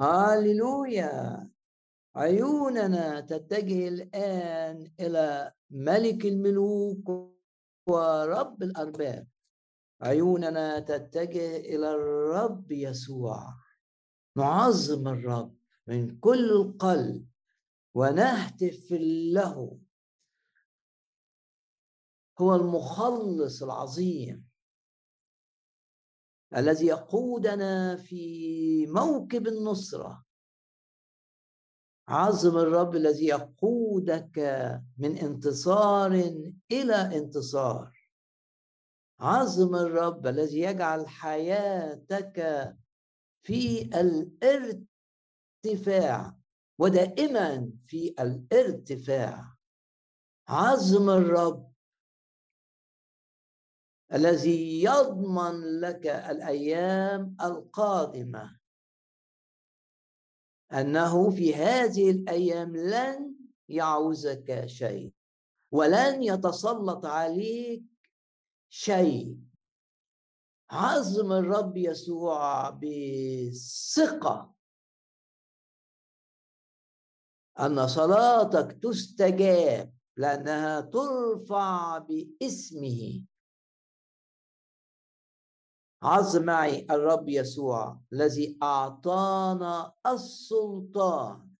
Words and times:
هاليلويا. 0.00 1.50
عيوننا 2.16 3.20
تتجه 3.20 3.88
الآن 3.88 4.92
إلى 5.00 5.52
ملك 5.70 6.26
الملوك 6.26 7.08
ورب 7.88 8.62
الأرباب. 8.62 9.28
عيوننا 10.02 10.80
تتجه 10.80 11.56
إلى 11.56 11.90
الرب 11.90 12.72
يسوع 12.72 13.54
نعظم 14.36 15.08
الرب 15.08 15.56
من 15.86 16.18
كل 16.18 16.50
القلب 16.50 17.26
ونهتف 17.94 18.92
له. 19.32 19.78
هو 22.40 22.54
المخلص 22.54 23.62
العظيم. 23.62 24.45
الذي 26.56 26.86
يقودنا 26.86 27.96
في 27.96 28.86
موكب 28.86 29.46
النصرة. 29.46 30.24
عظم 32.08 32.58
الرب 32.58 32.96
الذي 32.96 33.26
يقودك 33.26 34.38
من 34.98 35.18
انتصار 35.18 36.12
إلى 36.72 36.94
انتصار. 36.94 37.96
عظم 39.20 39.74
الرب 39.74 40.26
الذي 40.26 40.60
يجعل 40.60 41.08
حياتك 41.08 42.68
في 43.42 43.82
الارتفاع 45.64 46.36
ودائما 46.78 47.72
في 47.86 48.14
الارتفاع. 48.20 49.56
عظم 50.48 51.10
الرب 51.10 51.75
الذي 54.12 54.82
يضمن 54.82 55.80
لك 55.80 56.06
الأيام 56.06 57.36
القادمة. 57.40 58.58
أنه 60.72 61.30
في 61.30 61.54
هذه 61.54 62.10
الأيام 62.10 62.76
لن 62.76 63.34
يعوزك 63.68 64.66
شيء 64.66 65.12
ولن 65.72 66.22
يتسلط 66.22 67.06
عليك 67.06 67.84
شيء. 68.68 69.38
عظم 70.70 71.32
الرب 71.32 71.76
يسوع 71.76 72.70
بثقة. 72.70 74.54
أن 77.60 77.86
صلاتك 77.86 78.78
تستجاب 78.82 79.92
لأنها 80.16 80.80
ترفع 80.80 81.98
باسمه. 81.98 83.24
عظ 86.06 86.36
معي 86.36 86.86
الرب 86.90 87.28
يسوع 87.28 88.00
الذي 88.12 88.58
أعطانا 88.62 89.94
السلطان. 90.06 91.50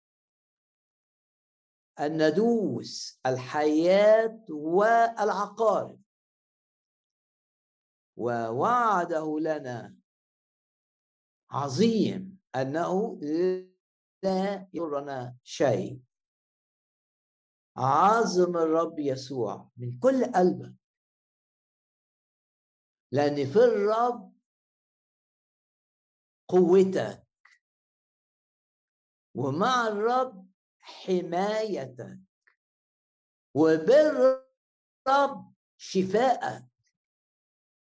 ان 2.01 2.29
ندوس 2.29 3.21
الحياة 3.27 4.45
والعقارب 4.51 6.01
ووعده 8.17 9.39
لنا 9.41 9.97
عظيم 11.51 12.39
أنه 12.57 13.21
لا 14.23 14.69
يضرنا 14.73 15.37
شيء. 15.43 16.01
عظم 17.77 18.57
الرب 18.57 18.99
يسوع 18.99 19.71
من 19.77 19.99
كل 19.99 20.25
قلبك 20.25 20.75
لأن 23.13 23.47
في 23.47 23.59
الرب 23.59 24.36
قوتك. 26.49 27.27
ومع 29.35 29.89
الرب 29.89 30.51
حمايتك. 30.79 32.19
وبالرب 33.55 35.55
شفاءك. 35.77 36.67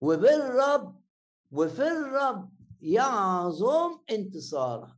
وبالرب 0.01 1.03
وفي 1.51 1.83
الرب 1.83 2.53
يعظم 2.81 4.05
انتصارك. 4.11 4.97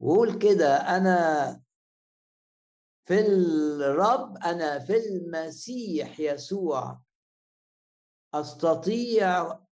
وقول 0.00 0.38
كده 0.38 0.76
أنا 0.76 1.62
في 3.04 3.20
الرب 3.20 4.36
أنا 4.36 4.78
في 4.78 4.96
المسيح 4.96 6.20
يسوع 6.20 7.00
أستطيع 8.34 9.65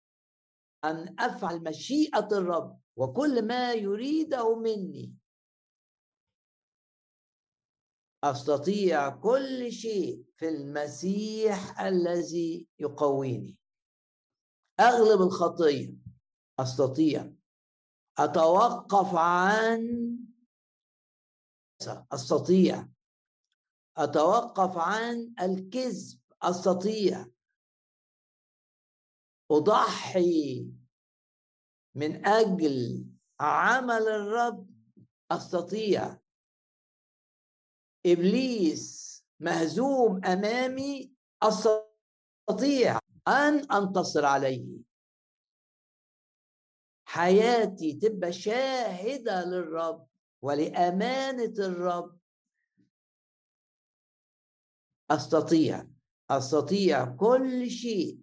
أن 0.85 1.15
أفعل 1.19 1.63
مشيئة 1.63 2.27
الرب 2.31 2.79
وكل 2.95 3.47
ما 3.47 3.73
يريده 3.73 4.55
مني. 4.55 5.15
أستطيع 8.23 9.09
كل 9.09 9.71
شيء 9.71 10.25
في 10.35 10.49
المسيح 10.49 11.81
الذي 11.81 12.67
يقويني. 12.79 13.57
أغلب 14.79 15.21
الخطية 15.21 15.93
أستطيع. 16.59 17.33
أتوقف 18.17 19.15
عن 19.15 20.09
أستطيع. 22.13 22.89
أتوقف 23.97 24.77
عن 24.77 25.33
الكذب 25.41 26.19
أستطيع. 26.41 27.27
أضحي 29.51 30.71
من 31.95 32.25
أجل 32.25 33.05
عمل 33.39 34.07
الرب 34.07 34.69
أستطيع. 35.31 36.19
إبليس 38.05 39.11
مهزوم 39.39 40.25
أمامي 40.25 41.13
أستطيع 41.43 42.99
أن 43.27 43.71
أنتصر 43.71 44.25
عليه. 44.25 44.67
حياتي 47.05 47.93
تبقى 47.93 48.33
شاهدة 48.33 49.45
للرب 49.45 50.07
ولأمانة 50.41 51.53
الرب. 51.59 52.19
أستطيع 55.11 55.87
أستطيع 56.29 57.05
كل 57.05 57.69
شيء. 57.69 58.19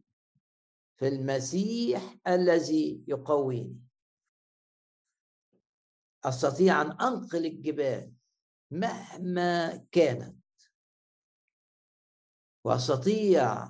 في 0.99 1.09
المسيح 1.09 2.17
الذي 2.27 3.05
يقويني. 3.09 3.81
أستطيع 6.25 6.83
أن 6.83 6.91
أنقل 6.91 7.47
الجبال 7.47 8.13
مهما 8.71 9.77
كانت. 9.93 10.39
وأستطيع 12.65 13.65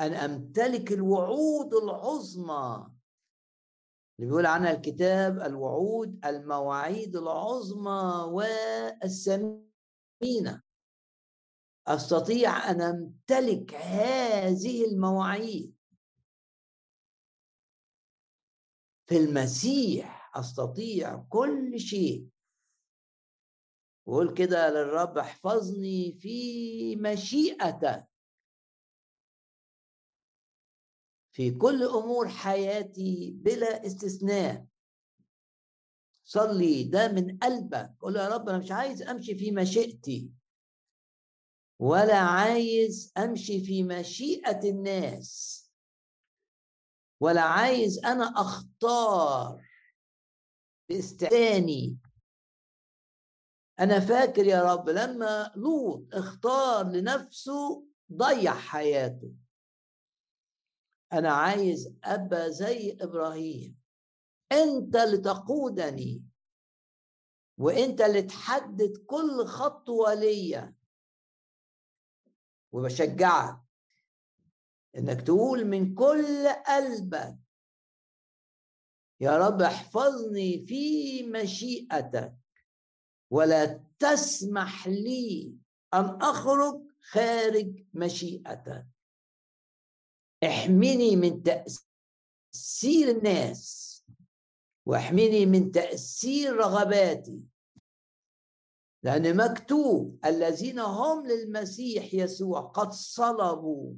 أن 0.00 0.12
أمتلك 0.14 0.92
الوعود 0.92 1.74
العظمى. 1.74 2.86
اللي 4.18 4.30
بيقول 4.30 4.46
عنها 4.46 4.72
الكتاب 4.72 5.38
الوعود 5.38 6.26
المواعيد 6.26 7.16
العظمى 7.16 8.32
والثمينة. 8.32 9.66
أستطيع 11.86 12.70
أن 12.70 12.80
أمتلك 12.80 13.74
هذه 13.74 14.84
المواعيد. 14.84 15.75
في 19.06 19.16
المسيح 19.16 20.36
أستطيع 20.38 21.16
كل 21.16 21.80
شيء. 21.80 22.28
وقول 24.06 24.34
كده 24.34 24.70
للرب 24.70 25.18
احفظني 25.18 26.12
في 26.12 26.96
مشيئتك. 26.96 28.08
في 31.32 31.50
كل 31.50 31.82
أمور 31.82 32.28
حياتي 32.28 33.30
بلا 33.36 33.86
استثناء. 33.86 34.66
صلي 36.24 36.84
ده 36.84 37.08
من 37.08 37.38
قلبك. 37.38 37.94
قول 38.00 38.16
يا 38.16 38.28
رب 38.28 38.48
أنا 38.48 38.58
مش 38.58 38.70
عايز 38.72 39.02
أمشي 39.02 39.34
في 39.34 39.50
مشيئتي. 39.50 40.30
ولا 41.78 42.18
عايز 42.18 43.12
أمشي 43.18 43.60
في 43.60 43.82
مشيئة 43.82 44.70
الناس. 44.70 45.62
ولا 47.20 47.42
عايز 47.42 48.04
أنا 48.04 48.24
أختار 48.36 49.62
باستعاني 50.88 51.98
أنا 53.80 54.00
فاكر 54.00 54.46
يا 54.46 54.72
رب 54.74 54.88
لما 54.88 55.52
لوط 55.56 56.14
اختار 56.14 56.86
لنفسه 56.86 57.86
ضيع 58.12 58.54
حياته. 58.54 59.32
أنا 61.12 61.32
عايز 61.32 61.98
ابقى 62.04 62.52
زي 62.52 62.96
إبراهيم. 63.00 63.80
أنت 64.52 64.96
اللي 64.96 65.18
تقودني. 65.18 66.24
وأنت 67.58 68.00
اللي 68.00 68.22
تحدد 68.22 69.04
كل 69.06 69.46
خطوة 69.46 70.14
ليا. 70.14 70.74
وبشجعك. 72.72 73.65
إنك 74.96 75.20
تقول 75.20 75.64
من 75.64 75.94
كل 75.94 76.48
قلبك 76.48 77.38
يا 79.20 79.38
رب 79.38 79.62
احفظني 79.62 80.66
في 80.66 81.22
مشيئتك 81.22 82.34
ولا 83.30 83.84
تسمح 83.98 84.88
لي 84.88 85.54
أن 85.94 86.04
أخرج 86.22 86.82
خارج 87.00 87.84
مشيئتك. 87.94 88.86
احمني 90.44 91.16
من 91.16 91.42
تأثير 91.42 93.08
الناس 93.08 93.86
واحمني 94.86 95.46
من 95.46 95.72
تأثير 95.72 96.56
رغباتي 96.56 97.42
لأن 99.02 99.36
مكتوب 99.36 100.18
الذين 100.24 100.78
هم 100.78 101.26
للمسيح 101.26 102.14
يسوع 102.14 102.60
قد 102.60 102.92
صلبوا 102.92 103.94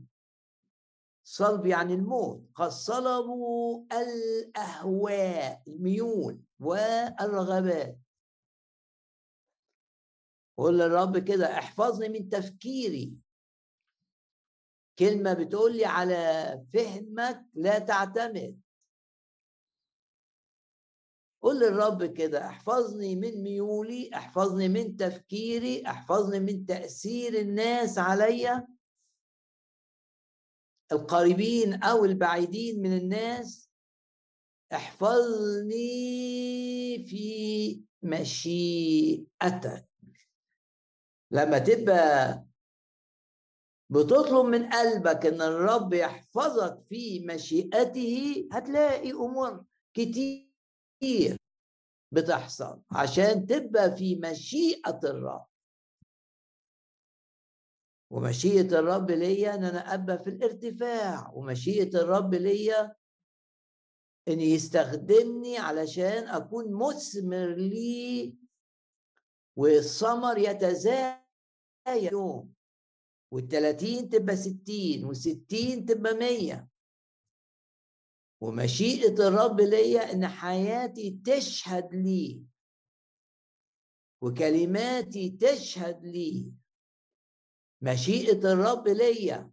صلب 1.31 1.67
يعني 1.67 1.95
الموت 1.95 2.51
قد 2.55 2.69
صلبوا 2.69 3.85
الأهواء 3.93 5.63
الميول 5.69 6.41
والرغبات 6.61 7.99
قول 10.59 10.79
للرب 10.79 11.19
كده 11.19 11.59
احفظني 11.59 12.09
من 12.09 12.29
تفكيري. 12.29 13.15
كلمة 14.99 15.33
بتقول 15.33 15.77
لي 15.77 15.85
على 15.85 16.17
فهمك 16.75 17.47
لا 17.55 17.79
تعتمد. 17.79 18.61
قول 21.43 21.61
للرب 21.61 22.05
كده 22.05 22.47
احفظني 22.47 23.17
من 23.17 23.43
ميولي 23.43 24.11
احفظني 24.15 24.69
من 24.69 24.97
تفكيري 24.97 25.87
احفظني 25.87 26.41
من 26.41 26.67
تأثير 26.67 27.41
الناس 27.41 27.99
عليا. 27.99 28.78
القريبين 30.93 31.82
أو 31.82 32.05
البعيدين 32.05 32.82
من 32.82 32.96
الناس 32.96 33.70
احفظني 34.73 35.88
في 37.06 37.81
مشيئتك. 38.02 39.88
لما 41.31 41.58
تبقى 41.58 42.44
بتطلب 43.90 44.46
من 44.46 44.69
قلبك 44.69 45.26
إن 45.26 45.43
الرب 45.43 45.93
يحفظك 45.93 46.81
في 46.81 47.20
مشيئته 47.20 48.49
هتلاقي 48.52 49.12
أمور 49.12 49.64
كتير 49.94 51.37
بتحصل 52.12 52.82
عشان 52.91 53.46
تبقى 53.46 53.96
في 53.96 54.17
مشيئة 54.17 55.00
الرب. 55.05 55.48
ومشيئة 58.10 58.78
الرب 58.78 59.10
ليا 59.10 59.55
إن 59.55 59.64
أنا 59.64 59.94
أبقى 59.94 60.19
في 60.19 60.31
الارتفاع 60.31 61.31
ومشيئة 61.34 61.96
الرب 62.02 62.34
ليا 62.34 62.96
إن 64.28 64.40
يستخدمني 64.40 65.58
علشان 65.58 66.28
أكون 66.28 66.72
مثمر 66.72 67.55
لي 67.55 68.34
والثمر 69.56 70.38
يتزايد 70.38 71.19
يوم. 72.12 72.55
والتلاتين 73.32 74.08
تبقى 74.08 74.37
ستين 74.37 75.05
والستين 75.05 75.87
تبقى 75.87 76.14
مية. 76.14 76.69
ومشيئة 78.40 79.28
الرب 79.28 79.60
ليا 79.60 80.12
إن 80.12 80.26
حياتي 80.26 81.20
تشهد 81.25 81.94
لي 81.94 82.44
وكلماتي 84.22 85.31
تشهد 85.31 86.05
لي. 86.05 86.52
مشيئة 87.81 88.53
الرب 88.53 88.89
ليا. 88.89 89.51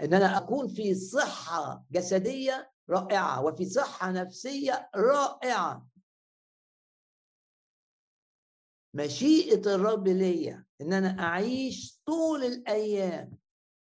إن 0.00 0.14
أنا 0.14 0.38
أكون 0.38 0.68
في 0.68 0.94
صحة 0.94 1.84
جسدية 1.90 2.72
رائعة 2.90 3.44
وفي 3.44 3.64
صحة 3.64 4.10
نفسية 4.10 4.90
رائعة. 4.94 5.88
مشيئة 8.94 9.74
الرب 9.74 10.08
ليا 10.08 10.66
إن 10.80 10.92
أنا 10.92 11.22
أعيش 11.22 12.00
طول 12.06 12.44
الأيام 12.44 13.38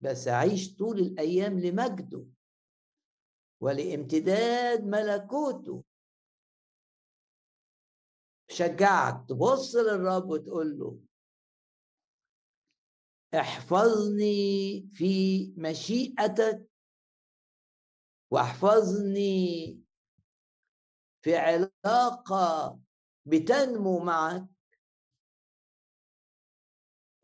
بس 0.01 0.28
أعيش 0.28 0.75
طول 0.75 1.00
الأيام 1.00 1.60
لمجده 1.60 2.25
ولامتداد 3.62 4.84
ملكوته. 4.84 5.84
شجعك 8.50 9.30
تبص 9.30 9.75
للرب 9.75 10.30
وتقول 10.30 10.80
له 10.80 11.00
احفظني 13.35 14.89
في 14.94 15.45
مشيئتك. 15.57 16.69
واحفظني 18.31 19.81
في 21.21 21.35
علاقة 21.35 22.80
بتنمو 23.25 24.00
معك. 24.00 24.45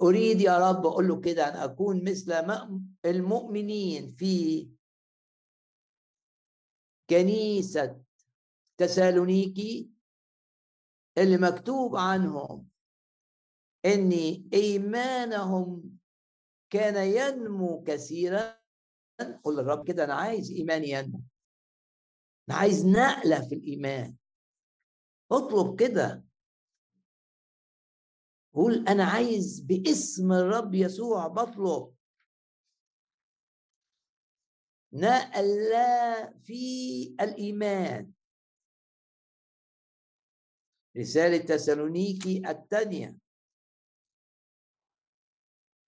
أريد 0.02 0.42
يا 0.42 0.70
رب 0.70 0.86
أقول 0.86 1.08
له 1.08 1.22
كده 1.22 1.48
أن 1.50 1.56
أكون 1.58 2.10
مثل 2.10 2.32
المؤمنين 3.06 4.10
في 4.10 4.70
كنيسة 7.10 8.02
تسالونيكي 8.78 9.90
اللي 11.18 11.38
مكتوب 11.38 11.96
عنهم 11.96 12.70
ان 13.86 14.12
إيمانهم 14.54 15.99
كان 16.70 16.96
ينمو 17.08 17.84
كثيرا. 17.84 18.60
قل 19.44 19.56
للرب 19.56 19.88
كده 19.88 20.04
أنا 20.04 20.14
عايز 20.14 20.52
ايماني 20.52 20.90
ينمو. 20.90 21.22
أنا 22.50 22.58
عايز 22.58 22.86
نقلة 22.86 23.50
في 23.50 23.56
الإيمان. 23.56 24.16
اطلب 25.32 25.80
كده. 25.80 26.26
قول 28.54 28.88
أنا 28.88 29.04
عايز 29.04 29.60
باسم 29.60 30.32
الرب 30.32 30.74
يسوع 30.74 31.28
بطلب. 31.28 31.96
نقلة 34.94 36.34
في 36.44 37.04
الإيمان. 37.22 38.14
رسالة 40.98 41.38
تسالونيكي 41.38 42.50
الثانية 42.50 43.18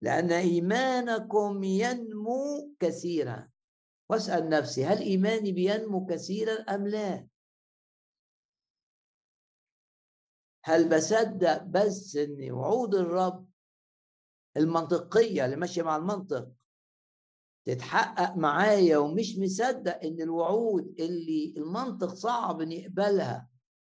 لأن 0.02 0.32
إيمانكم 0.32 1.64
ينمو 1.64 2.74
كثيرا. 2.80 3.48
واسأل 4.10 4.48
نفسي 4.48 4.84
هل 4.84 4.98
إيماني 4.98 5.52
بينمو 5.52 6.06
كثيرا 6.06 6.52
أم 6.52 6.86
لا؟ 6.86 7.26
هل 10.64 10.88
بصدق 10.88 11.62
بس 11.62 12.16
ان 12.16 12.50
وعود 12.52 12.94
الرب 12.94 13.48
المنطقية 14.56 15.44
اللي 15.44 15.56
ماشية 15.56 15.82
مع 15.82 15.96
المنطق 15.96 16.52
تتحقق 17.66 18.36
معايا 18.36 18.98
ومش 18.98 19.38
مصدق 19.38 20.04
إن 20.04 20.20
الوعود 20.20 20.94
اللي 21.00 21.54
المنطق 21.56 22.14
صعب 22.14 22.60
ان 22.60 22.72
يقبلها 22.72 23.48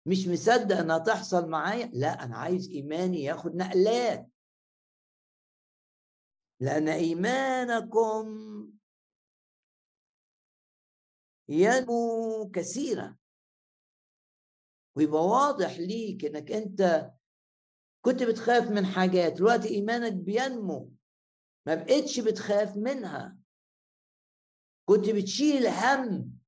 مش 0.07 0.29
مصدق 0.29 0.77
إنها 0.79 0.99
تحصل 0.99 1.49
معايا؟ 1.49 1.91
لا 1.93 2.25
أنا 2.25 2.37
عايز 2.37 2.71
إيماني 2.71 3.23
ياخد 3.23 3.55
نقلات. 3.57 4.29
لأن 6.61 6.89
إيمانكم 6.89 8.27
ينمو 11.49 12.51
كثيرا. 12.55 13.17
ويبقى 14.97 15.23
واضح 15.23 15.79
ليك 15.79 16.25
إنك 16.25 16.53
أنت 16.53 17.11
كنت 18.05 18.23
بتخاف 18.23 18.71
من 18.71 18.87
حاجات 18.87 19.33
دلوقتي 19.33 19.69
إيمانك 19.69 20.13
بينمو. 20.13 20.93
ما 21.67 21.75
بقتش 21.75 22.21
بتخاف 22.21 22.77
منها. 22.77 23.37
كنت 24.89 25.11
بتشيل 25.11 25.67
هم 25.67 26.39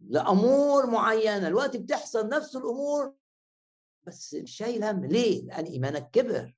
لأمور 0.00 0.90
معينة. 0.90 1.48
دلوقتي 1.48 1.78
بتحصل 1.78 2.28
نفس 2.28 2.56
الأمور 2.56 3.14
بس 4.06 4.34
مش 4.34 4.56
شايل 4.56 4.84
هم. 4.84 5.04
ليه؟ 5.04 5.44
لأن 5.44 5.64
إيمانك 5.64 6.10
كبر. 6.10 6.54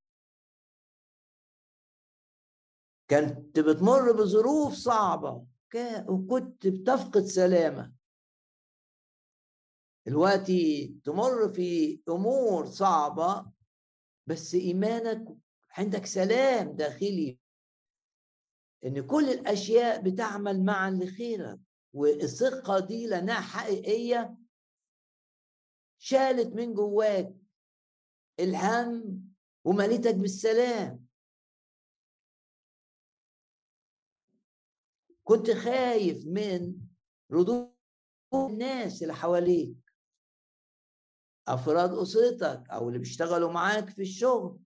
كنت 3.11 3.61
بتمر 3.61 4.13
بظروف 4.13 4.75
صعبة 4.75 5.47
وكنت 6.09 6.67
بتفقد 6.67 7.25
سلامة. 7.25 7.93
دلوقتي 10.07 10.97
تمر 11.05 11.53
في 11.53 12.01
أمور 12.09 12.67
صعبة 12.67 13.47
بس 14.27 14.55
إيمانك 14.55 15.37
عندك 15.71 16.07
سلام 16.07 16.73
داخلي. 16.73 17.39
إن 18.85 19.07
كل 19.07 19.31
الأشياء 19.31 20.01
بتعمل 20.03 20.65
معا 20.65 20.91
لخيرك 20.91 21.61
والثقة 21.93 22.79
دي 22.79 23.07
لأنها 23.07 23.41
حقيقية 23.41 24.37
شالت 25.99 26.55
من 26.55 26.75
جواك 26.75 27.35
الهم 28.41 29.23
ومليتك 29.65 30.15
بالسلام. 30.15 31.06
كنت 35.29 35.51
خايف 35.51 36.27
من 36.27 36.75
ردود 37.33 37.77
الناس 38.35 39.03
اللي 39.03 39.15
حواليك. 39.15 39.77
أفراد 41.49 41.91
أسرتك 41.91 42.71
أو 42.71 42.89
اللي 42.89 42.99
بيشتغلوا 42.99 43.53
معاك 43.53 43.91
في 43.91 44.03
الشغل. 44.03 44.61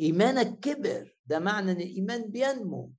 إيمانك 0.00 0.60
كبر 0.60 1.16
ده 1.26 1.38
معنى 1.38 1.72
إن 1.72 1.76
الإيمان 1.80 2.30
بينمو. 2.30 2.92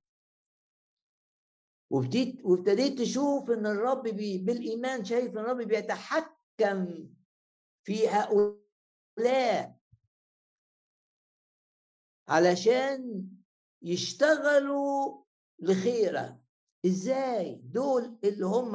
وابتديت 1.90 2.98
تشوف 2.98 3.50
إن 3.50 3.66
الرب 3.66 4.02
بي 4.08 4.38
بالإيمان 4.38 5.04
شايف 5.04 5.32
إن 5.32 5.38
الرب 5.38 5.56
بيتحكم 5.56 7.08
في 7.86 8.08
هؤلاء. 8.08 9.76
علشان 12.28 13.30
يشتغلوا 13.82 15.24
لخيرك. 15.58 16.36
إزاي؟ 16.86 17.54
دول 17.64 18.18
اللي 18.24 18.46
هم 18.46 18.72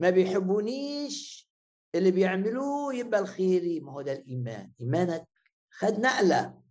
ما 0.00 0.10
بيحبونيش 0.10 1.50
اللي 1.94 2.10
بيعملوه 2.10 2.94
يبقى 2.94 3.20
الخيري 3.20 3.80
ما 3.80 3.92
هو 3.92 4.02
ده 4.02 4.12
الإيمان. 4.12 4.72
إيمانك 4.80 5.28
خد 5.70 5.92
نقلة. 5.92 6.62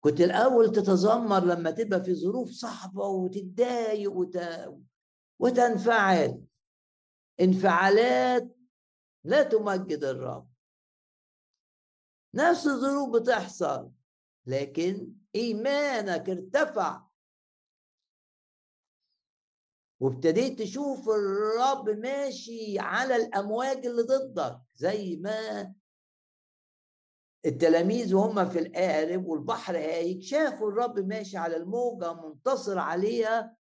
كنت 0.00 0.20
الأول 0.20 0.72
تتذمر 0.72 1.44
لما 1.44 1.70
تبقى 1.70 2.04
في 2.04 2.14
ظروف 2.14 2.50
صعبة 2.50 3.06
وتتضايق 3.06 4.12
وت... 4.12 4.38
وتنفعل. 5.38 6.44
انفعالات 7.40 8.56
لا 9.24 9.42
تمجد 9.42 10.04
الرب. 10.04 10.49
نفس 12.34 12.66
الظروف 12.66 13.22
بتحصل 13.22 13.90
لكن 14.46 15.12
إيمانك 15.34 16.30
ارتفع. 16.30 17.06
وابتديت 20.00 20.62
تشوف 20.62 21.08
الرب 21.08 21.88
ماشي 21.90 22.78
على 22.78 23.16
الأمواج 23.16 23.86
اللي 23.86 24.02
ضدك 24.02 24.60
زي 24.74 25.16
ما 25.16 25.74
التلاميذ 27.46 28.14
وهم 28.14 28.48
في 28.48 28.58
القارب 28.58 29.26
والبحر 29.26 29.76
هايج 29.76 30.22
شافوا 30.22 30.70
الرب 30.70 30.98
ماشي 30.98 31.36
على 31.36 31.56
الموجة 31.56 32.12
منتصر 32.14 32.78
عليها. 32.78 33.56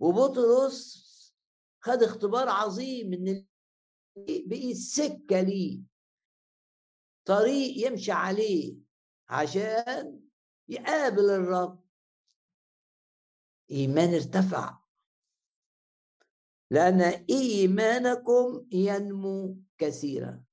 وبطرس 0.00 1.10
خد 1.80 2.02
اختبار 2.02 2.48
عظيم 2.48 3.12
إن 3.12 3.46
بقي 4.16 4.72
السكه 4.72 5.40
ليه. 5.40 5.89
طريق 7.30 7.86
يمشي 7.86 8.12
عليه 8.12 8.76
عشان 9.28 10.28
يقابل 10.68 11.30
الرب. 11.30 11.84
إيمان 13.70 14.14
ارتفع. 14.14 14.78
لأن 16.70 17.00
إيمانكم 17.30 18.66
ينمو 18.72 19.56
كثيرا. 19.78 20.44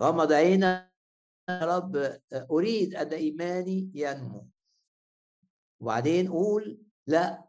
غمض 0.00 0.32
عينا 0.32 0.92
يا 1.48 1.60
رب 1.76 1.96
أريد 2.50 2.94
أن 2.94 3.12
إيماني 3.12 3.90
ينمو. 3.94 4.48
وبعدين 5.80 6.28
قول 6.32 6.82
لا 7.06 7.47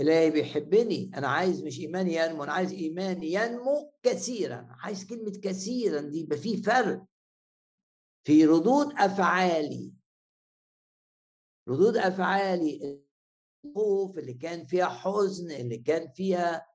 إلهي 0.00 0.30
بيحبني 0.30 1.10
أنا 1.14 1.28
عايز 1.28 1.62
مش 1.62 1.80
إيماني 1.80 2.14
ينمو 2.14 2.44
أنا 2.44 2.52
عايز 2.52 2.72
إيماني 2.72 3.32
ينمو 3.32 3.92
كثيرا. 4.02 4.68
عايز 4.70 5.06
كلمة 5.06 5.32
كثيرا 5.42 6.00
دي 6.00 6.18
يبقى 6.20 6.38
في 6.38 6.56
فرق. 6.62 7.04
في 8.26 8.46
ردود 8.46 8.92
أفعالي. 8.98 9.92
ردود 11.68 11.96
أفعالي 11.96 13.02
الخوف 13.66 14.18
اللي 14.18 14.34
كان 14.34 14.64
فيها 14.64 14.86
حزن 14.88 15.50
اللي 15.50 15.78
كان 15.78 16.08
فيها 16.12 16.66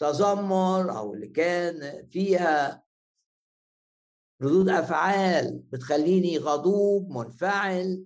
تذمر 0.00 0.98
أو 0.98 1.14
اللي 1.14 1.28
كان 1.28 2.06
فيها 2.06 2.84
ردود 4.42 4.68
أفعال 4.68 5.58
بتخليني 5.58 6.38
غضوب 6.38 7.10
منفعل. 7.10 8.04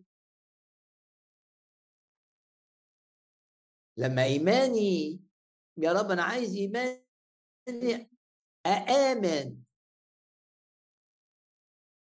لما 3.96 4.24
إيماني 4.24 5.20
يا 5.78 5.92
رب 5.92 6.10
أنا 6.10 6.22
عايز 6.22 6.56
إيماني 6.56 8.10
أآمن 8.66 9.62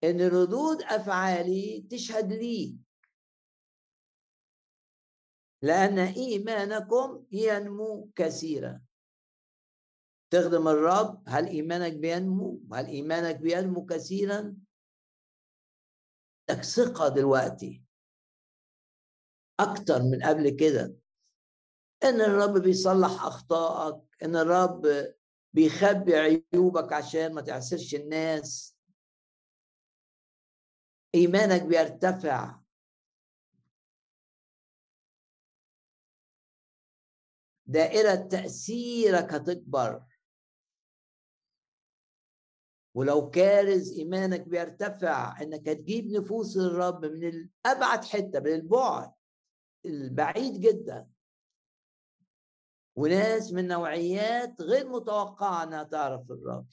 إن 0.04 0.20
ردود 0.20 0.82
أفعالي 0.82 1.86
تشهد 1.90 2.32
لي. 2.32 2.78
لأن 5.62 5.98
إيمانكم 5.98 7.26
ينمو 7.32 8.10
كثيرا. 8.16 8.82
تخدم 10.32 10.68
الرب 10.68 11.22
هل 11.28 11.46
إيمانك 11.46 11.92
بينمو؟ 11.96 12.62
هل 12.72 12.86
إيمانك 12.86 13.36
بينمو 13.36 13.86
كثيرا؟ 13.86 14.56
لك 16.50 16.62
ثقة 16.62 17.08
دلوقتي. 17.08 17.84
أكتر 19.60 20.02
من 20.02 20.22
قبل 20.22 20.50
كده. 20.50 20.96
إن 22.04 22.20
الرب 22.20 22.62
بيصلح 22.62 23.24
أخطائك 23.24 24.02
إن 24.22 24.36
الرب 24.36 24.86
بيخبي 25.52 26.16
عيوبك 26.16 26.92
عشان 26.92 27.34
ما 27.34 27.40
تعسرش 27.40 27.94
الناس. 27.94 28.76
إيمانك 31.14 31.62
بيرتفع. 31.62 32.60
دائرة 37.66 38.14
تأثيرك 38.14 39.32
هتكبر. 39.32 40.04
ولو 42.94 43.30
كارز 43.30 43.92
إيمانك 43.98 44.40
بيرتفع 44.40 45.42
إنك 45.42 45.68
هتجيب 45.68 46.06
نفوس 46.06 46.56
الرب 46.56 47.04
من 47.04 47.28
الأبعد 47.28 48.04
حتة 48.04 48.40
من 48.40 48.54
البعد 48.54 49.12
البعيد 49.86 50.60
جدا. 50.60 51.08
وناس 53.00 53.52
من 53.52 53.68
نوعيات 53.68 54.60
غير 54.60 54.88
متوقعة 54.88 55.62
أنها 55.62 55.82
تعرف 55.82 56.30
الرب. 56.30 56.66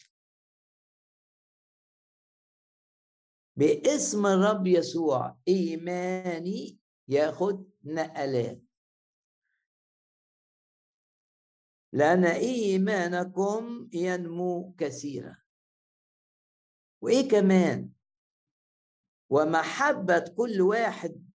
باسم 3.55 4.25
الرب 4.25 4.67
يسوع 4.67 5.37
إيماني 5.47 6.79
ياخد 7.07 7.69
نقلات 7.83 8.61
لأن 11.93 12.25
إيمانكم 12.25 13.89
ينمو 13.93 14.75
كثيرا. 14.77 15.37
وإيه 17.01 17.29
كمان؟ 17.29 17.91
ومحبة 19.29 20.33
كل 20.37 20.61
واحد 20.61 21.29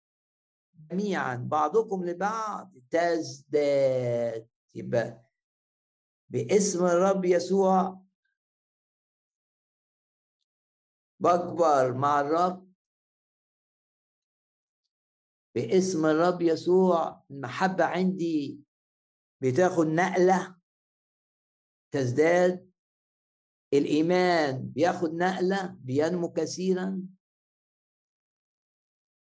جميعا 0.73 1.35
بعضكم 1.35 2.05
لبعض 2.05 2.73
تزداد. 2.89 4.50
يبقى 4.75 5.25
باسم 6.29 6.85
الرب 6.85 7.25
يسوع 7.25 8.01
بكبر 11.19 11.93
مع 11.93 12.21
الرب. 12.21 12.71
باسم 15.55 16.05
الرب 16.05 16.41
يسوع 16.41 17.23
المحبة 17.31 17.85
عندي 17.85 18.59
بتاخد 19.41 19.87
نقلة 19.87 20.57
تزداد. 21.91 22.71
الإيمان 23.73 24.69
بياخد 24.69 25.13
نقلة 25.13 25.67
بينمو 25.79 26.33
كثيرا. 26.33 27.07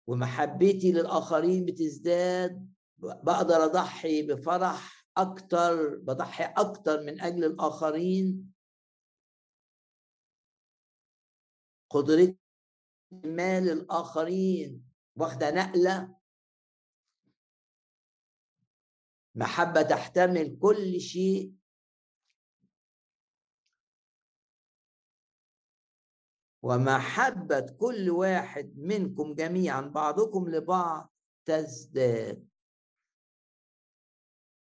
ومحبتي 0.07 0.91
للآخرين 0.91 1.65
بتزداد. 1.65 2.73
بقدر 2.97 3.55
أضحي 3.55 4.27
بفرح. 4.27 4.92
أكتر 5.17 5.95
بضحي 5.97 6.43
أكتر 6.43 7.03
من 7.03 7.21
أجل 7.21 7.43
الآخرين. 7.43 8.53
قدرتي 11.89 12.37
مال 13.11 13.69
الآخرين 13.69 14.89
واخدة 15.15 15.51
نقلة. 15.51 16.15
محبة 19.35 19.81
تحتمل 19.81 20.59
كل 20.59 21.01
شيء. 21.01 21.53
ومحبة 26.63 27.75
كل 27.79 28.09
واحد 28.09 28.77
منكم 28.77 29.33
جميعا 29.33 29.81
بعضكم 29.81 30.49
لبعض 30.49 31.13
تزداد. 31.45 32.52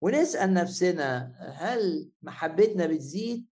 ونسأل 0.02 0.54
نفسنا 0.54 1.36
هل 1.40 2.12
محبتنا 2.22 2.88
بتزيد؟ 2.88 3.48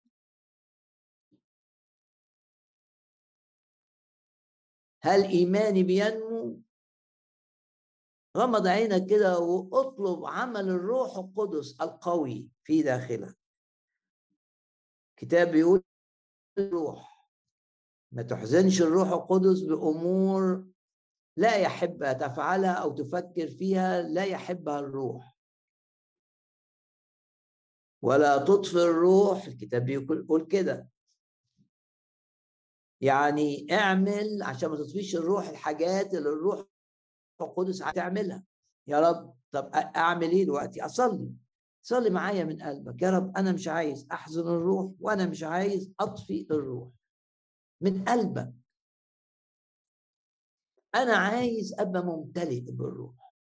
هل 5.01 5.23
إيماني 5.23 5.83
بينمو؟ 5.83 6.61
غمض 8.37 8.67
عينك 8.67 9.09
كده 9.09 9.39
واطلب 9.39 10.25
عمل 10.25 10.69
الروح 10.69 11.17
القدس 11.17 11.81
القوي 11.81 12.49
في 12.63 12.83
داخلك. 12.83 13.37
كتاب 15.17 15.47
بيقول 15.47 15.83
الروح 16.57 17.29
ما 18.11 18.23
تحزنش 18.23 18.81
الروح 18.81 19.07
القدس 19.07 19.61
بأمور 19.61 20.67
لا 21.37 21.57
يحبها 21.57 22.13
تفعلها 22.13 22.73
أو 22.73 22.95
تفكر 22.95 23.47
فيها 23.47 24.01
لا 24.01 24.25
يحبها 24.25 24.79
الروح. 24.79 25.34
ولا 28.05 28.37
تطفئ 28.37 28.77
الروح. 28.83 29.45
الكتاب 29.45 29.85
بيقول 29.85 30.45
كده. 30.47 30.89
يعني 33.01 33.67
اعمل 33.71 34.43
عشان 34.43 34.69
ما 34.69 34.75
تطفيش 34.77 35.15
الروح 35.15 35.49
الحاجات 35.49 36.13
اللي 36.13 36.29
الروح 36.29 36.63
القدس 37.41 37.81
هتعملها 37.83 38.43
يا 38.87 38.99
رب. 39.09 39.35
طب 39.51 39.69
أعمل 39.75 40.29
إيه 40.29 40.43
دلوقتي؟ 40.43 40.85
أصلي. 40.85 41.31
صلي 41.81 42.09
معايا 42.09 42.43
من 42.43 42.61
قلبك. 42.61 43.01
يا 43.01 43.09
رب 43.09 43.37
أنا 43.37 43.51
مش 43.51 43.67
عايز 43.67 44.07
أحزن 44.11 44.41
الروح 44.47 44.91
وأنا 44.99 45.25
مش 45.25 45.43
عايز 45.43 45.93
اطفي 45.99 46.47
الروح. 46.51 46.89
من 47.81 48.03
قلبك. 48.05 48.53
أنا 50.95 51.15
عايز 51.15 51.79
أبقى 51.79 52.03
ممتلئ 52.03 52.71
بالروح. 52.71 53.33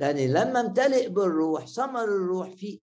لأن 0.00 0.16
لما 0.16 0.60
أمتلئ 0.60 1.08
بالروح 1.08 1.66
ثمر 1.66 2.04
الروح 2.04 2.50
في 2.50 2.80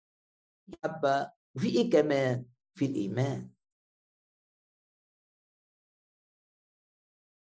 محبه 0.72 1.32
وفي 1.56 1.68
إيه 1.68 1.90
كمان؟ 1.90 2.46
في 2.74 2.84
الإيمان. 2.84 3.50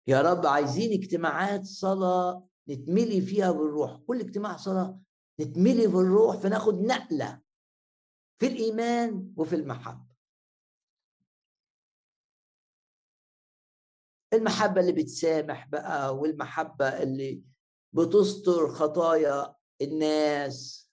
يا 0.06 0.20
رب 0.22 0.46
عايزين 0.46 0.92
اجتماعات 0.92 1.64
صلاة 1.64 2.48
نتملي 2.68 3.20
فيها 3.20 3.50
بالروح. 3.50 3.96
كل 4.06 4.20
اجتماع 4.20 4.56
صلاة 4.56 5.00
نتملي 5.40 5.86
بالروح 5.86 6.36
فناخد 6.36 6.74
نقلة 6.74 7.42
في 8.38 8.46
الإيمان 8.46 9.34
وفي 9.36 9.54
المحبة. 9.56 10.10
المحبة 14.32 14.80
اللي 14.80 14.92
بتسامح 14.92 15.66
بقى 15.68 16.16
والمحبة 16.16 17.02
اللي 17.02 17.42
بتستر 17.92 18.68
خطايا 18.68 19.56
الناس. 19.82 20.89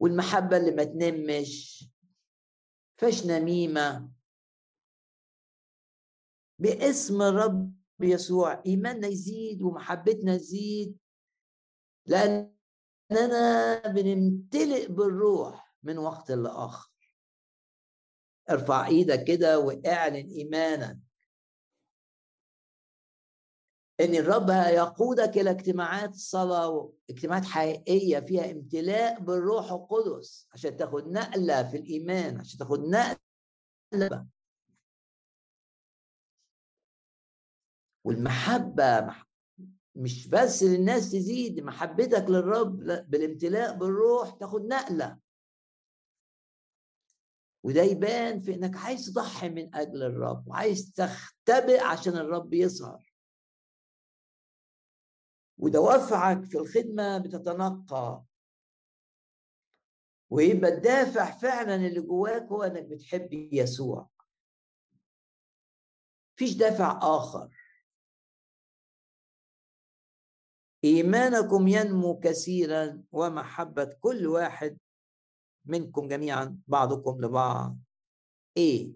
والمحبة 0.00 0.56
اللي 0.56 0.70
ما 0.70 0.84
تنمش. 0.84 1.84
فاش 2.96 3.26
نميمة. 3.26 4.12
باسم 6.58 7.22
الرب 7.22 7.74
يسوع 8.00 8.62
إيماننا 8.66 9.06
يزيد 9.06 9.62
ومحبتنا 9.62 10.36
تزيد. 10.36 10.98
لأننا 12.06 13.82
بنمتلئ 13.86 14.92
بالروح 14.92 15.74
من 15.82 15.98
وقت 15.98 16.30
لآخر. 16.30 16.90
ارفع 18.50 18.86
إيدك 18.86 19.24
كده 19.24 19.58
واعلن 19.58 20.30
إيمانك. 20.30 21.07
إن 24.00 24.14
الرب 24.14 24.50
يقودك 24.50 25.38
إلى 25.38 25.50
اجتماعات 25.50 26.14
صلاة 26.14 26.92
اجتماعات 27.10 27.44
حقيقية 27.44 28.20
فيها 28.20 28.50
امتلاء 28.50 29.20
بالروح 29.20 29.72
القدس 29.72 30.48
عشان 30.52 30.76
تاخد 30.76 31.08
نقلة 31.08 31.70
في 31.70 31.76
الإيمان 31.76 32.40
عشان 32.40 32.58
تاخد 32.58 32.80
نقلة. 32.80 34.26
والمحبة 38.04 39.14
مش 39.94 40.28
بس 40.28 40.62
للناس 40.62 41.12
تزيد 41.12 41.60
محبتك 41.60 42.24
للرب 42.28 42.76
بالامتلاء 43.10 43.76
بالروح 43.76 44.30
تاخد 44.30 44.62
نقلة. 44.66 45.18
وده 47.62 47.82
يبان 47.82 48.40
في 48.40 48.54
إنك 48.54 48.76
عايز 48.76 49.06
تضحي 49.06 49.48
من 49.48 49.74
أجل 49.74 50.02
الرب 50.02 50.48
وعايز 50.48 50.92
تختبئ 50.92 51.80
عشان 51.80 52.12
الرب 52.16 52.54
يظهر. 52.54 53.07
ودوافعك 55.58 56.44
في 56.44 56.58
الخدمة 56.58 57.18
بتتنقى. 57.18 58.24
ويبقى 60.30 60.70
الدافع 60.70 61.38
فعلا 61.38 61.74
اللي 61.74 62.00
جواك 62.00 62.42
هو 62.42 62.62
إنك 62.62 62.84
بتحب 62.84 63.32
يسوع. 63.32 64.10
فيش 66.36 66.54
دافع 66.54 66.98
آخر. 67.02 67.54
إيمانكم 70.84 71.68
ينمو 71.68 72.20
كثيرا 72.20 73.02
ومحبة 73.12 73.84
كل 74.00 74.26
واحد 74.26 74.78
منكم 75.64 76.08
جميعا 76.08 76.60
بعضكم 76.66 77.20
لبعض. 77.24 77.78
إيه 78.56 78.92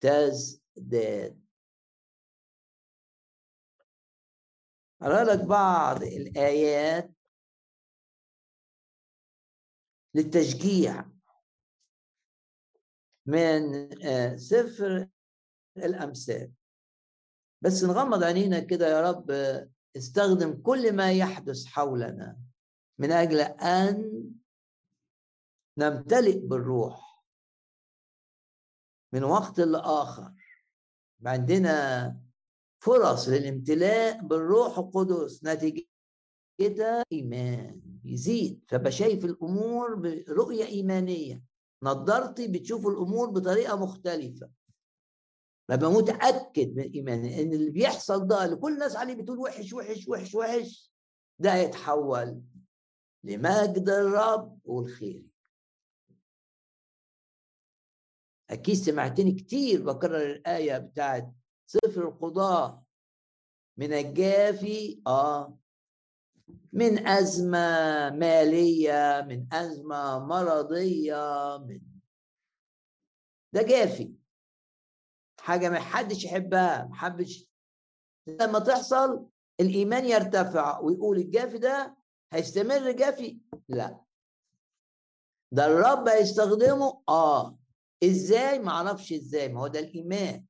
تزداد 0.00 1.43
أقرأ 5.04 5.24
لك 5.24 5.44
بعض 5.44 6.02
الآيات 6.02 7.10
للتشجيع 10.14 11.04
من 13.26 13.74
آه، 14.06 14.36
سفر 14.36 15.08
الأمثال. 15.76 16.52
بس 17.62 17.84
نغمض 17.84 18.22
عينينا 18.22 18.60
كده 18.60 18.86
يا 18.88 19.10
رب 19.10 19.30
استخدم 19.96 20.62
كل 20.62 20.96
ما 20.96 21.12
يحدث 21.12 21.66
حولنا 21.66 22.38
من 22.98 23.12
أجل 23.12 23.40
أن 23.40 24.24
نمتلئ 25.78 26.38
بالروح 26.38 27.24
من 29.12 29.24
وقت 29.24 29.60
لآخر. 29.60 30.32
عندنا 31.26 32.23
فرص 32.84 33.28
للامتلاء 33.28 34.22
بالروح 34.22 34.78
القدس 34.78 35.44
نتيجتها 35.44 37.04
إيمان 37.12 37.80
يزيد. 38.04 38.64
فبقى 38.68 38.92
شايف 38.92 39.24
الأمور 39.24 39.94
برؤية 39.94 40.64
إيمانية. 40.64 41.42
نظرتي 41.82 42.48
بتشوف 42.48 42.86
الأمور 42.86 43.30
بطريقة 43.30 43.76
مختلفة. 43.76 44.50
ببقى 45.68 45.90
متأكد 45.90 46.76
من 46.76 46.92
ايماني 46.92 47.42
إن 47.42 47.52
اللي 47.52 47.70
بيحصل 47.70 48.26
ده 48.26 48.44
اللي 48.44 48.56
كل 48.56 48.72
الناس 48.72 48.96
عليه 48.96 49.14
بتقول 49.14 49.38
وحش 49.38 49.72
وحش 49.72 50.08
وحش 50.08 50.34
وحش 50.34 50.92
ده 51.38 51.54
هيتحول 51.54 52.42
لمجد 53.24 53.88
الرب 53.88 54.58
والخير. 54.64 55.24
أكيد 58.50 58.74
سمعتني 58.74 59.32
كتير 59.32 59.82
بكرر 59.84 60.30
الآية 60.30 60.78
بتاعت 60.78 61.32
سفر 61.66 62.08
القضاء 62.08 62.82
من 63.76 63.92
الجافي 63.92 65.02
آه. 65.06 65.58
من 66.72 67.06
أزمة 67.08 68.10
مالية 68.10 69.26
من 69.28 69.46
أزمة 69.52 70.18
مرضية 70.26 71.58
من 71.58 71.80
ده 73.52 73.62
جافي. 73.62 74.14
حاجة 75.40 75.68
ما 75.70 75.80
حدش 75.80 76.24
يحبها 76.24 76.84
ما 76.84 76.94
حدش 76.94 77.48
لما 78.26 78.58
تحصل 78.58 79.26
الإيمان 79.60 80.04
يرتفع 80.04 80.78
ويقول 80.80 81.18
الجافي 81.18 81.58
ده 81.58 81.96
هيستمر 82.32 82.90
جافي؟ 82.92 83.38
لا. 83.68 84.00
ده 85.52 85.66
الرب 85.66 86.08
هيستخدمه؟ 86.08 87.02
آه. 87.08 87.58
إزاي؟ 88.04 88.58
ما 88.58 88.70
أعرفش 88.70 89.12
إزاي 89.12 89.48
ما 89.48 89.60
هو 89.60 89.66
ده 89.66 89.80
الإيمان. 89.80 90.44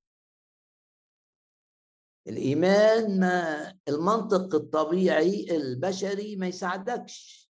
الإيمان 2.29 3.21
ما 3.21 3.69
المنطق 3.89 4.55
الطبيعي 4.55 5.57
البشري 5.57 6.37
ما 6.37 6.47
يساعدكش. 6.47 7.51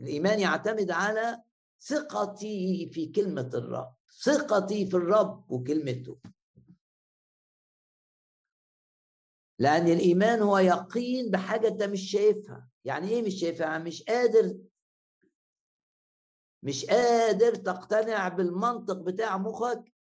الإيمان 0.00 0.40
يعتمد 0.40 0.90
على 0.90 1.42
ثقتي 1.80 2.90
في 2.92 3.06
كلمة 3.06 3.50
الرب 3.54 3.94
ثقتي 4.22 4.86
في 4.86 4.96
الرب 4.96 5.50
وكلمته. 5.52 6.18
لأن 9.58 9.86
الإيمان 9.86 10.42
هو 10.42 10.58
يقين 10.58 11.30
بحاجة 11.30 11.68
أنت 11.68 11.82
مش 11.82 12.10
شايفها. 12.10 12.68
يعني 12.84 13.08
إيه 13.08 13.22
مش 13.22 13.34
شايفها؟ 13.40 13.66
يعني 13.66 13.84
مش 13.84 14.02
قادر 14.02 14.58
مش 16.62 16.84
قادر 16.84 17.54
تقتنع 17.54 18.28
بالمنطق 18.28 18.96
بتاع 18.96 19.38
مخك 19.38 19.92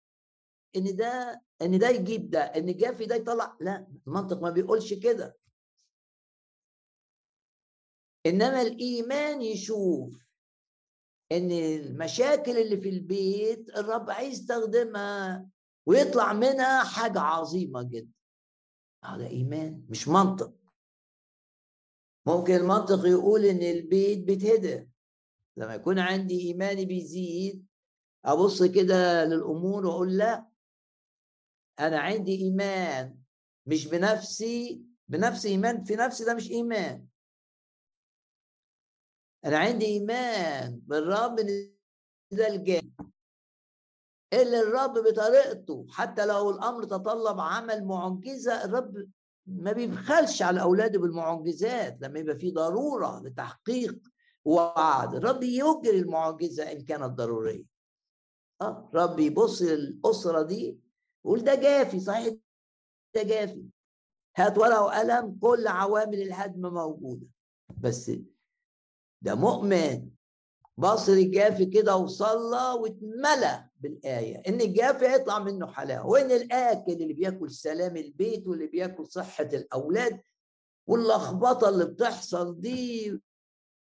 إن 0.75 0.95
ده 0.95 1.41
إن 1.61 1.79
ده 1.79 1.89
يجيب 1.89 2.29
ده 2.29 2.41
إن 2.41 2.77
جافي 2.77 3.05
ده 3.05 3.15
يطلع. 3.15 3.57
لا 3.61 3.87
المنطق 4.07 4.41
ما 4.41 4.49
بيقولش 4.49 4.93
كده. 4.93 5.37
إنما 8.25 8.61
الإيمان 8.61 9.41
يشوف 9.41 10.25
إن 11.31 11.51
المشاكل 11.51 12.57
اللي 12.57 12.77
في 12.77 12.89
البيت 12.89 13.69
الرب 13.69 14.09
عايز 14.09 14.33
يستخدمها 14.33 15.49
ويطلع 15.85 16.33
منها 16.33 16.83
حاجة 16.83 17.19
عظيمة 17.19 17.83
جدا. 17.83 18.11
هذا 19.05 19.27
إيمان 19.27 19.85
مش 19.89 20.07
منطق. 20.07 20.53
ممكن 22.25 22.55
المنطق 22.55 23.05
يقول 23.05 23.45
إن 23.45 23.61
البيت 23.63 24.19
بيتهدم. 24.19 24.89
لما 25.57 25.75
يكون 25.75 25.99
عندي 25.99 26.47
إيماني 26.47 26.85
بيزيد 26.85 27.65
أبص 28.25 28.63
كده 28.63 29.25
للأمور 29.25 29.85
وأقول 29.85 30.17
لا. 30.17 30.48
أنا 31.79 31.99
عندي 31.99 32.35
إيمان 32.35 33.15
مش 33.65 33.87
بنفسي 33.87 34.81
بنفس 35.07 35.45
إيمان 35.45 35.83
في 35.83 35.95
نفسي 35.95 36.25
ده 36.25 36.33
مش 36.33 36.51
إيمان. 36.51 37.05
أنا 39.45 39.57
عندي 39.57 39.85
إيمان 39.85 40.79
بالرب 40.83 41.35
ده 42.31 42.47
الجانب 42.47 43.11
اللي 44.33 44.59
الرب 44.59 44.93
بطريقته 44.93 45.85
حتى 45.89 46.25
لو 46.25 46.49
الأمر 46.49 46.83
تطلب 46.83 47.39
عمل 47.39 47.85
معجزة 47.85 48.63
الرب 48.65 49.09
ما 49.47 49.71
بيبخلش 49.71 50.41
على 50.41 50.61
أولاده 50.61 50.99
بالمعجزات 50.99 51.97
لما 52.01 52.19
يبقى 52.19 52.35
في 52.35 52.51
ضرورة 52.51 53.19
لتحقيق 53.23 53.99
وعد. 54.45 55.15
الرب 55.15 55.43
يجري 55.43 55.99
المعجزة 55.99 56.71
إن 56.71 56.81
كانت 56.85 57.03
ضرورية. 57.03 57.63
آه 58.61 58.89
رب 58.93 59.19
يبص 59.19 59.61
للأسرة 59.61 60.41
دي 60.41 60.79
يقول 61.25 61.43
ده 61.43 61.55
جافي 61.55 61.99
صحيح 61.99 62.33
ده 63.15 63.23
جافي. 63.23 63.63
هات 64.37 64.57
ورقة 64.57 64.81
وقلم 64.83 65.37
كل 65.41 65.67
عوامل 65.67 66.21
الهدم 66.21 66.73
موجودة. 66.73 67.27
بس 67.77 68.11
ده 69.21 69.35
مؤمن. 69.35 70.09
بص 70.77 71.09
الجافي 71.09 71.65
كده 71.65 71.95
وصلى 71.95 72.79
واتملى 72.81 73.69
بالآية. 73.79 74.37
إن 74.47 74.61
الجافي 74.61 75.07
هيطلع 75.07 75.39
منه 75.39 75.67
حلاوة. 75.67 76.07
وإن 76.07 76.31
الآكل 76.31 76.91
اللي 76.91 77.13
بياكل 77.13 77.51
سلام 77.51 77.97
البيت 77.97 78.47
واللي 78.47 78.67
بياكل 78.67 79.07
صحة 79.07 79.43
الأولاد 79.53 80.21
واللخبطة 80.87 81.69
اللي 81.69 81.85
بتحصل 81.85 82.61
دي 82.61 83.07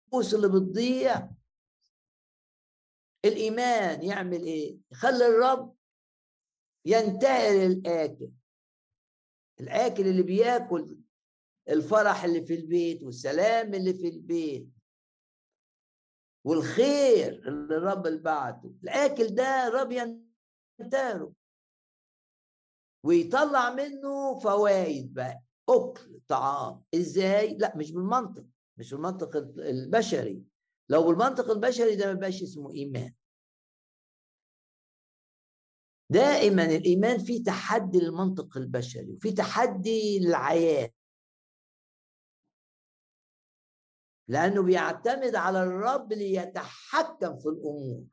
الفلوس 0.06 0.34
اللي 0.34 0.48
بتضيع. 0.48 1.28
الإيمان 3.24 4.02
يعمل 4.02 4.42
إيه؟ 4.42 4.78
يخلي 4.92 5.26
الرب 5.26 5.74
ينتهي 6.86 7.68
للآكل. 7.68 8.30
الآكل 9.60 10.06
اللي 10.06 10.22
بياكل 10.22 10.98
الفرح 11.68 12.24
اللي 12.24 12.42
في 12.44 12.54
البيت 12.54 13.02
والسلام 13.02 13.74
اللي 13.74 13.94
في 13.94 14.08
البيت 14.08 14.68
والخير 16.44 17.48
اللي 17.48 17.76
الرب 17.76 18.02
بعته. 18.22 18.74
الآكل 18.82 19.26
ده 19.34 19.68
الرب 19.68 19.92
ينتهره 20.80 21.32
ويطلع 23.04 23.74
منه 23.74 24.38
فوائد 24.38 25.14
بقى. 25.14 25.42
أكل 25.68 26.20
طعام. 26.28 26.82
إزاي؟ 26.94 27.56
لا 27.56 27.76
مش 27.76 27.92
بالمنطق. 27.92 28.44
مش 28.76 28.94
بالمنطق 28.94 29.36
البشري. 29.58 30.42
لو 30.88 31.02
بالمنطق 31.06 31.50
البشري 31.50 31.96
ده 31.96 32.06
ما 32.06 32.20
بقاش 32.20 32.42
اسمه 32.42 32.72
إيمان. 32.72 33.14
دائما 36.12 36.64
الإيمان 36.64 37.18
فيه 37.18 37.44
تحدي 37.44 37.98
للمنطق 37.98 38.56
البشري 38.56 39.12
وفي 39.12 39.32
تحدي 39.32 40.18
للعيان 40.18 40.90
لأنه 44.28 44.62
بيعتمد 44.62 45.34
على 45.34 45.62
الرب 45.62 46.12
ليتحكم 46.12 47.38
في 47.38 47.48
الأمور. 47.48 48.04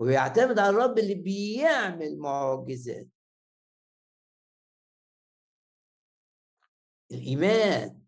وبيعتمد 0.00 0.58
على 0.58 0.70
الرب 0.70 0.98
اللي 0.98 1.14
بيعمل 1.14 2.18
معجزات. 2.18 3.08
الإيمان 7.12 8.02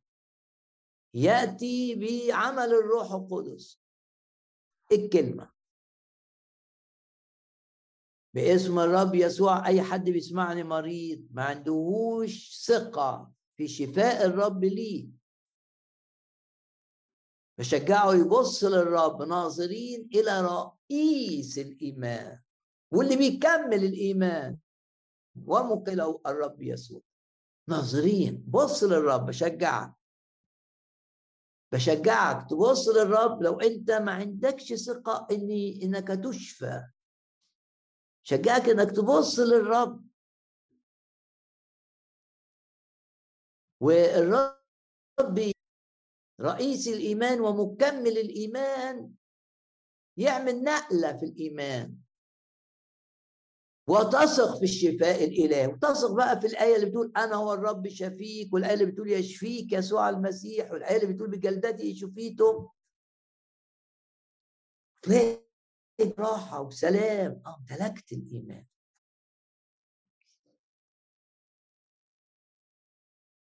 يأتي 1.14 1.94
بعمل 1.94 2.74
الروح 2.74 3.12
القدس. 3.12 3.81
الكلمة. 4.92 5.58
باسم 8.38 8.79
الرب 8.79 9.14
يسوع 9.14 9.66
أي 9.66 9.83
حد 9.83 10.11
بيسمعني 10.11 10.62
مريض 10.62 11.27
ما 11.31 11.42
عندهوش 11.42 12.62
ثقة 12.66 13.33
في 13.57 13.68
شفاء 13.68 14.27
الرب 14.27 14.64
ليه. 14.64 15.09
بشجعه 17.59 18.14
يبص 18.14 18.64
للرب 18.64 19.22
ناظرين 19.22 20.09
إلى 20.14 20.40
رئيس 20.40 21.59
الإيمان 21.59 22.40
واللي 22.92 23.16
بيكمل 23.16 23.85
الإيمان 23.85 24.59
ومقله 25.46 26.20
الرب 26.27 26.62
يسوع. 26.62 27.01
ناظرين 27.68 28.44
بص 28.48 28.85
للرب 28.85 29.27
بشجعك. 29.27 29.94
بشجعك 31.72 32.51
تبص 32.51 32.88
للرب 32.88 33.42
لو 33.42 33.61
أنت 33.61 33.90
ما 33.90 34.12
عندكش 34.12 34.74
ثقة 34.74 35.27
إني 35.31 35.83
إنك 35.83 36.09
تشفى. 36.09 36.83
شجعك 38.28 38.68
إنك 38.68 38.90
تبص 38.90 39.38
للرب. 39.38 40.08
والرب 43.80 45.52
رئيس 46.40 46.88
الإيمان 46.88 47.40
ومكمل 47.40 48.18
الإيمان 48.18 49.14
يعمل 50.16 50.62
نقلة 50.62 51.16
في 51.16 51.24
الإيمان. 51.24 51.96
وتثق 53.88 54.58
في 54.58 54.64
الشفاء 54.64 55.24
الإلهي. 55.24 55.66
وتثق 55.66 56.12
بقى 56.12 56.40
في 56.40 56.46
الآية 56.46 56.76
اللي 56.76 56.86
بتقول 56.86 57.12
أنا 57.16 57.34
هو 57.36 57.52
الرب 57.52 57.88
شفيك 57.88 58.52
والآية 58.54 58.74
اللي 58.74 58.86
بتقول 58.86 59.10
يشفيك 59.12 59.72
يسوع 59.72 60.08
المسيح 60.08 60.70
والآية 60.72 60.96
اللي 61.02 61.12
بتقول 61.14 61.30
بجلدتي 61.30 61.94
شفيتم 61.94 62.68
راحه 66.00 66.61
وسلام. 66.61 67.42
آه 67.46 67.56
امتلكت 67.56 68.12
الإيمان. 68.12 68.66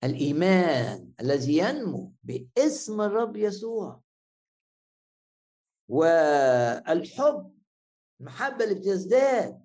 الإيمان 0.04 1.12
الذي 1.20 1.59
ينمو 1.59 2.14
باسم 2.22 3.00
الرب 3.00 3.37
يسوع. 3.37 4.02
والحب 5.88 7.54
المحبة 8.20 8.64
اللي 8.64 8.74
بتزداد. 8.74 9.64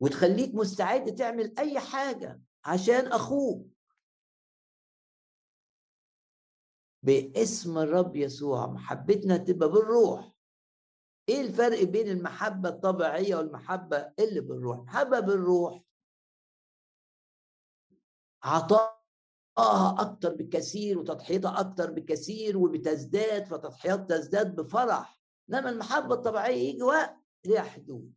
وتخليك 0.00 0.54
مستعد 0.54 1.14
تعمل 1.14 1.58
أي 1.58 1.80
حاجة 1.80 2.40
عشان 2.64 3.06
أخوك. 3.12 3.66
باسم 7.02 7.78
الرب 7.78 8.16
يسوع 8.16 8.66
محبتنا 8.66 9.36
تبقى 9.36 9.68
بالروح. 9.68 10.32
إيه 11.28 11.40
الفرق 11.40 11.82
بين 11.82 12.08
المحبة 12.08 12.68
الطبيعية 12.68 13.36
والمحبة 13.36 14.12
اللي 14.18 14.40
بالروح؟ 14.40 14.78
محبة 14.78 15.20
بالروح. 15.20 15.82
عطاها 18.42 19.00
أكتر 19.98 20.34
بكثير 20.34 20.98
وتضحيتها 20.98 21.60
أكتر 21.60 21.90
بكثير 21.90 22.58
وبتزداد 22.58 23.44
فتضحيات 23.46 24.10
تزداد 24.10 24.56
بفرح. 24.56 25.20
إنما 25.50 25.70
المحبة 25.70 26.14
الطبيعية 26.14 26.68
يجي 26.68 26.82
وقت 26.82 27.16
ليها 27.44 27.62
حدود. 27.62 28.14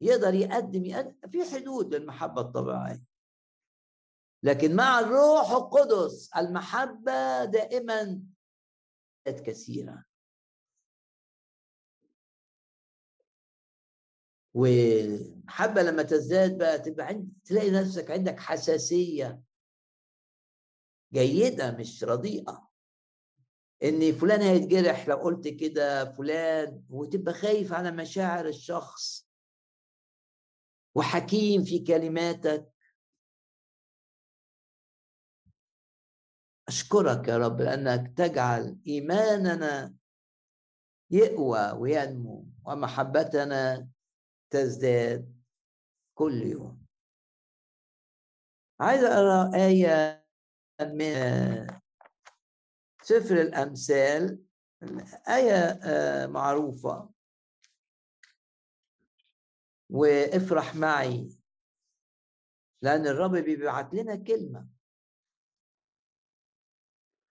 يقدر 0.00 0.34
يقدم, 0.34 0.84
يقدم 0.84 1.30
في 1.30 1.44
حدود 1.54 1.94
للمحبة 1.94 2.40
الطبيعية. 2.40 3.04
لكن 4.42 4.76
مع 4.76 4.98
الروح 5.00 5.50
القدس 5.50 6.30
المحبة 6.36 7.44
دائما 7.44 8.22
كثيرة 9.26 10.04
وحبة 14.54 15.82
لما 15.82 16.02
تزداد 16.02 16.58
بقى 16.58 16.78
تبقى 16.78 17.06
عند 17.06 17.32
تلاقي 17.44 17.70
نفسك 17.70 18.10
عندك 18.10 18.38
حساسية 18.40 19.42
جيدة 21.12 21.70
مش 21.76 22.04
رديئة. 22.04 22.68
إن 23.82 24.12
فلان 24.12 24.42
هيتجرح 24.42 25.08
لو 25.08 25.16
قلت 25.16 25.48
كده 25.48 26.12
فلان 26.12 26.82
وتبقى 26.90 27.34
خايف 27.34 27.72
على 27.72 27.90
مشاعر 27.90 28.46
الشخص. 28.48 29.28
وحكيم 30.94 31.64
في 31.64 31.78
كلماتك. 31.78 32.72
أشكرك 36.68 37.28
يا 37.28 37.38
رب 37.38 37.60
لأنك 37.60 38.18
تجعل 38.18 38.78
إيماننا 38.86 39.94
يقوى 41.10 41.72
وينمو 41.72 42.46
ومحبتنا 42.64 43.88
تزداد 44.50 45.42
كل 46.14 46.42
يوم. 46.42 46.86
عايز 48.80 49.04
أقرأ 49.04 49.54
آية 49.54 50.26
من 50.80 51.66
سفر 53.02 53.40
الأمثال. 53.40 54.42
آية 55.28 55.80
آه، 55.84 56.26
معروفة. 56.26 57.10
وافرح 59.90 60.74
معي 60.74 61.28
لأن 62.82 63.06
الرب 63.06 63.36
بيبعت 63.36 63.94
لنا 63.94 64.16
كلمة. 64.16 64.77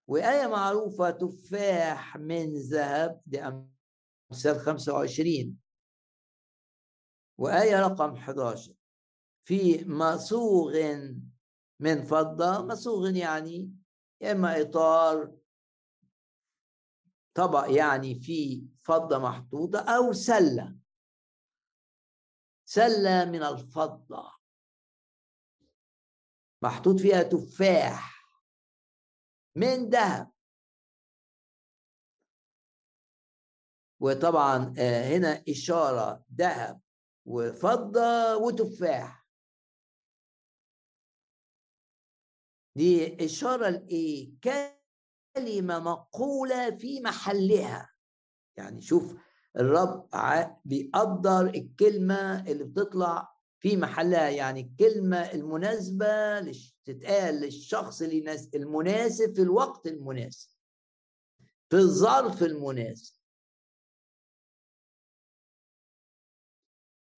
وآية 0.08 0.48
معروفة 0.48 1.10
تفاح 1.10 2.18
من 2.18 2.54
ذهب 2.54 3.22
دي 3.26 3.42
أمثال 4.32 4.60
25 4.60 5.58
وآية 7.38 7.80
رقم 7.80 8.16
11 8.16 8.74
في 9.44 9.86
مصوغ 9.86 10.74
من 11.80 12.04
فضة 12.04 12.66
مصوغ 12.66 13.16
يعني 13.16 13.74
إما 14.24 14.62
إطار 14.62 15.38
طبق 17.34 17.66
يعني 17.70 18.16
في 18.16 18.68
فضة 18.82 19.18
محطوطة 19.20 19.80
أو 19.80 20.14
سلة. 20.14 20.76
سلة 22.66 23.26
من 23.26 23.44
الفضة. 23.44 24.32
محطوط 26.62 27.00
فيها 27.00 27.24
تفاح. 27.24 28.17
من 29.58 29.90
ذهب. 29.90 30.32
وطبعا 34.00 34.74
آه، 34.78 35.18
هنا 35.18 35.44
إشارة 35.50 36.24
ذهب 36.36 36.82
وفضة 37.26 38.36
وتفاح. 38.36 39.28
دي 42.76 43.26
إشارة 43.26 43.70
لإيه؟ 43.70 44.34
كلمة 45.36 45.80
مقولة 45.80 46.78
في 46.78 47.02
محلها. 47.02 47.90
يعني 48.58 48.82
شوف 48.82 49.16
الرب 49.56 50.10
بيقدر 50.66 51.42
الكلمة 51.42 52.40
اللي 52.48 52.64
بتطلع 52.64 53.38
في 53.60 53.78
محلها 53.78 54.30
يعني 54.30 54.62
الكلمة 54.62 55.18
المناسبة 55.18 56.40
تتقال 56.88 57.36
للشخص 57.36 58.02
المناسب 58.56 59.36
في 59.36 59.42
الوقت 59.42 59.88
المناسب 59.88 60.50
في 61.70 61.76
الظرف 61.76 62.44
المناسب. 62.44 63.16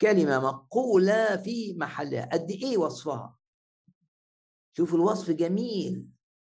كلمة 0.02 0.40
مقولة 0.40 1.38
في 1.38 1.74
محلها 1.74 2.26
قد 2.26 2.52
إيه 2.52 2.78
وصفها؟ 2.78 3.38
شوف 4.78 4.94
الوصف 4.96 5.32
جميل. 5.32 6.08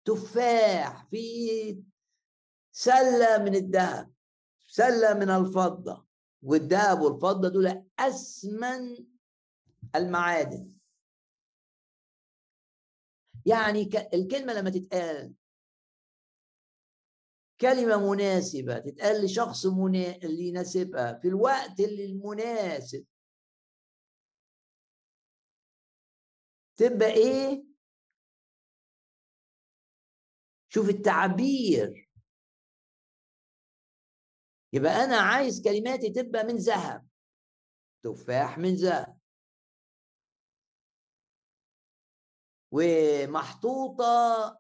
تفاح 0.04 1.06
في 1.10 1.82
سلة 2.72 3.38
من 3.44 3.54
الذهب 3.54 4.12
سلة 4.66 5.14
من 5.14 5.30
الفضة 5.30 6.06
والذهب 6.42 7.00
والفضة 7.00 7.48
دول 7.48 7.84
أثمن 7.98 9.06
المعادن. 9.94 10.81
يعني 13.46 13.82
الكلمة 14.14 14.52
لما 14.52 14.70
تتقال 14.70 15.34
كلمة 17.60 18.10
مناسبة 18.12 18.78
تتقال 18.78 19.24
لشخص 19.24 19.66
منا... 19.66 20.16
اللي 20.16 20.48
يناسبها 20.48 21.18
في 21.22 21.28
الوقت 21.28 21.80
اللي 21.80 22.04
المناسب. 22.04 23.06
تبقى 26.76 27.08
إيه؟ 27.08 27.64
شوف 30.68 30.88
التعبير. 30.88 32.10
يبقى 34.72 34.92
أنا 34.92 35.16
عايز 35.16 35.62
كلماتي 35.64 36.10
تبقى 36.10 36.44
من 36.44 36.56
ذهب. 36.56 37.08
تفاح 38.02 38.58
من 38.58 38.74
ذهب. 38.74 39.21
ومحطوطة 42.72 44.58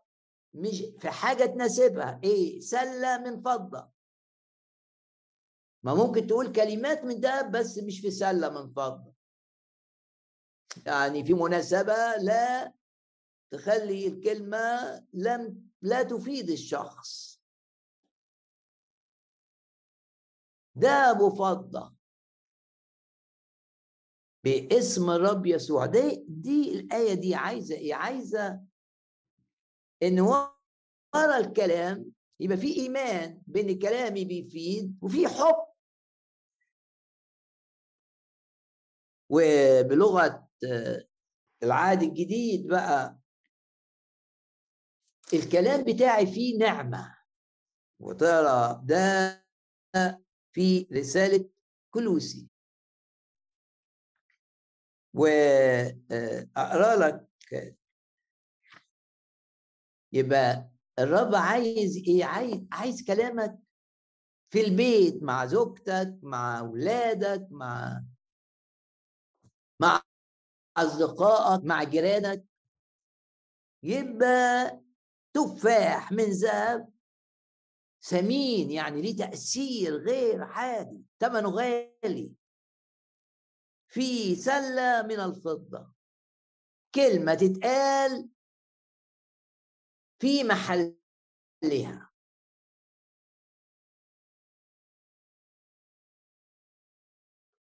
مش 0.54 0.82
في 0.98 1.10
حاجة 1.10 1.44
تناسبها. 1.44 2.20
إيه؟ 2.24 2.60
سلة 2.60 3.18
من 3.18 3.42
فضة. 3.42 3.90
ما 5.82 5.94
ممكن 5.94 6.26
تقول 6.26 6.52
كلمات 6.52 7.04
من 7.04 7.20
ده 7.20 7.42
بس 7.42 7.78
مش 7.78 8.00
في 8.00 8.10
سلة 8.10 8.48
من 8.48 8.72
فضة. 8.72 9.12
يعني 10.86 11.24
في 11.24 11.34
مناسبة 11.34 12.16
لا 12.16 12.74
تخلي 13.50 14.06
الكلمة 14.06 14.58
لم 15.12 15.70
لا 15.82 16.02
تفيد 16.02 16.50
الشخص. 16.50 17.40
ده 20.74 20.88
أبو 20.88 21.30
فضة. 21.30 22.01
باسم 24.44 25.10
الرب 25.10 25.46
يسوع. 25.46 25.86
دي 25.86 26.24
دي 26.28 26.80
الآية 26.80 27.14
دي 27.14 27.34
عايزة 27.34 27.74
إيه؟ 27.74 27.94
عايزة 27.94 28.60
إن 30.02 30.20
ورا 30.20 31.38
الكلام 31.38 32.12
يبقى 32.40 32.56
في 32.56 32.76
إيمان 32.76 33.42
بإن 33.46 33.78
كلامي 33.78 34.24
بيفيد 34.24 34.98
وفي 35.02 35.28
حب. 35.28 35.66
وبلغة 39.30 40.48
العهد 41.62 42.02
الجديد 42.02 42.66
بقى. 42.66 43.18
الكلام 45.34 45.84
بتاعي 45.84 46.26
فيه 46.26 46.58
نعمة. 46.58 47.16
وترى 48.00 48.80
ده 48.84 49.44
في 50.52 50.88
رسالة 50.92 51.50
كلوسي. 51.94 52.51
واقرا 55.14 56.96
لك. 56.96 57.28
يبقى 60.12 60.70
الرب 60.98 61.34
عايز 61.34 61.96
إيه؟ 61.96 62.24
عايز 62.24 62.60
عايز 62.72 63.04
كلامك 63.06 63.58
في 64.52 64.60
البيت 64.60 65.22
مع 65.22 65.46
زوجتك 65.46 66.18
مع 66.22 66.58
اولادك 66.58 67.46
مع 67.50 68.02
مع 69.80 70.02
أصدقائك 70.76 71.64
مع 71.64 71.82
جيرانك. 71.82 72.44
يبقى 73.82 74.80
تفاح 75.34 76.12
من 76.12 76.24
ذهب 76.24 76.92
ثمين 78.04 78.70
يعني 78.70 79.02
ليه 79.02 79.16
تأثير 79.16 79.96
غير 79.96 80.42
عادي 80.42 81.02
ثمنه 81.20 81.48
غالي. 81.50 82.32
في 83.92 84.36
سلة 84.36 85.02
من 85.02 85.20
الفضة. 85.20 85.92
كلمة 86.94 87.34
تتقال 87.34 88.30
في 90.18 90.44
محلها. 90.44 92.12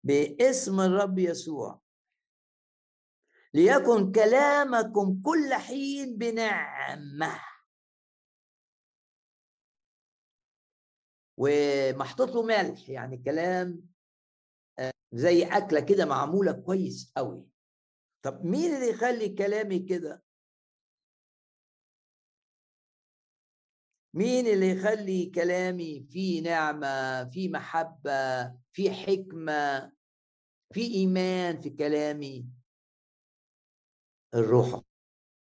باسم 0.03 0.79
الرب 0.79 1.19
يسوع. 1.19 1.81
ليكن 3.53 4.12
كلامكم 4.12 5.21
كل 5.25 5.53
حين 5.53 6.17
بنعمة. 6.17 7.39
ومحطوط 11.38 12.29
له 12.29 12.43
ملح 12.43 12.89
يعني 12.89 13.17
كلام 13.17 13.92
زي 15.13 15.43
أكلة 15.43 15.79
كده 15.79 16.05
معمولة 16.05 16.51
كويس 16.51 17.13
قوي 17.17 17.45
طب 18.21 18.45
مين 18.45 18.75
اللي 18.75 18.89
يخلي 18.89 19.29
كلامي 19.29 19.79
كده؟ 19.79 20.23
مين 24.13 24.47
اللي 24.47 24.69
يخلي 24.69 25.25
كلامي 25.36 26.07
فيه 26.09 26.41
نعمة 26.41 27.23
فيه 27.29 27.49
محبة 27.49 28.12
فيه 28.71 28.91
حكمة 28.91 29.91
فيه 30.73 30.95
إيمان 30.95 31.62
في 31.62 31.69
كلامي؟ 31.69 32.47
الروح 34.33 34.81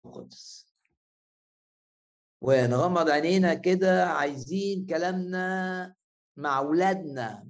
القدس. 0.06 0.70
ونغمض 2.42 3.10
عينينا 3.10 3.54
كده 3.54 4.04
عايزين 4.06 4.86
كلامنا 4.86 5.94
مع 6.36 6.58
اولادنا 6.58 7.46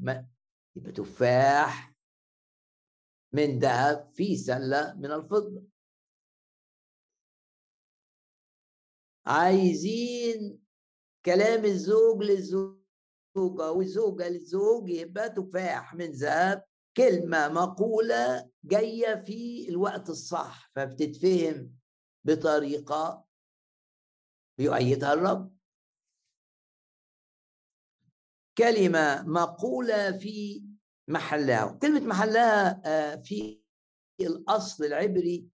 يبقى 0.77 0.93
تفاح 0.93 1.95
من 3.33 3.59
ذهب 3.59 4.11
في 4.15 4.37
سلة 4.37 4.95
من 4.95 5.13
الفضة. 5.13 5.63
عايزين 9.27 10.61
كلام 11.25 11.65
الزوج 11.65 12.23
للزوجة 12.23 12.81
والزوجة 13.73 14.29
للزوج 14.29 14.91
يبقى 14.91 15.31
تفاح 15.31 15.95
من 15.95 16.11
ذهب 16.11 16.65
كلمة 16.97 17.49
مقولة 17.49 18.51
جاية 18.65 19.25
في 19.27 19.69
الوقت 19.69 20.11
الصح 20.11 20.71
فبتتفهم 20.75 21.75
بطريقة 22.25 23.25
يؤيدها 24.59 25.13
الرب. 25.13 25.60
كلمة 28.61 29.23
مقولة 29.23 30.19
في 30.19 30.65
محلاها 31.09 31.79
كلمة 31.83 32.01
محلاها 32.01 32.83
آه، 32.85 33.17
في 33.17 33.61
الأصل 34.21 34.85
العبري 34.85 35.49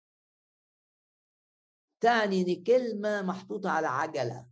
تعني 2.01 2.41
إن 2.43 2.65
كلمة 2.65 3.23
محطوطة 3.23 3.71
على 3.71 3.87
عجلة. 3.87 4.47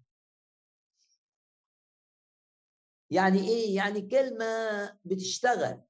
يعني 3.11 3.49
إيه؟ 3.49 3.77
يعني 3.77 4.03
كلمة 4.09 4.47
بتشتغل. 5.05 5.83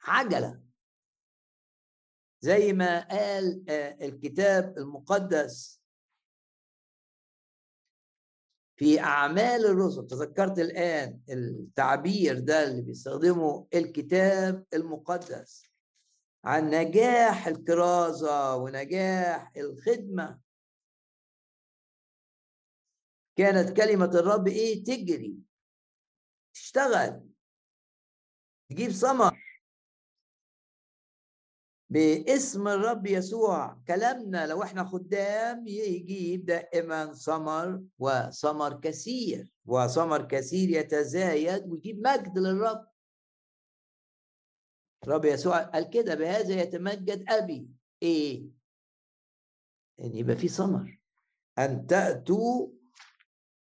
عجلة. 0.00 0.62
زي 2.40 2.72
ما 2.72 3.08
قال 3.08 3.64
آه، 3.70 4.06
الكتاب 4.06 4.78
المقدس 4.78 5.75
في 8.76 9.00
أعمال 9.00 9.66
الرسل. 9.66 10.06
تذكرت 10.06 10.58
الآن 10.58 11.20
التعبير 11.30 12.38
ده 12.38 12.64
اللي 12.64 12.82
بيستخدمه 12.82 13.66
الكتاب 13.74 14.66
المقدس. 14.74 15.70
عن 16.44 16.70
نجاح 16.70 17.46
الكرازة 17.46 18.56
ونجاح 18.56 19.52
الخدمة. 19.56 20.40
كانت 23.36 23.76
كلمة 23.76 24.10
الرب 24.14 24.48
إيه؟ 24.48 24.84
تجري. 24.84 25.36
تشتغل. 26.54 27.28
تجيب 28.70 28.90
ثمر. 28.90 29.45
باسم 31.90 32.68
الرب 32.68 33.06
يسوع. 33.06 33.82
كلامنا 33.88 34.46
لو 34.46 34.62
إحنا 34.62 34.84
خدام 34.84 35.66
يجيب 35.66 36.44
دائما 36.44 37.12
ثمر 37.12 37.82
وثمر 37.98 38.80
كثير 38.80 39.52
وثمر 39.66 40.22
كثير 40.28 40.70
يتزايد 40.70 41.66
ويجيب 41.72 42.06
مجد 42.06 42.38
للرب. 42.38 42.86
الرب 45.04 45.24
يسوع 45.24 45.62
قال 45.62 45.90
كده 45.90 46.14
بهذا 46.14 46.62
يتمجد 46.62 47.24
أبي. 47.28 47.68
إيه؟ 48.02 48.46
إن 50.00 50.16
يبقى 50.16 50.36
في 50.36 50.48
ثمر. 50.48 51.00
أن 51.58 51.86
تأتوا 51.86 52.68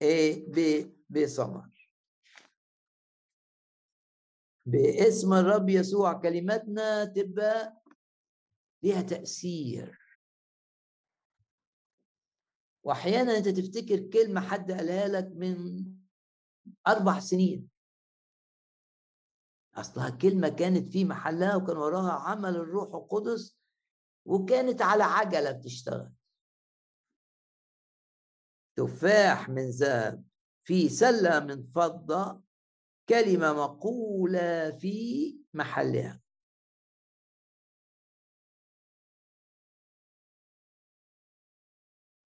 إيه؟ 0.01 0.91
بثمر. 1.09 1.69
باسم 4.65 5.33
الرب 5.33 5.69
يسوع 5.69 6.13
كلماتنا 6.13 7.05
تبقى 7.05 7.76
ليها 8.83 9.01
تأثير. 9.01 9.99
واحيانا 12.83 13.37
أنت 13.37 13.47
تفتكر 13.47 13.99
كلمة 13.99 14.41
حد 14.41 14.71
قالها 14.71 15.07
لك 15.07 15.31
من 15.35 15.85
أربع 16.87 17.19
سنين. 17.19 17.69
أصلها 19.75 20.09
كلمة 20.09 20.49
كانت 20.49 20.89
في 20.89 21.05
محلها 21.05 21.55
وكان 21.55 21.77
وراها 21.77 22.11
عمل 22.11 22.55
الروح 22.55 22.95
القدس 22.95 23.57
وكانت 24.25 24.81
على 24.81 25.03
عجلة 25.03 25.51
بتشتغل. 25.51 26.11
تفاح 28.75 29.49
من 29.49 29.69
ذهب 29.69 30.23
في 30.63 30.89
سلة 30.89 31.39
من 31.39 31.63
فضة 31.63 32.41
كلمة 33.09 33.53
مقولة 33.53 34.71
في 34.71 35.37
محلها. 35.53 36.21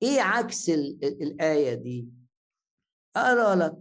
إيه 0.02 0.22
عكس 0.22 0.70
الآية 0.70 1.74
دي؟ 1.74 2.08
اقرا 3.16 3.56
لك 3.56 3.78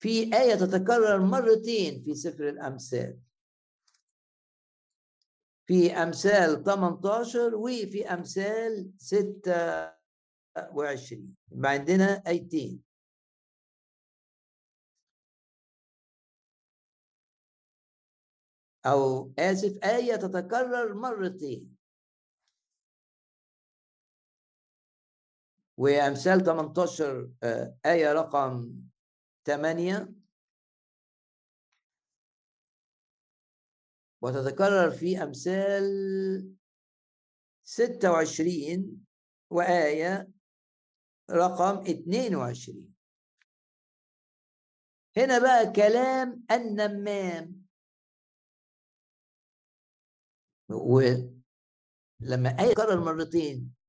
في 0.00 0.36
آية 0.36 0.54
تتكرر 0.54 1.20
مرتين 1.24 2.02
في 2.02 2.14
سفر 2.14 2.48
الأمثال. 2.48 3.18
في 5.66 5.92
أمثال 5.92 6.64
18 6.64 7.54
وفي 7.54 8.12
أمثال 8.12 8.92
26 8.98 11.36
يبقى 11.52 11.70
عندنا 11.70 12.22
آيتين. 12.26 12.82
أو 18.86 19.32
آسف 19.38 19.78
آية 19.84 20.16
تتكرر 20.16 20.94
مرتين. 20.94 21.76
وأمثال 25.80 26.44
18 26.44 27.30
آه، 27.42 27.76
آية 27.86 28.12
رقم 28.12 28.82
8 29.46 30.14
وتتكرر 34.22 34.90
في 34.90 35.22
أمثال 35.22 35.84
26 37.64 39.06
وآية 39.50 40.30
رقم 41.30 41.78
22 41.90 42.94
هنا 45.16 45.38
بقى 45.38 45.72
كلام 45.76 46.44
النمام. 46.50 47.66
ولما 50.70 52.50
آية 52.60 52.74
تكرر 52.74 53.00
مرتين 53.04 53.79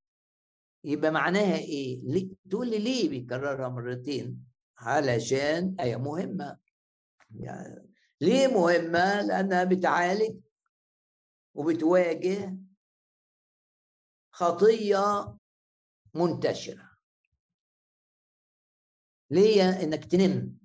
يبقى 0.83 1.11
معناها 1.11 1.57
إيه؟ 1.57 2.01
ليه؟ 2.03 2.29
تقول 2.49 2.69
لي 2.69 2.77
ليه 2.79 3.09
بيكررها 3.09 3.69
مرتين؟ 3.69 4.45
علشان 4.77 5.75
إيه 5.79 5.95
مهمة. 5.95 6.57
يعني 7.35 7.89
ليه 8.21 8.47
مهمة؟ 8.47 9.21
لأنها 9.21 9.63
بتعالج 9.63 10.37
وبتواجه 11.53 12.57
خطية 14.31 15.37
منتشرة. 16.13 16.91
ليه؟ 19.29 19.83
إنك 19.83 20.05
تنم. 20.05 20.57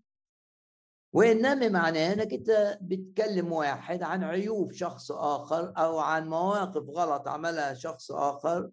والنم 1.13 1.73
معناه 1.73 2.13
إنك 2.13 2.33
أنت 2.33 2.79
بتكلم 2.83 3.53
واحد 3.53 4.03
عن 4.03 4.25
عيوب 4.25 4.73
شخص 4.73 5.13
آخر 5.13 5.73
أو 5.77 5.99
عن 5.99 6.29
مواقف 6.29 6.89
غلط 6.89 7.29
عملها 7.29 7.75
شخص 7.75 8.11
آخر 8.11 8.71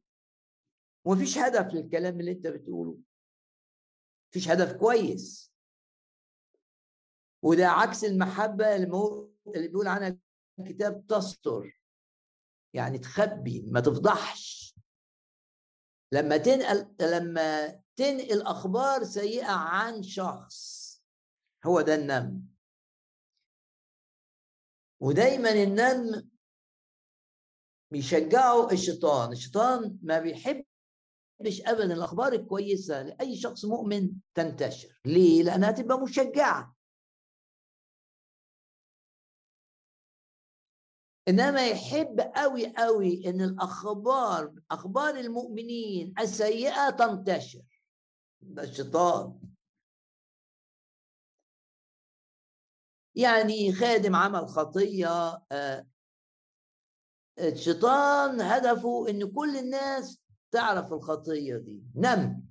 ومفيش 1.06 1.38
هدف 1.38 1.74
للكلام 1.74 2.20
اللي 2.20 2.32
انت 2.32 2.48
بتقوله. 2.48 2.98
مفيش 4.30 4.50
هدف 4.50 4.74
كويس. 4.74 5.54
وده 7.44 7.68
عكس 7.68 8.04
المحبة 8.04 8.76
اللي, 8.76 9.68
بيقول 9.68 9.88
عنها 9.88 10.18
الكتاب 10.60 11.08
تستر. 11.08 11.80
يعني 12.74 12.98
تخبي 12.98 13.62
ما 13.62 13.80
تفضحش. 13.80 14.76
لما 16.14 16.38
تنقل 16.38 16.96
لما 17.02 17.68
تنقل 17.96 18.42
أخبار 18.42 19.04
سيئة 19.04 19.52
عن 19.52 20.04
شخص 20.04 20.84
هو 21.66 21.82
ده 21.82 21.96
النم 21.96 22.48
ودايما 25.02 25.50
النم 25.52 26.30
بيشجعه 27.92 28.72
الشيطان. 28.72 29.32
الشيطان 29.32 30.00
ما 30.04 30.20
بيحب 30.20 30.66
بحبش 31.44 31.62
ابدا 31.62 31.94
الأخبار 31.94 32.34
الكويسة 32.34 33.02
لأي 33.02 33.38
شخص 33.38 33.66
مؤمن 33.66 34.12
تنتشر. 34.34 35.00
ليه؟ 35.06 35.44
لأنها 35.44 35.72
تبقى 35.72 36.00
مشجعة. 36.00 36.76
إنما 41.28 41.68
يحب 41.68 42.20
قوي 42.36 42.74
قوي 42.78 43.30
إن 43.30 43.42
الأخبار 43.42 44.54
أخبار 44.72 45.16
المؤمنين 45.16 46.14
السيئة 46.20 46.90
تنتشر. 46.90 47.62
ده 48.42 48.64
الشيطان 48.64 49.40
يعني 53.16 53.74
خادم 53.74 54.16
عمل 54.16 54.48
خطية 54.48 55.44
آه، 55.52 55.88
الشيطان 57.40 58.42
هدفه 58.42 59.10
إن 59.10 59.32
كل 59.32 59.58
الناس 59.58 60.23
تعرف 60.54 60.94
الخطية 60.94 61.58
دي. 61.58 61.84
نم. 61.96 62.46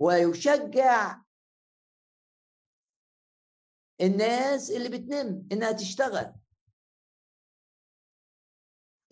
ويشجع 0.00 1.22
الناس 4.00 4.70
اللي 4.70 4.88
بتنم 4.88 5.48
إنها 5.52 5.72
تشتغل. 5.72 6.34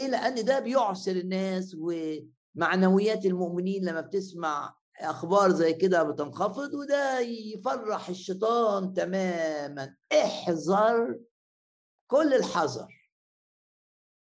لأن 0.00 0.44
ده 0.44 0.60
بيعسر 0.60 1.12
الناس 1.12 1.76
ومعنويات 1.78 3.26
المؤمنين 3.26 3.84
لما 3.84 4.00
بتسمع 4.00 4.76
أخبار 5.00 5.50
زي 5.50 5.74
كده 5.74 6.02
بتنخفض 6.02 6.74
وده 6.74 7.20
يفرح 7.20 8.08
الشيطان 8.08 8.92
تماما. 8.92 9.96
احذر 10.12 11.20
كل 12.10 12.34
الحذر. 12.34 12.93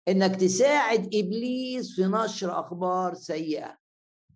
إنك 0.08 0.36
تساعد 0.40 1.04
إبليس 1.14 1.94
في 1.96 2.02
نشر 2.02 2.60
أخبار 2.60 3.14
سيئة. 3.14 3.78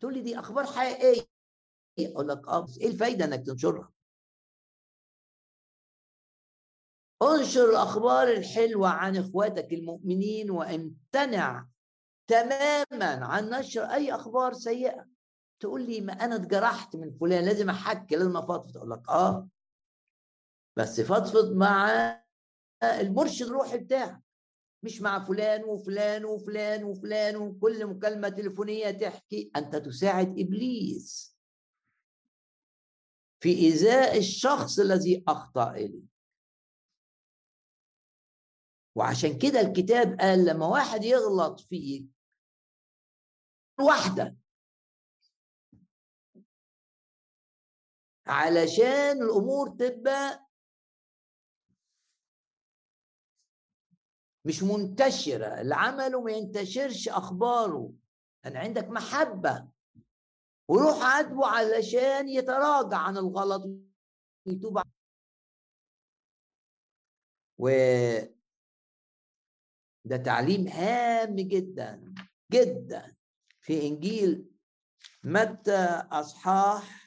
تقول 0.01 0.14
لي 0.14 0.21
دي 0.21 0.39
أخبار 0.39 0.67
حقيقية. 0.67 1.27
أقول 2.01 2.29
لك 2.29 2.49
آه 2.49 2.67
إيه 2.81 2.89
الفايدة 2.89 3.25
إنك 3.25 3.47
تنشرها؟ 3.47 3.93
انشر 7.23 7.71
الأخبار 7.71 8.29
الحلوة 8.29 8.89
عن 8.89 9.17
إخواتك 9.17 9.73
المؤمنين 9.73 10.51
وامتنع 10.51 11.67
تماما 12.31 13.27
عن 13.27 13.51
نشر 13.51 13.83
أي 13.83 14.14
أخبار 14.14 14.53
سيئة. 14.53 15.07
تقول 15.61 15.87
لي 15.87 16.01
ما 16.01 16.12
أنا 16.12 16.35
اتجرحت 16.37 16.97
من 16.97 17.11
فلان 17.11 17.45
لازم 17.45 17.71
أحكي 17.71 18.17
لازم 18.17 18.37
أفضفض. 18.37 18.77
أقول 18.77 18.91
لك 18.91 19.09
آه 19.09 19.49
بس 20.77 21.01
فضفض 21.01 21.53
مع 21.53 21.91
المرشد 22.85 23.47
الروحي 23.47 23.79
بتاعك. 23.79 24.26
مش 24.83 25.01
مع 25.01 25.24
فلان 25.24 25.64
وفلان 25.64 26.24
وفلان 26.24 26.85
وفلان 26.85 27.37
وكل 27.37 27.87
مكالمة 27.87 28.29
تليفونية 28.29 28.91
تحكي. 28.91 29.51
أنت 29.57 29.77
تساعد 29.77 30.39
إبليس. 30.39 31.37
في 33.41 33.49
إيذاء 33.49 34.18
الشخص 34.18 34.79
الذي 34.79 35.24
أخطأ 35.29 35.70
إليه. 35.70 36.03
وعشان 38.97 39.39
كده 39.39 39.61
الكتاب 39.61 40.20
قال 40.20 40.45
لما 40.45 40.66
واحد 40.66 41.05
يغلط 41.05 41.61
فيك 41.61 42.07
واحدة. 43.81 44.37
علشان 48.27 49.22
الأمور 49.22 49.68
تبقى 49.68 50.46
مش 54.47 54.63
منتشرة 54.63 55.61
العمل 55.61 56.15
وما 56.15 56.33
ينتشرش 56.33 57.09
أخباره. 57.09 57.93
أنا 58.45 58.59
عندك 58.59 58.89
محبة. 58.89 59.69
وروح 60.69 61.03
عاتبه 61.03 61.47
علشان 61.47 62.29
يتراجع 62.29 62.97
عن 62.97 63.17
الغلط. 63.17 63.63
ويتوب 64.47 64.83
و 67.59 67.69
ده 70.05 70.17
تعليم 70.17 70.69
هام 70.69 71.37
جدا 71.37 72.15
جدا. 72.53 73.17
في 73.61 73.87
إنجيل 73.87 74.51
متى 75.25 76.07
أصحاح 76.13 77.06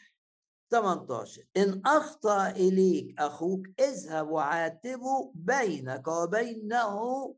18 0.71 1.43
إن 1.57 1.81
أخطأ 1.85 2.49
إليك 2.49 3.19
أخوك 3.19 3.67
اذهب 3.79 4.27
وعاتبه 4.29 5.31
بينك 5.35 6.07
وبينه 6.07 7.35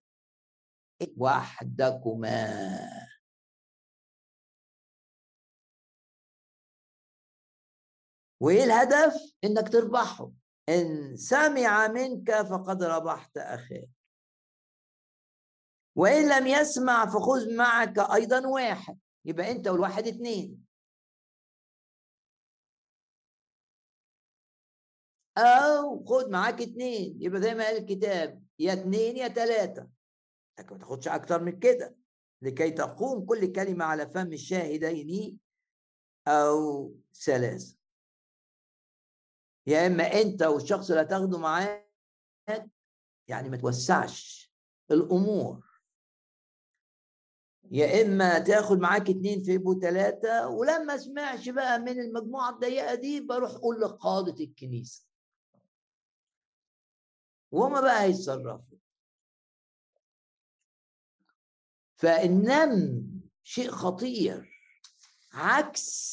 وحدكما. 1.18 2.72
وإيه 8.40 8.64
الهدف؟ 8.64 9.36
إنك 9.44 9.70
تربحه. 9.70 10.32
إن 10.70 11.16
سمع 11.18 11.88
منك 11.88 12.42
فقد 12.42 12.84
ربحت 12.84 13.38
أخاك 13.38 13.90
وإن 15.96 16.30
لم 16.30 16.48
يسمع 16.48 17.06
فخذ 17.06 17.56
معك 17.56 18.00
أيضا 18.00 18.48
واحد. 18.48 19.00
يبقى 19.26 19.52
أنت 19.52 19.68
والواحد 19.68 20.08
اتنين. 20.08 20.71
أو 25.38 26.06
خد 26.06 26.30
معاك 26.30 26.62
اتنين 26.62 27.18
يبقى 27.22 27.42
زي 27.42 27.54
ما 27.56 27.66
قال 27.66 27.78
الكتاب 27.78 28.44
يا 28.60 28.74
اتنين 28.74 29.18
يا 29.18 29.28
تلاتة. 29.28 29.88
لكن 30.60 30.74
ما 30.76 30.80
تاخدش 30.80 31.08
أكتر 31.08 31.44
من 31.44 31.60
كده. 31.60 31.96
لكي 32.42 32.72
تقوم 32.72 33.26
كل 33.26 33.52
كلمة 33.52 33.86
على 33.86 34.10
فم 34.10 34.34
الشاهدين 34.34 35.40
أو 36.28 36.94
ثلاثة 37.26 37.76
يا 39.68 39.88
إما 39.88 40.04
أنت 40.22 40.44
والشخص 40.44 40.90
اللي 40.92 41.02
هتاخده 41.02 41.38
معاك 41.38 41.92
يعني 43.28 43.50
ما 43.50 43.58
توسعش 43.58 44.52
الأمور. 44.92 45.72
يا 47.72 48.02
إما 48.02 48.40
تاخد 48.40 48.80
معاك 48.80 49.10
اتنين 49.10 49.44
في 49.44 49.52
يبقوا 49.54 49.80
تلاتة 49.82 50.48
ولما 50.48 50.98
سمعش 50.98 51.50
بقى 51.50 51.80
من 51.80 52.00
المجموعة 52.00 52.50
الضيقة 52.50 52.96
دي 52.96 53.22
بروح 53.22 53.52
قول 53.52 53.82
لقادة 53.82 54.44
الكنيسة. 54.44 55.11
وهما 57.52 57.82
بقى 57.82 58.02
هيتصرفوا. 58.04 58.78
فالنم 61.96 63.04
شيء 63.44 63.72
خطير 63.72 64.52
عكس 65.34 66.12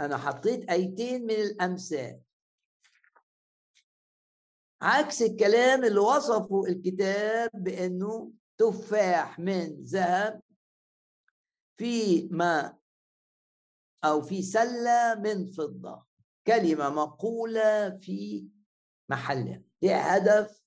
أنا 0.00 0.16
حطيت 0.16 0.70
آيتين 0.70 1.22
من 1.22 1.34
الأمثال. 1.34 2.20
عكس 4.82 5.22
الكلام 5.22 5.84
اللي 5.84 6.00
وصفه 6.00 6.64
الكتاب 6.68 7.50
بأنه 7.54 8.32
تفاح 8.58 9.38
من 9.38 9.82
ذهب 9.84 10.42
في 11.76 12.28
ما 12.30 12.78
أو 14.04 14.22
في 14.22 14.42
سلة 14.42 15.14
من 15.14 15.46
فضة 15.46 16.06
كلمة 16.46 16.90
مقولة 16.90 17.98
في 17.98 18.48
محلها. 19.08 19.62
ليها 19.84 20.16
هدف؟ 20.16 20.64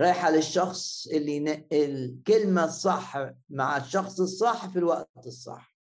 رايحة 0.00 0.30
للشخص 0.30 1.06
اللي 1.06 1.36
ينقل 1.36 1.64
الكلمة 1.72 2.64
الصح 2.64 3.16
مع 3.48 3.76
الشخص 3.76 4.20
الصح 4.20 4.66
في 4.68 4.78
الوقت 4.78 5.26
الصح. 5.26 5.76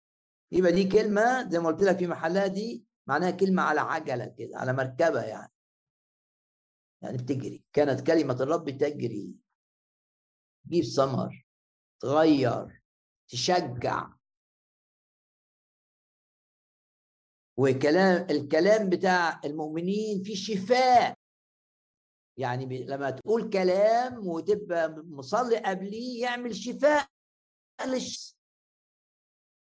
يبقى 0.51 0.71
دي 0.71 0.83
كلمة 0.89 1.49
زي 1.49 1.59
ما 1.59 1.67
قلت 1.67 1.81
لك 1.83 1.97
في 1.97 2.07
محلها 2.07 2.47
دي 2.47 2.85
معناها 3.07 3.31
كلمة 3.31 3.61
على 3.63 3.79
عجلة 3.79 4.25
كده 4.37 4.57
على 4.57 4.73
مركبة 4.73 5.21
يعني. 5.21 5.51
يعني 7.01 7.17
بتجري. 7.17 7.63
كانت 7.73 8.07
كلمة 8.07 8.33
الرب 8.33 8.69
تجري. 8.69 9.35
تجيب 10.65 10.83
ثمر 10.83 11.45
تغير 11.99 12.81
تشجع. 13.27 14.09
وكلام 17.57 18.27
الكلام 18.29 18.89
بتاع 18.89 19.41
المؤمنين 19.45 20.23
فيه 20.23 20.35
شفاء. 20.35 21.18
يعني 22.39 22.83
لما 22.83 23.09
تقول 23.09 23.49
كلام 23.49 24.27
وتبقى 24.27 24.89
مصلي 24.89 25.57
قبليه 25.57 26.21
يعمل 26.21 26.55
شفاء 26.55 27.07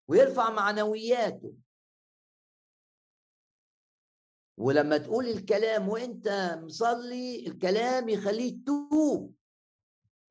ويرفع 0.08 0.50
معنوياته. 0.50 1.54
ولما 4.58 4.98
تقول 4.98 5.26
الكلام 5.26 5.88
وانت 5.88 6.58
مصلي 6.62 7.46
الكلام 7.46 8.08
يخليه 8.08 8.64
توب. 8.64 9.34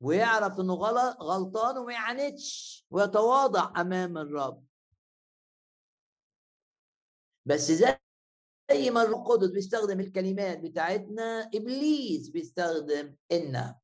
ويعرف 0.00 0.60
انه 0.60 0.74
غلط 0.74 1.22
غلطان 1.22 1.78
وما 1.78 1.92
يعاندش 1.92 2.84
ويتواضع 2.90 3.80
أمام 3.80 4.18
الرب. 4.18 4.66
بس 7.46 7.60
زي 7.72 7.98
زي 8.70 8.90
ما 8.90 9.02
الروح 9.02 9.20
القدس 9.20 9.50
بيستخدم 9.50 10.00
الكلمات 10.00 10.58
بتاعتنا 10.60 11.50
إبليس 11.54 12.28
بيستخدم 12.28 13.16
ان 13.32 13.74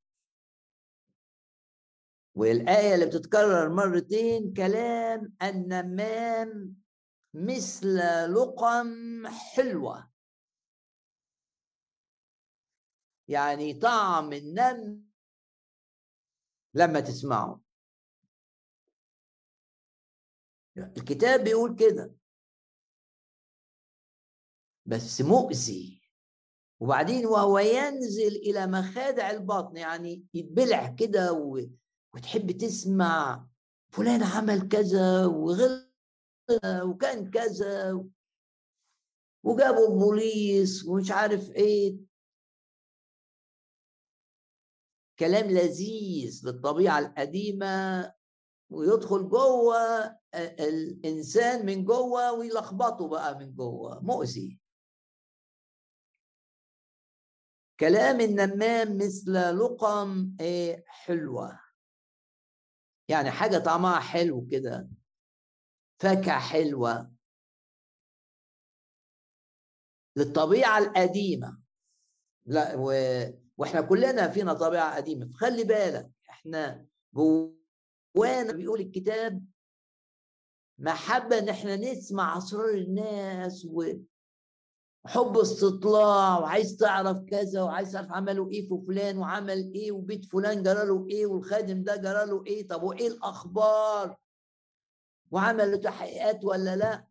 والآية 2.35 2.95
اللي 2.95 3.07
بتتكرر 3.07 3.69
مرتين 3.69 4.53
كلام 4.55 5.35
النمام 5.43 6.77
مثل 7.35 7.97
لقم 8.35 9.27
حلوة. 9.29 10.13
يعني 13.29 13.75
طعم 13.75 14.33
النم 14.33 15.05
لما 16.75 17.01
تسمعه. 17.01 17.61
الكتاب 20.77 21.45
بيقول 21.45 21.77
كده. 21.77 22.15
بس 24.87 25.21
مؤذي. 25.21 26.03
وبعدين 26.81 27.27
وهو 27.27 27.59
ينزل 27.59 28.37
إلى 28.37 28.67
مخادع 28.67 29.31
البطن 29.31 29.77
يعني 29.77 30.27
يتبلع 30.35 30.89
كده 30.99 31.33
و... 31.33 31.61
وتحب 32.15 32.51
تسمع 32.51 33.47
فلان 33.93 34.23
عمل 34.23 34.69
كذا 34.69 35.27
وغل 35.27 35.93
وكان 36.65 37.31
كذا 37.31 38.05
وجابوا 39.45 39.89
البوليس 39.89 40.85
ومش 40.85 41.11
عارف 41.11 41.51
إيه. 41.51 41.97
كلام 45.19 45.51
لذيذ 45.51 46.43
للطبيعة 46.45 46.99
القديمة 46.99 48.13
ويدخل 48.71 49.29
جوه 49.29 50.19
الإنسان 50.35 51.67
من 51.67 51.85
جوه 51.85 52.33
ويلخبطه 52.33 53.09
بقى 53.09 53.39
من 53.39 53.55
جوه. 53.55 54.01
مؤذي. 54.01 54.62
كلام 57.81 58.21
النمام 58.21 58.97
مثل 58.97 59.33
لقم 59.33 60.37
إيه 60.41 60.85
حلوة. 60.87 61.61
يعني 63.09 63.31
حاجة 63.31 63.59
طعمها 63.59 64.01
حلو 64.01 64.47
كده. 64.51 64.89
فاكهة 66.01 66.39
حلوة. 66.39 67.13
للطبيعة 70.17 70.79
القديمة. 70.79 71.63
لا 72.47 72.75
و... 72.77 72.93
وإحنا 73.57 73.81
كلنا 73.81 74.29
فينا 74.29 74.53
طبيعة 74.53 74.97
قديمة. 74.97 75.27
فخلي 75.27 75.65
بالك 75.65 76.11
إحنا 76.31 76.87
جوانا 77.15 78.53
بيقول 78.53 78.81
الكتاب 78.81 79.45
محبة 80.79 81.39
إن 81.39 81.49
إحنا 81.49 81.77
نسمع 81.77 82.39
أسرار 82.39 82.75
الناس 82.75 83.67
وحب 85.05 85.39
استطلاع 85.39 86.39
وعايز 86.39 86.77
تعرف 86.77 87.19
كذا 87.25 87.63
وعايز 87.63 87.93
تعرف 87.93 88.13
عملوا 88.13 88.51
إيه 88.51 88.69
في 88.69 88.83
فلان 88.87 89.19
وعمل 89.19 89.73
إيه 89.75 89.93
وبيت 89.93 90.25
فلان 90.25 90.63
جرى 90.63 90.87
له 90.87 91.07
إيه 91.09 91.27
والخادم 91.27 91.83
ده 91.83 91.97
جرى 91.97 92.27
له 92.27 92.45
إيه 92.47 92.69
طب 92.69 92.83
وإيه 92.83 93.09
الأخبار؟ 93.09 94.17
وعملوا 95.31 95.77
تحقيقات 95.77 96.45
ولا 96.45 96.77
لأ؟ 96.77 97.07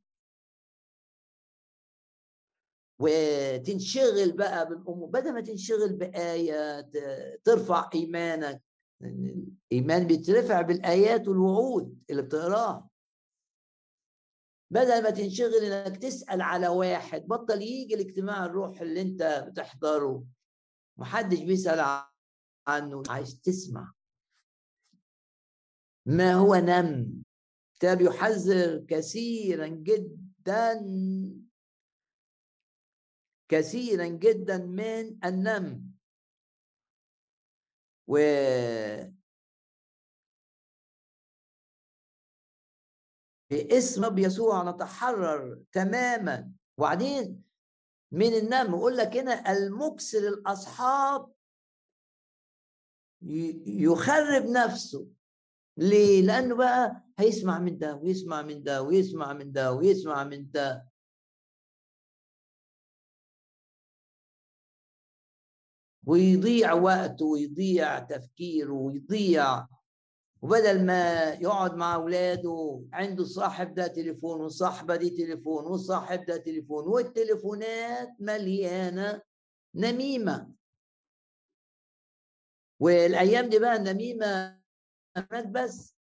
وتنشغل 3.00 4.32
بقى 4.32 4.70
بالامور 4.70 5.10
بدل 5.10 5.34
ما 5.34 5.42
تنشغل 5.42 5.94
بآية 5.94 6.82
ترفع 7.44 7.90
إيمانك. 7.96 8.62
الايمان 9.02 10.08
بيترفع 10.08 10.62
بالآيات 10.62 11.28
والوعود 11.28 11.98
اللي 12.10 12.22
بتقراها. 12.22 12.90
بدل 14.72 15.04
ما 15.04 15.10
تنشغل 15.10 15.56
إنك 15.56 15.98
تسأل 15.98 16.42
على 16.42 16.68
واحد 16.68 17.28
بطل 17.28 17.62
يجي 17.62 17.96
الاجتماع 17.96 18.46
الروح 18.46 18.82
اللي 18.82 19.02
أنت 19.02 19.46
بتحضره. 19.48 20.26
محدش 20.98 21.40
بيسأل 21.40 22.04
عنه 22.68 23.04
عايز 23.10 23.42
تسمع. 23.42 23.94
ما 26.06 26.34
هو 26.34 26.56
نم؟ 26.56 27.24
كتاب 27.76 28.02
يحذر 28.02 28.86
كثيرا 28.88 29.68
جدا 29.68 30.86
كثيرا 33.50 34.08
جدا 34.08 34.58
من 34.58 35.26
النم. 35.26 35.92
و 38.08 38.18
باسم 43.52 44.06
رب 44.06 44.20
يسوع 44.20 44.72
نتحرر 44.72 45.64
تماما. 45.72 46.52
وبعدين 46.78 47.44
من 48.12 48.34
النم 48.34 48.76
يقول 48.76 48.98
لك 48.98 49.18
هنا 49.18 49.52
المكسر 49.52 50.20
الأصحاب 50.28 51.32
يخرب 53.66 54.46
نفسه. 54.46 55.08
ليه؟ 55.78 56.22
لأنه 56.22 56.56
بقى 56.56 57.04
هيسمع 57.20 57.60
من 57.60 57.78
ده 57.78 57.96
ويسمع 57.96 58.42
من 58.42 58.64
ده 58.64 58.82
ويسمع 58.82 59.34
من 59.34 59.52
ده 59.52 59.74
ويسمع 59.74 60.24
من 60.24 60.52
ده. 60.52 60.88
ويضيع 66.06 66.74
وقته 66.74 67.26
ويضيع 67.26 68.00
تفكيره 68.00 68.74
ويضيع 68.74 69.68
وبدل 70.42 70.86
ما 70.86 71.30
يقعد 71.34 71.76
مع 71.76 71.96
أولاده 71.96 72.82
عنده 72.94 73.24
صاحب 73.24 73.74
ده 73.74 73.88
تليفون 73.88 74.42
وصاحبة 74.42 74.96
دي 74.96 75.10
تليفون 75.10 75.66
وصاحب 75.66 76.26
ده 76.26 76.38
تليفون 76.38 76.88
والتليفونات 76.88 78.10
مليانة 78.20 79.22
نميمة. 79.76 80.52
والأيام 82.80 83.50
دي 83.50 83.60
بقى 83.60 83.76
النميمه 83.76 84.60
بس. 85.46 85.96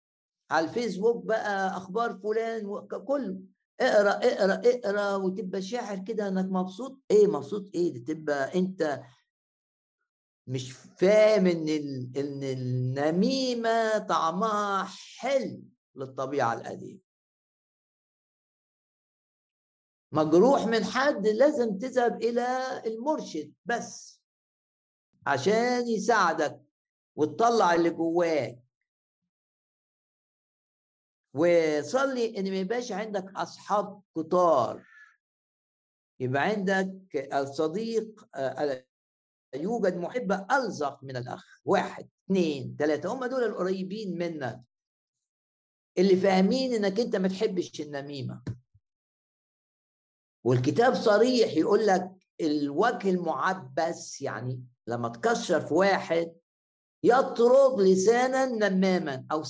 على 0.51 0.65
الفيسبوك 0.67 1.25
بقى 1.25 1.67
أخبار 1.77 2.13
فلان 2.13 2.87
كله. 3.05 3.39
اقرأ 3.79 4.11
اقرأ 4.11 4.61
اقرأ 4.65 5.15
وتبقى 5.15 5.61
شاعر 5.61 5.97
كده 5.97 6.27
إنك 6.27 6.45
مبسوط. 6.45 6.99
إيه 7.11 7.27
مبسوط؟ 7.27 7.69
إيه؟ 7.75 7.93
دي 7.93 7.99
تبقى 7.99 8.55
أنت 8.59 9.01
مش 10.47 10.71
فاهم 10.71 11.47
إن 11.47 11.69
إن 12.17 12.43
النميمة 12.43 13.97
طعمها 13.97 14.83
حلو 15.17 15.63
للطبيعة 15.95 16.53
القديمة. 16.53 16.99
مجروح 20.11 20.65
من 20.65 20.83
حد 20.83 21.27
لازم 21.27 21.77
تذهب 21.77 22.21
إلى 22.23 22.47
المرشد 22.85 23.53
بس 23.65 24.21
عشان 25.27 25.87
يساعدك 25.87 26.61
وتطلع 27.15 27.73
اللي 27.73 27.89
جواك. 27.89 28.63
وصلي 31.33 32.37
إن 32.39 32.51
ما 32.51 32.57
يبقاش 32.57 32.91
عندك 32.91 33.31
أصحاب 33.35 34.01
كتار. 34.17 34.85
يبقى 36.19 36.41
عندك 36.41 37.15
الصديق 37.33 38.27
يوجد 39.55 39.97
محبة 39.97 40.47
ألزق 40.51 41.03
من 41.03 41.17
الأخ. 41.17 41.59
واحد 41.65 42.09
اثنين 42.25 42.75
ثلاثة 42.79 43.13
هم 43.13 43.25
دول 43.25 43.43
القريبين 43.43 44.17
منك. 44.17 44.63
اللي 45.97 46.15
فاهمين 46.15 46.73
إنك 46.73 46.99
أنت 46.99 47.15
ما 47.15 47.27
تحبش 47.27 47.81
النميمة. 47.81 48.43
والكتاب 50.43 50.93
صريح 50.93 51.53
يقول 51.53 51.87
لك 51.87 52.11
الوجه 52.41 53.09
المعبس 53.09 54.21
يعني 54.21 54.63
لما 54.87 55.09
تكشر 55.09 55.61
في 55.61 55.73
واحد 55.73 56.35
يطرد 57.03 57.79
لسانا 57.79 58.45
نماما 58.45 59.25
أو 59.31 59.43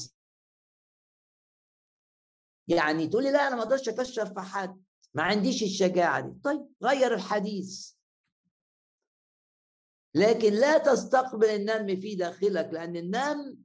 يعني 2.68 3.08
تقول 3.08 3.24
لي 3.24 3.32
لا 3.32 3.48
أنا 3.48 3.56
ما 3.56 3.62
أقدرش 3.62 3.90
اكشر 3.90 4.26
في 4.26 4.40
حد. 4.40 4.84
ما 5.14 5.24
عنديش 5.24 5.64
الشجاعة 5.64 6.20
دي. 6.20 6.40
طيب 6.44 6.68
غير 6.84 7.14
الحديث. 7.14 7.97
لكن 10.18 10.54
لا 10.54 10.78
تستقبل 10.78 11.48
النم 11.48 12.02
في 12.02 12.16
داخلك 12.16 12.70
لأن 12.74 12.96
النم 12.96 13.58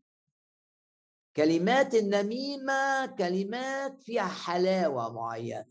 كلمات 1.37 1.95
النميمة 1.95 3.07
كلمات 3.07 4.03
فيها 4.03 4.27
حلاوة 4.27 5.13
معينة. 5.13 5.67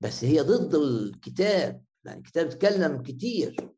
بس 0.00 0.24
هي 0.24 0.40
ضد 0.40 0.74
الكتاب 0.74 1.84
يعني 2.04 2.18
الكتاب 2.18 2.46
اتكلم 2.46 3.02
كتير. 3.02 3.70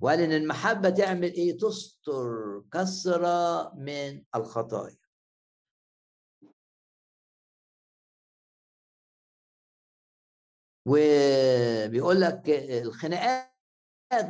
وقال 0.00 0.20
إن 0.20 0.32
المحبة 0.32 0.90
تعمل 0.90 1.32
إيه؟ 1.32 1.58
تستر 1.58 2.62
كثرة 2.72 3.74
من 3.74 4.24
الخطايا. 4.34 5.07
وبيقول 10.88 12.20
لك 12.20 12.42
الخناقات 12.86 13.48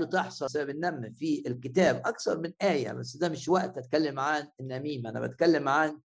بتحصل 0.01 0.45
بسبب 0.47 0.71
النم 0.71 1.13
في 1.13 1.43
الكتاب 1.47 1.97
أكثر 1.97 2.41
من 2.41 2.53
آية 2.63 2.93
بس 2.93 3.17
ده 3.17 3.29
مش 3.29 3.49
وقت 3.49 3.79
أتكلم 3.79 4.21
عن 4.21 4.51
النميمة 4.61 5.11
أنا 5.11 5.27
بتكلم 5.27 5.69
عن 5.69 6.01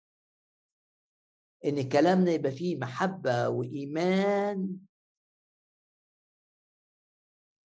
إن 1.66 1.90
كلامنا 1.90 2.32
يبقى 2.32 2.52
فيه 2.52 2.78
محبة 2.78 3.50
وإيمان 3.50 4.78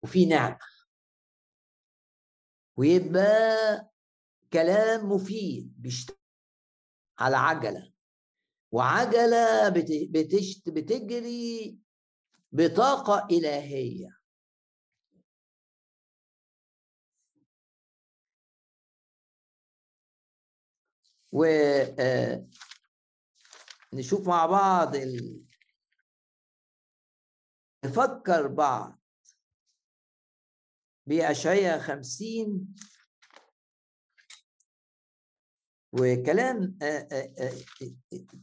وفي 0.04 0.26
نعمة. 0.26 0.60
ويبقى 2.78 3.92
كلام 4.54 5.10
مفيد 5.12 5.74
بيشتغل 5.82 6.18
على 7.20 7.38
عجلة 7.38 7.94
وعجلة 8.72 9.70
بتجري 10.68 11.83
بطاقة 12.54 13.28
إلهية. 13.32 14.18
و 21.32 21.44
آه، 22.00 22.48
مع 24.28 24.46
بعض 24.46 24.96
ال... 24.96 25.44
نفكر 27.86 28.48
بعض. 28.48 29.00
بأشعية 31.08 31.78
خمسين. 31.78 32.76
وكلام 35.94 36.78
آه، 36.82 37.08
آه، 37.12 37.54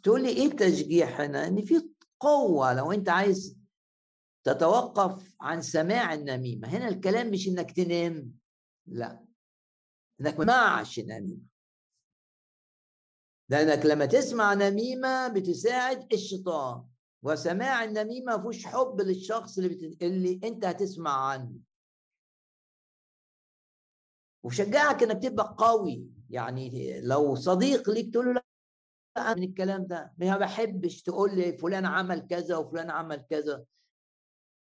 تقول 0.02 0.22
لي 0.22 0.28
إيه 0.28 0.46
التشجيع 0.46 1.06
هنا 1.06 1.46
إن 1.46 1.64
في 1.64 1.90
قوة 2.20 2.74
لو 2.74 2.92
أنت 2.92 3.08
عايز 3.08 3.59
تتوقف 4.44 5.36
عن 5.40 5.62
سماع 5.62 6.14
النميمة. 6.14 6.68
هنا 6.68 6.88
الكلام 6.88 7.30
مش 7.30 7.48
إنك 7.48 7.70
تنام 7.70 8.32
لا. 8.86 9.24
إنك 10.20 10.38
ما 10.38 10.44
تسمعش 10.44 10.98
نميمة. 10.98 11.50
لأنك 13.48 13.86
لما 13.86 14.06
تسمع 14.06 14.54
نميمة 14.54 15.28
بتساعد 15.28 16.12
الشيطان 16.12 16.84
وسماع 17.22 17.84
النميمة 17.84 18.36
ما 18.36 18.40
فيهوش 18.40 18.66
حب 18.66 19.00
للشخص 19.00 19.58
اللي, 19.58 19.68
بت... 19.68 20.02
اللي 20.02 20.40
أنت 20.44 20.64
هتسمع 20.64 21.10
عنه. 21.10 21.52
وشجعك 24.44 25.02
إنك 25.02 25.22
تبقى 25.22 25.54
قوي. 25.58 26.06
يعني 26.30 27.00
لو 27.00 27.34
صديق 27.34 27.90
ليك 27.90 28.12
تقول 28.12 28.26
له 28.26 28.42
لا 29.16 29.34
من 29.34 29.42
الكلام 29.42 29.86
ده. 29.86 30.12
ما 30.18 30.38
بحبش 30.38 31.02
تقول 31.02 31.36
لي 31.36 31.58
فلان 31.58 31.86
عمل 31.86 32.26
كذا 32.26 32.56
وفلان 32.56 32.90
عمل 32.90 33.26
كذا. 33.30 33.64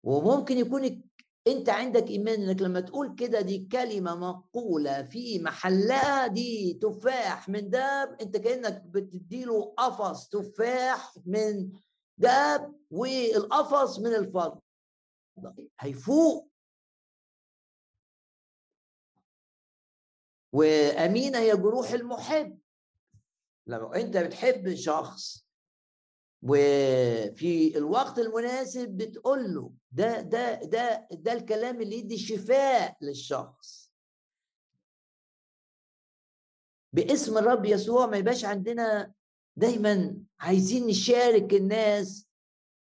وممكن 0.09 0.59
يكون 0.59 1.03
أنت 1.47 1.69
عندك 1.69 2.09
إيمان 2.11 2.43
إنك 2.43 2.63
لما 2.63 2.81
تقول 2.81 3.15
كده 3.15 3.41
دي 3.41 3.69
كلمة 3.73 4.15
مقولة 4.15 5.03
في 5.03 5.39
محلها 5.39 6.27
دي 6.27 6.79
تفاح 6.83 7.49
من 7.49 7.71
داب 7.71 8.17
أنت 8.21 8.37
كأنك 8.37 8.83
بتديله 8.83 9.75
قفص 9.77 10.29
تفاح 10.29 11.15
من 11.27 11.73
داب 12.19 12.75
والقفص 12.91 13.99
من 13.99 14.15
الفضة. 14.15 14.63
هيفوق. 15.81 16.49
وأمينة 20.53 21.39
هي 21.39 21.57
جروح 21.57 21.91
المحب. 21.91 22.59
لما 23.67 23.97
أنت 23.97 24.17
بتحب 24.17 24.75
شخص 24.75 25.48
وفي 26.43 27.79
الوقت 27.79 28.19
المناسب 28.19 28.89
بتقول 28.89 29.55
له 29.55 29.73
ده 29.93 30.21
ده 30.21 30.55
ده 30.55 31.09
ده 31.11 31.33
الكلام 31.33 31.81
اللي 31.81 31.99
يدي 31.99 32.19
شفاء 32.19 32.97
للشخص. 33.01 33.93
باسم 36.93 37.39
الرب 37.39 37.65
يسوع 37.65 38.07
ما 38.07 38.17
يبقاش 38.17 38.45
عندنا 38.45 39.13
دايما 39.57 40.17
عايزين 40.41 40.87
نشارك 40.87 41.55
الناس 41.55 42.27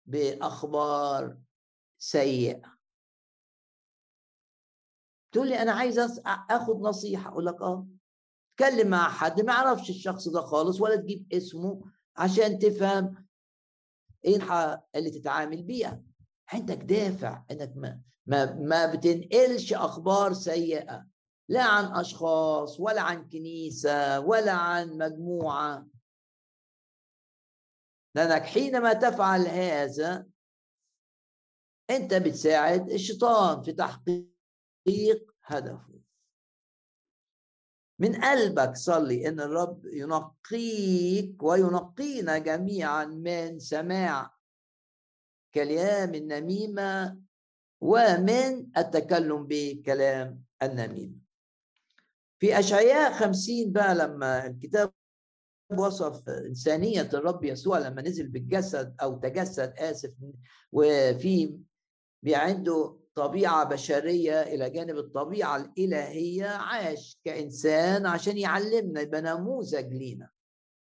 بأخبار 0.06 1.38
سيئة. 1.98 2.76
تقول 5.32 5.48
لي 5.48 5.62
أنا 5.62 5.72
عايز 5.72 5.98
أخد 6.50 6.80
نصيحة 6.80 7.28
أقول 7.30 7.46
لك 7.46 7.62
آه. 7.62 7.86
اتكلم 8.54 8.88
مع 8.88 9.08
حد 9.10 9.40
ما 9.40 9.52
يعرفش 9.52 9.90
الشخص 9.90 10.28
ده 10.28 10.40
خالص 10.40 10.80
ولا 10.80 10.96
تجيب 10.96 11.32
اسمه 11.32 11.82
عشان 12.16 12.58
تفهم 12.58 13.26
إيه 14.24 14.82
اللي 14.94 15.10
تتعامل 15.10 15.62
بيها. 15.62 16.02
عندك 16.52 16.76
دافع 16.76 17.44
إنك 17.50 17.72
ما 17.76 18.00
ما 18.26 18.54
ما 18.54 18.94
بتنقلش 18.94 19.72
أخبار 19.72 20.32
سيئة 20.32 21.06
لا 21.48 21.62
عن 21.62 21.84
أشخاص 22.00 22.80
ولا 22.80 23.00
عن 23.02 23.28
كنيسة 23.28 24.20
ولا 24.20 24.52
عن 24.52 24.98
مجموعة. 24.98 25.86
لأنك 28.14 28.42
حينما 28.42 28.92
تفعل 28.92 29.46
هذا 29.46 30.26
أنت 31.90 32.14
بتساعد 32.14 32.90
الشيطان 32.90 33.62
في 33.62 33.72
تحقيق 33.72 35.34
هدفه. 35.44 35.91
من 37.98 38.14
قلبك 38.14 38.76
صلي 38.76 39.28
إن 39.28 39.40
الرب 39.40 39.86
ينقيك 39.86 41.42
وينقينا 41.42 42.38
جميعا 42.38 43.04
من 43.04 43.58
سماع 43.58 44.34
كلام 45.54 46.14
النميمة 46.14 47.18
ومن 47.80 48.66
التكلم 48.76 49.46
بكلام 49.48 50.42
النميمة. 50.62 51.14
في 52.38 52.58
أشعياء 52.58 53.12
خمسين 53.12 53.72
بقى 53.72 53.94
لما 53.94 54.46
الكتاب 54.46 54.92
وصف 55.78 56.28
إنسانية 56.28 57.08
الرب 57.14 57.44
يسوع 57.44 57.78
لما 57.78 58.02
نزل 58.02 58.28
بالجسد 58.28 58.96
أو 59.02 59.18
تجسد 59.18 59.74
آسف 59.78 60.14
وفي 60.72 61.58
عنده 62.26 62.98
طبيعة 63.14 63.64
بشرية 63.64 64.42
إلى 64.42 64.70
جانب 64.70 64.96
الطبيعة 64.98 65.56
الإلهية 65.56 66.46
عاش 66.46 67.18
كإنسان 67.24 68.06
عشان 68.06 68.38
يعلمنا 68.38 69.00
يبقى 69.00 69.22
نموذج 69.22 69.92
لينا. 69.92 70.30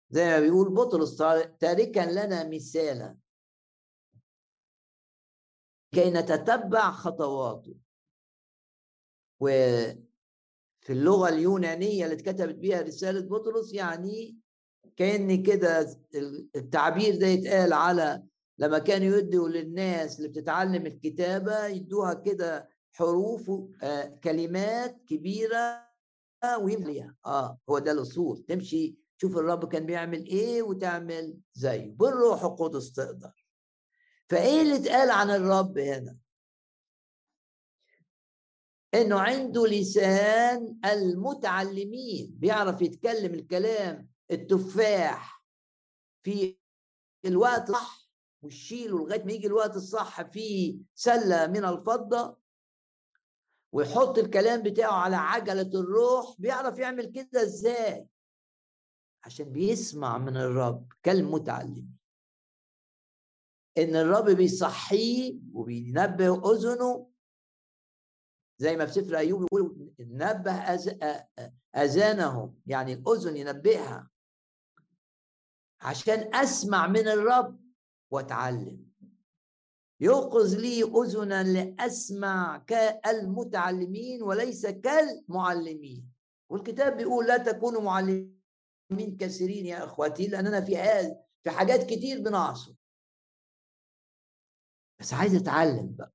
زي 0.09 0.25
ما 0.25 0.39
بيقول 0.39 0.69
بطرس 0.73 1.17
تاركا 1.59 1.99
لنا 1.99 2.49
مثالا. 2.49 3.17
كي 5.91 6.09
نتتبع 6.11 6.91
خطواته. 6.91 7.75
وفي 9.39 9.97
اللغة 10.89 11.29
اليونانية 11.29 12.03
اللي 12.03 12.15
اتكتبت 12.15 12.55
بها 12.55 12.81
رسالة 12.81 13.21
بطرس 13.29 13.73
يعني 13.73 14.37
كأن 14.97 15.43
كده 15.43 15.97
التعبير 16.55 17.19
ده 17.19 17.27
يتقال 17.27 17.73
على 17.73 18.23
لما 18.59 18.79
كانوا 18.79 19.17
يدوا 19.17 19.49
للناس 19.49 20.17
اللي 20.17 20.29
بتتعلم 20.29 20.85
الكتابة 20.85 21.65
يدوها 21.65 22.13
كده 22.13 22.69
حروف 22.91 23.51
آه 23.83 24.05
كلمات 24.23 25.01
كبيرة 25.07 25.89
ويمليها. 26.61 27.15
آه 27.25 27.59
هو 27.69 27.79
ده 27.79 27.91
الأصول. 27.91 28.45
تمشي 28.47 28.95
تشوف 29.17 29.37
الرب 29.37 29.69
كان 29.69 29.85
بيعمل 29.85 30.25
إيه 30.25 30.61
وتعمل 30.61 31.37
زيه. 31.53 31.91
بالروح 31.95 32.43
القدس 32.43 32.91
تقدر. 32.91 33.45
فإيه 34.29 34.61
اللي 34.61 34.75
اتقال 34.75 35.09
عن 35.09 35.29
الرب 35.29 35.77
هنا؟ 35.77 36.17
إنه 38.93 39.19
عنده 39.19 39.67
لسان 39.67 40.79
المتعلمين. 40.85 42.35
بيعرف 42.37 42.81
يتكلم 42.81 43.33
الكلام 43.33 44.09
التفاح 44.31 45.43
في 46.23 46.57
الوقت 47.25 47.71
صح 47.71 48.08
وتشيله 48.41 48.97
لغاية 48.99 49.23
ما 49.23 49.31
يجي 49.31 49.47
الوقت 49.47 49.75
الصح 49.75 50.21
في 50.21 50.79
سلة 50.95 51.47
من 51.47 51.65
الفضة 51.65 52.37
ويحط 53.71 54.17
الكلام 54.17 54.63
بتاعه 54.63 54.93
على 54.93 55.15
عجلة 55.15 55.79
الروح 55.79 56.35
بيعرف 56.39 56.77
يعمل 56.77 57.05
كده 57.05 57.41
إزاي؟ 57.43 58.07
عشان 59.23 59.51
بيسمع 59.51 60.17
من 60.17 60.37
الرب 60.37 60.87
كالمتعلم. 61.03 61.89
إن 63.77 63.95
الرب 63.95 64.29
بيصحيه 64.29 65.39
وبينبه 65.53 66.51
أذنه 66.51 67.09
زي 68.57 68.77
ما 68.77 68.85
في 68.85 68.91
سفر 68.93 69.17
أيوب 69.17 69.43
يقول 69.43 69.93
نبه 69.99 70.51
أذانهم 71.75 72.59
يعني 72.65 72.93
الأذن 72.93 73.37
ينبهها. 73.37 74.09
عشان 75.81 76.35
أسمع 76.35 76.87
من 76.87 77.07
الرب 77.07 77.68
واتعلم. 78.11 78.89
يوقظ 80.01 80.55
لي 80.55 80.83
اذنا 80.83 81.43
لأسمع 81.43 82.57
كالمتعلمين 82.57 84.23
وليس 84.23 84.65
كالمعلمين. 84.65 86.11
والكتاب 86.49 86.97
بيقول 86.97 87.27
لا 87.27 87.37
تكونوا 87.37 87.81
معلمين 87.81 89.17
كثيرين 89.19 89.65
يا 89.65 89.83
اخواتي 89.83 90.27
لاننا 90.27 90.61
في 90.61 90.75
في 91.43 91.49
حاجات 91.49 91.83
كتير 91.83 92.21
بنعصر. 92.21 92.73
بس 94.99 95.13
عايز 95.13 95.35
أتعلم 95.35 95.95
بقى. 95.95 96.13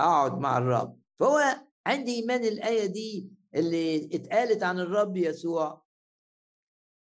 أقعد 0.00 0.38
مع 0.38 0.58
الرب. 0.58 1.00
فهو 1.18 1.66
عندي 1.86 2.14
إيمان 2.14 2.44
الآية 2.44 2.86
دي 2.86 3.30
اللي 3.54 4.04
اتقالت 4.04 4.62
عن 4.62 4.80
الرب 4.80 5.16
يسوع. 5.16 5.84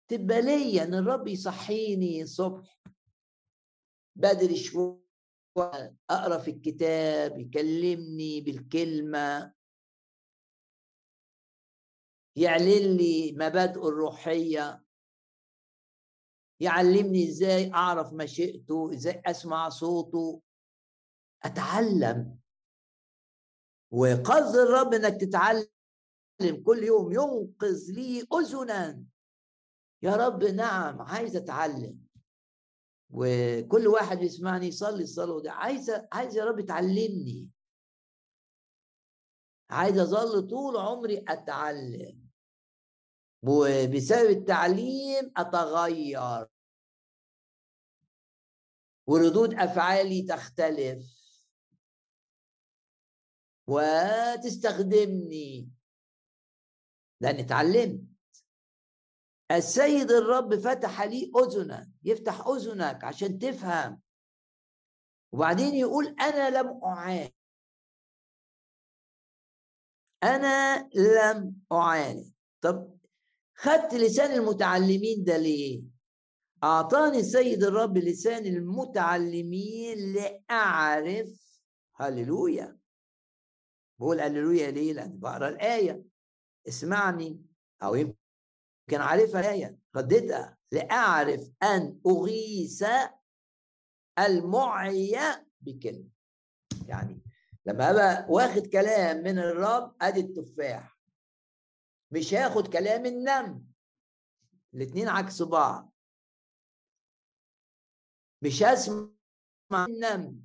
تبقى 0.07 0.41
ليا 0.41 0.83
إن 0.83 0.93
الرب 0.93 1.27
يصحيني 1.27 2.21
الصبح 2.21 2.79
بدري 4.15 4.55
شوية 4.55 5.03
أقرأ 6.09 6.37
في 6.37 6.51
الكتاب 6.51 7.39
يكلمني 7.39 8.41
بالكلمة. 8.41 9.53
يعلن 12.35 12.97
لي 12.97 13.31
مبادئه 13.31 13.87
الروحية. 13.87 14.83
يعلمني 16.59 17.29
إزاي 17.29 17.73
أعرف 17.73 18.13
مشيئته 18.13 18.93
إزاي 18.93 19.21
أسمع 19.25 19.69
صوته. 19.69 20.41
أتعلم. 21.43 22.39
وقصد 23.91 24.55
الرب 24.55 24.93
إنك 24.93 25.21
تتعلم 25.21 26.63
كل 26.65 26.83
يوم 26.83 27.11
ينقذ 27.11 27.91
لي 27.91 28.27
اذنا. 28.33 29.03
يا 30.03 30.15
رب 30.15 30.43
نعم 30.43 31.01
عايز 31.01 31.35
أتعلم. 31.35 32.07
وكل 33.15 33.87
واحد 33.87 34.17
بيسمعني 34.17 34.67
يصلي 34.67 35.03
الصلاة 35.03 35.41
دي 35.41 35.49
عايز 35.49 35.91
عايز 36.11 36.37
يا 36.37 36.45
رب 36.45 36.61
تعلمني. 36.61 37.49
عايز 39.69 39.97
أظل 39.97 40.47
طول 40.47 40.77
عمري 40.77 41.25
أتعلم. 41.27 42.29
وبسبب 43.43 44.29
التعليم 44.29 45.31
أتغير. 45.37 46.47
وردود 49.07 49.53
أفعالي 49.53 50.21
تختلف. 50.21 51.05
وتستخدمني. 53.67 55.69
لأني 57.21 57.41
اتعلمت. 57.41 58.12
السيد 59.53 60.11
الرب 60.11 60.55
فتح 60.55 61.01
لي 61.01 61.31
اذنا. 61.35 61.89
يفتح 62.03 62.47
أذنك 62.47 63.03
عشان 63.03 63.39
تفهم. 63.39 64.01
وبعدين 65.31 65.73
يقول 65.75 66.15
أنا 66.19 66.49
لم 66.61 66.79
اعاند 66.83 67.31
أنا 70.23 70.89
لم 70.95 71.61
اعاند 71.71 72.33
طب 72.61 72.97
خدت 73.55 73.93
لسان 73.93 74.31
المتعلمين 74.31 75.23
ده 75.23 75.37
ليه؟ 75.37 75.83
أعطاني 76.63 77.19
السيد 77.19 77.63
الرب 77.63 77.97
لسان 77.97 78.45
المتعلمين 78.45 80.13
لأعرف. 80.13 81.59
هللويا. 81.95 82.77
بقول 83.99 84.21
هللويا 84.21 84.71
ليه؟ 84.71 84.93
لأن 84.93 85.19
بقرأ 85.19 85.49
الآية. 85.49 86.03
اسمعني 86.67 87.45
أو 87.83 87.95
يمكن 87.95 88.22
عارفها 88.91 89.39
الايه 89.41 89.77
رددها 89.95 90.57
لأعرف 90.71 91.49
أن 91.63 91.99
أغيث 92.07 92.85
المعي 94.19 95.19
بكلمة. 95.61 96.09
يعني 96.87 97.21
لما 97.65 97.89
أبقى 97.89 98.25
واخد 98.29 98.67
كلام 98.67 99.17
من 99.17 99.39
الرب 99.39 99.95
أدي 100.01 100.19
التفاح. 100.19 100.99
مش 102.11 102.33
هاخد 102.33 102.67
كلام 102.67 103.05
النم 103.05 103.65
الاثنين 104.73 105.07
عكس 105.07 105.41
بعض. 105.41 105.93
مش 108.41 108.63
هسمع 108.63 109.09
النم 109.73 110.43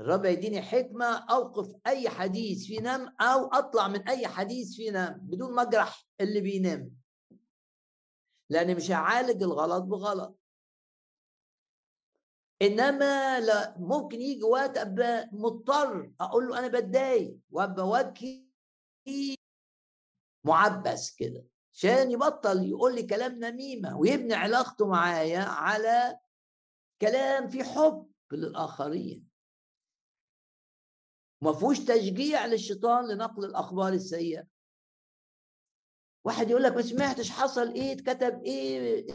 الرب 0.00 0.24
يديني 0.24 0.62
حكمة 0.62 1.06
أوقف 1.06 1.74
أي 1.86 2.08
حديث 2.08 2.66
في 2.66 2.76
نم 2.76 3.14
أو 3.20 3.46
أطلع 3.46 3.88
من 3.88 4.08
أي 4.08 4.28
حديث 4.28 4.76
في 4.76 4.90
نم 4.90 5.18
بدون 5.22 5.52
ما 5.54 5.62
أجرح 5.62 6.06
اللي 6.20 6.40
بينام. 6.40 6.90
لأن 8.50 8.76
مش 8.76 8.90
هعالج 8.90 9.42
الغلط 9.42 9.82
بغلط. 9.84 10.38
إنما 12.62 13.40
لا 13.40 13.78
ممكن 13.78 14.20
يجي 14.20 14.42
وقت 14.42 14.78
أبقى 14.78 15.28
مضطر 15.32 16.12
أقول 16.20 16.48
له 16.48 16.58
أنا 16.58 16.68
بتضايق 16.68 17.38
وأبقى 17.50 17.88
وجهي 17.88 18.46
معبس 20.44 21.14
كده 21.14 21.44
عشان 21.72 22.10
يبطل 22.10 22.68
يقول 22.68 22.94
لي 22.94 23.02
كلام 23.02 23.32
نميمة 23.38 23.98
ويبني 23.98 24.34
علاقته 24.34 24.86
معايا 24.86 25.40
على 25.40 26.18
كلام 27.00 27.48
في 27.48 27.64
حب 27.64 28.10
للآخرين. 28.32 29.28
ما 31.42 31.52
فيهوش 31.52 31.78
تشجيع 31.78 32.46
للشيطان 32.46 33.08
لنقل 33.08 33.44
الأخبار 33.44 33.92
السيئة. 33.92 34.46
واحد 36.26 36.50
يقول 36.50 36.62
لك 36.62 36.72
ما 36.72 36.82
سمعتش 36.82 37.30
حصل 37.30 37.72
إيه 37.72 37.92
اتكتب 37.92 38.42
إيه 38.44 39.06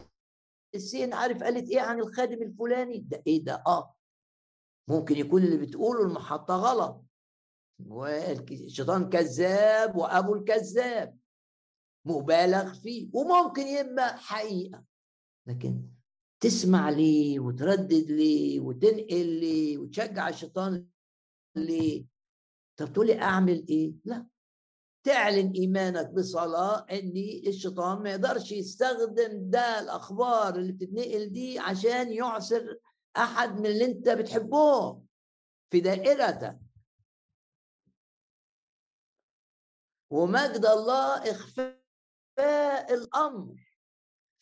السين 0.76 1.14
عارف 1.14 1.43
قالت 1.43 1.70
إيه 1.70 1.82
عن 1.82 1.99
الخادم 1.99 2.41
الفلاني؟ 2.43 2.97
ده 2.99 3.24
إيه 3.28 3.43
ده؟ 3.43 3.64
آه. 3.68 3.95
ممكن 4.88 5.16
يكون 5.18 5.43
اللي 5.43 5.57
بتقوله 5.57 6.03
المحطة 6.03 6.55
غلط. 6.55 7.05
والشيطان 7.88 9.09
كذاب 9.09 9.95
وأبو 9.95 10.36
الكذاب. 10.36 11.18
مبالغ 12.05 12.74
فيه. 12.74 13.09
وممكن 13.14 13.62
يبقى 13.68 14.18
حقيقة. 14.18 14.84
لكن 15.47 15.82
تسمع 16.39 16.89
ليه 16.89 17.39
وتردد 17.39 18.12
ليه 18.12 18.59
وتنقل 18.59 19.26
ليه 19.39 19.78
وتشجع 19.78 20.30
الشيطان 20.30 20.88
ليه؟ 21.55 22.05
طب 22.80 22.93
تقولي 22.93 23.22
أعمل 23.22 23.66
إيه؟ 23.70 23.93
لا. 24.05 24.28
تعلن 25.04 25.52
إيمانك 25.56 26.10
بصلاة 26.10 26.86
ان 26.91 27.14
الشيطان 27.47 28.04
ما 28.04 28.10
يقدرش 28.10 28.52
يستخدم 28.52 29.49
ده 29.49 29.80
الأخبار 29.80 30.56
اللي 30.56 30.72
بتتنقل 30.72 31.30
دي 31.32 31.60
عشان 31.60 32.12
يعسر 32.14 32.78
أحد 33.18 33.60
من 33.60 33.66
اللي 33.66 33.86
أنت 33.86 34.10
بتحبهم 34.10 35.06
في 35.72 35.80
دائرتك. 35.80 36.60
ومجد 40.10 40.66
الله 40.66 41.32
إخفاء 41.32 42.93
الأمر. 42.93 43.56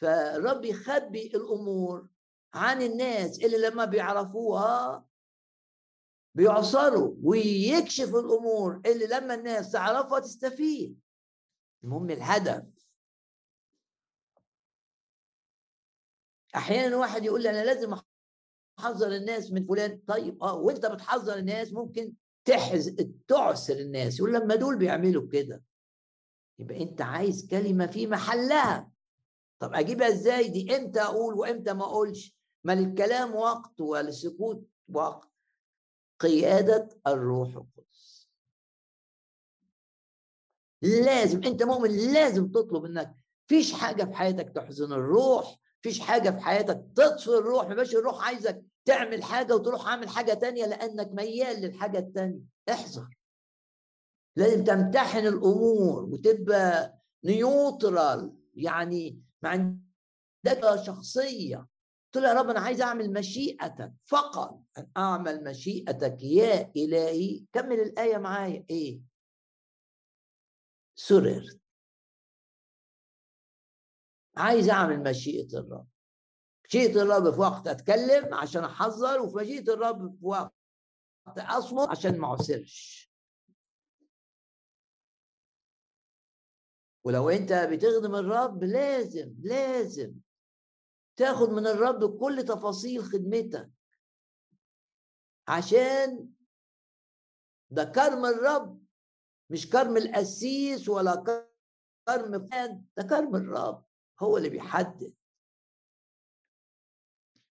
فالرب 0.02 0.66
يخبي 0.66 1.28
الأمور 1.28 2.08
عن 2.54 2.82
الناس 2.82 3.40
اللي 3.40 3.58
لما 3.58 3.86
بيعرفوها 3.86 5.06
بيعصروا 6.36 7.16
ويكشف 7.24 8.16
الأمور 8.16 8.82
اللي 8.86 9.06
لما 9.08 9.34
الناس 9.34 9.72
تعرفها 9.72 10.20
تستفيد. 10.20 11.00
المهم 11.84 12.10
الهدف. 12.10 12.64
أحيانا 16.56 16.98
واحد 16.98 17.26
يقول 17.26 17.44
لي 17.44 17.50
أنا 17.50 17.66
لازم 17.66 17.96
أحذر 18.80 19.16
الناس 19.16 19.52
من 19.52 19.66
فلان. 19.66 20.02
طيب 20.08 20.44
آه 20.44 20.56
وأنت 20.56 20.86
بتحذر 20.86 21.38
الناس 21.38 21.74
ممكن 21.74 22.14
تحز 22.46 22.90
تعسر 23.28 23.76
الناس. 23.76 24.20
يقول 24.20 24.34
لما 24.34 24.56
دول 24.56 24.78
بيعملوا 24.78 25.28
كده 25.32 25.64
يبقى 26.60 26.82
أنت 26.84 27.02
عايز 27.02 27.48
كلمة 27.48 27.88
في 27.88 28.08
محلها. 28.08 28.92
طب 29.60 29.74
أجيبها 29.74 30.08
إزاي؟ 30.08 30.48
دي 30.48 30.78
إمتى 30.78 31.02
أقول 31.02 31.34
وإمتى 31.34 31.74
ما 31.74 31.84
أقولش؟ 31.84 32.36
ما 32.64 32.76
للكلام 32.76 33.36
وقت 33.36 33.82
وللسكوت 33.82 34.68
وقت. 34.94 35.29
قيادة 36.20 36.90
الروح 37.08 37.50
القدس. 37.50 38.30
لازم 40.82 41.44
أنت 41.44 41.64
مؤمن 41.64 42.14
لازم 42.14 42.52
تطلب 42.52 42.86
إنك 42.86 43.16
فيش 43.48 43.74
حاجة 43.74 44.04
في 44.04 44.14
حياتك 44.14 44.50
تحزن 44.56 44.94
الروح 44.94 45.60
فيش 45.82 46.00
حاجة 46.00 46.30
في 46.30 46.40
حياتك 46.40 46.86
تطفي 46.96 47.28
الروح 47.28 47.68
ما 47.68 47.82
الروح 47.82 48.28
عايزك 48.28 48.64
تعمل 48.86 49.24
حاجة 49.24 49.56
وتروح 49.56 49.88
عامل 49.88 50.10
حاجة 50.10 50.34
تانية 50.34 50.66
لأنك 50.66 51.12
ميال 51.14 51.62
للحاجة 51.62 52.00
التانية. 52.00 52.42
احذر. 52.70 53.08
لازم 54.36 54.64
تمتحن 54.64 55.28
الأمور 55.28 56.04
وتبقى 56.04 57.00
نيوترال 57.24 58.34
يعني 58.56 59.22
ما 59.42 59.50
عندك 59.50 60.84
شخصية. 60.86 61.68
قلت 62.14 62.24
له 62.24 62.30
يا 62.30 62.34
رب 62.34 62.50
أنا 62.50 62.60
عايز 62.60 62.82
أعمل 62.82 63.14
مشيئتك. 63.14 63.94
فقط. 64.06 64.62
أن 64.78 64.92
أعمل 64.98 65.44
مشيئتك 65.44 66.24
يا 66.24 66.72
إلهي. 66.76 67.46
كمل 67.54 67.80
الآية 67.80 68.18
معايا. 68.18 68.66
إيه؟ 68.70 69.02
سررت. 70.96 71.60
عايز 74.38 74.70
أعمل 74.70 75.04
مشيئة 75.04 75.58
الرب. 75.60 75.88
مشيئة 76.66 77.02
الرب 77.02 77.34
في 77.34 77.40
وقت 77.40 77.68
أتكلم 77.68 78.34
عشان 78.34 78.64
أحذر 78.64 79.22
وفي 79.22 79.36
مشيئة 79.38 79.74
الرب 79.74 80.18
في 80.20 80.26
وقت 80.26 80.54
أصمت 81.38 81.90
عشان 81.90 82.18
ما 82.18 82.28
اعسرش 82.28 83.10
ولو 87.04 87.30
أنت 87.30 87.54
بتخدم 87.54 88.16
الرب 88.16 88.64
لازم 88.64 89.36
لازم 89.40 90.16
تاخد 91.20 91.50
من 91.50 91.68
الرب 91.68 92.20
كل 92.20 92.44
تفاصيل 92.44 93.04
خدمتك. 93.04 93.70
عشان 95.48 96.30
ده 97.70 97.84
كرم 97.84 98.26
الرب 98.26 98.84
مش 99.50 99.70
كرم 99.70 99.98
القسيس 99.98 100.90
ولا 100.90 101.16
كرم 102.08 102.48
فلان 102.48 102.86
ده 102.98 103.04
كرم 103.04 103.36
الرب 103.36 103.86
هو 104.20 104.38
اللي 104.38 104.50
بيحدد. 104.50 105.14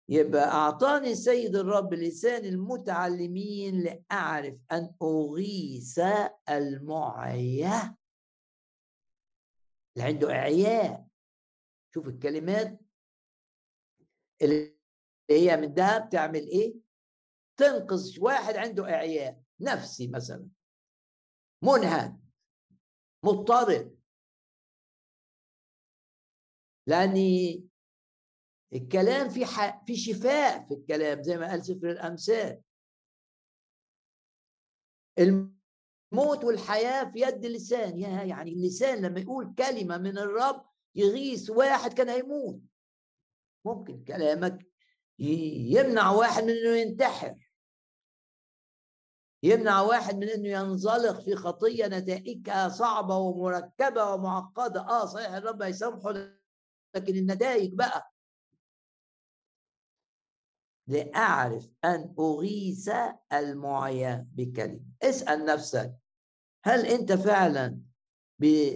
يبقى 0.08 0.44
أعطاني 0.48 1.12
السيد 1.12 1.56
الرب 1.56 1.94
لسان 1.94 2.44
المتعلمين 2.44 3.80
لأعرف 3.82 4.54
أن 4.72 4.94
أغيث 5.02 6.00
المعيا. 6.48 7.96
اللي 9.96 10.08
عنده 10.08 10.30
إعياء. 10.32 11.06
شوف 11.94 12.08
الكلمات. 12.08 12.80
اللي 14.42 14.76
هي 15.30 15.56
من 15.56 15.74
دهب 15.74 16.08
تعمل 16.08 16.46
إيه؟ 16.48 16.74
تنقذ 17.56 18.20
واحد 18.20 18.56
عنده 18.56 18.84
اعياء 18.84 19.42
نفسي 19.60 20.08
مثلا. 20.08 20.48
منهك. 21.62 22.16
مضطرب. 23.24 23.98
لأني 26.86 27.68
الكلام 28.72 29.28
في 29.28 29.46
ح... 29.46 29.84
في 29.84 29.96
شفاء 29.96 30.66
في 30.68 30.74
الكلام 30.74 31.22
زي 31.22 31.36
ما 31.36 31.50
قال 31.50 31.64
سفر 31.64 31.90
الأمثال. 31.90 32.62
الموت 35.18 36.44
والحياة 36.44 37.04
في 37.04 37.20
يد 37.20 37.44
اللسان. 37.44 37.98
يا 37.98 38.22
يعني 38.22 38.52
اللسان 38.52 39.02
لما 39.06 39.20
يقول 39.20 39.54
كلمة 39.54 39.98
من 39.98 40.18
الرب 40.18 40.66
يغيث 40.94 41.50
واحد 41.50 41.92
كان 41.92 42.08
هيموت. 42.08 42.60
ممكن 43.64 44.04
كلامك 44.04 44.66
يمنع 45.18 46.10
واحد 46.10 46.42
من 46.44 46.50
إنه 46.50 46.76
ينتحر. 46.76 47.50
يمنع 49.42 49.80
واحد 49.80 50.16
من 50.16 50.28
إنه 50.28 50.48
ينزلق 50.48 51.20
في 51.20 51.36
خطيه 51.36 51.86
نتائجها 51.86 52.68
صعبة 52.68 53.16
ومركبة 53.16 54.14
ومعقدة. 54.14 54.80
آه 54.80 55.06
صحيح 55.06 55.30
الرب 55.32 55.62
هيسامحه 55.62 56.10
لكن 56.94 57.16
النتائج 57.16 57.74
بقى. 57.74 58.12
لأعرف 60.86 61.68
أن 61.84 62.14
أغيث 62.18 62.90
المعيا 63.32 64.28
بكلمة. 64.32 64.84
اسأل 65.02 65.44
نفسك 65.44 65.94
هل 66.64 66.86
أنت 66.86 67.12
فعلا 67.12 67.80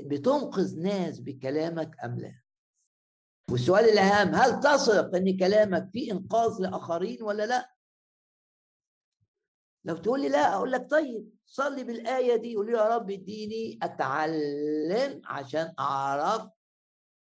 بتنقذ 0.07 0.81
ناس 0.83 1.21
بكلامك 1.21 1.97
أم 2.05 2.19
لا؟ 2.19 2.44
والسؤال 3.51 3.85
الأهم 3.85 4.35
هل 4.35 4.61
تثق 4.61 5.15
أن 5.17 5.37
كلامك 5.39 5.91
فيه 5.93 6.13
إنقاذ 6.13 6.63
لآخرين 6.63 7.23
ولا 7.23 7.47
لا؟ 7.47 7.75
لو 9.85 9.97
تقول 9.97 10.21
لي 10.21 10.29
لا 10.29 10.55
أقول 10.55 10.73
لك 10.73 10.91
طيب 10.91 11.31
صلي 11.47 11.85
بالآية 11.85 12.37
دي 12.37 12.57
قول 12.57 12.69
يا 12.75 12.97
رب 12.97 13.11
اديني 13.11 13.79
أتعلم 13.83 15.23
عشان 15.25 15.75
أعرف 15.79 16.51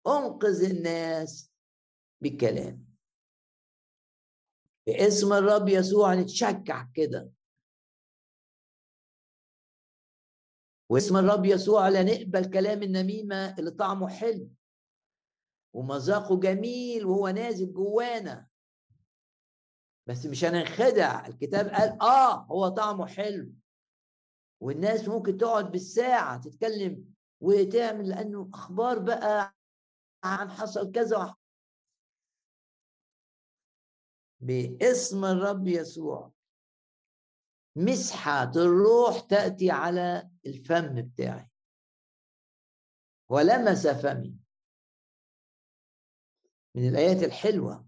أنقذ 0.06 0.70
الناس 0.70 1.52
بالكلام. 2.22 2.86
باسم 4.86 5.32
الرب 5.32 5.68
يسوع 5.68 6.14
نتشجع 6.14 6.86
كده. 6.94 7.30
واسم 10.90 11.16
الرب 11.16 11.44
يسوع 11.44 11.88
لا 11.88 12.02
نقبل 12.02 12.50
كلام 12.50 12.82
النميمة 12.82 13.58
اللي 13.58 13.70
طعمه 13.70 14.08
حلو. 14.08 14.50
ومذاقه 15.72 16.40
جميل 16.40 17.06
وهو 17.06 17.28
نازل 17.28 17.72
جوانا. 17.72 18.48
بس 20.06 20.26
مش 20.26 20.44
هننخدع 20.44 21.26
الكتاب 21.26 21.68
قال 21.68 22.02
آه 22.02 22.44
هو 22.44 22.68
طعمه 22.68 23.06
حلو. 23.06 23.52
والناس 24.60 25.08
ممكن 25.08 25.36
تقعد 25.36 25.70
بالساعة 25.70 26.40
تتكلم 26.40 27.14
وتعمل 27.40 28.08
لأنه 28.08 28.50
أخبار 28.54 28.98
بقى 28.98 29.54
عن 30.24 30.50
حصل 30.50 30.92
كذا 30.92 31.36
باسم 34.40 35.24
الرب 35.24 35.68
يسوع. 35.68 36.32
مسحة 37.76 38.50
الروح 38.56 39.20
تأتي 39.20 39.70
على 39.70 40.30
الفم 40.46 41.02
بتاعي. 41.02 41.50
ولمس 43.28 43.86
فمي. 43.86 44.39
من 46.74 46.88
الآيات 46.88 47.22
الحلوة. 47.22 47.86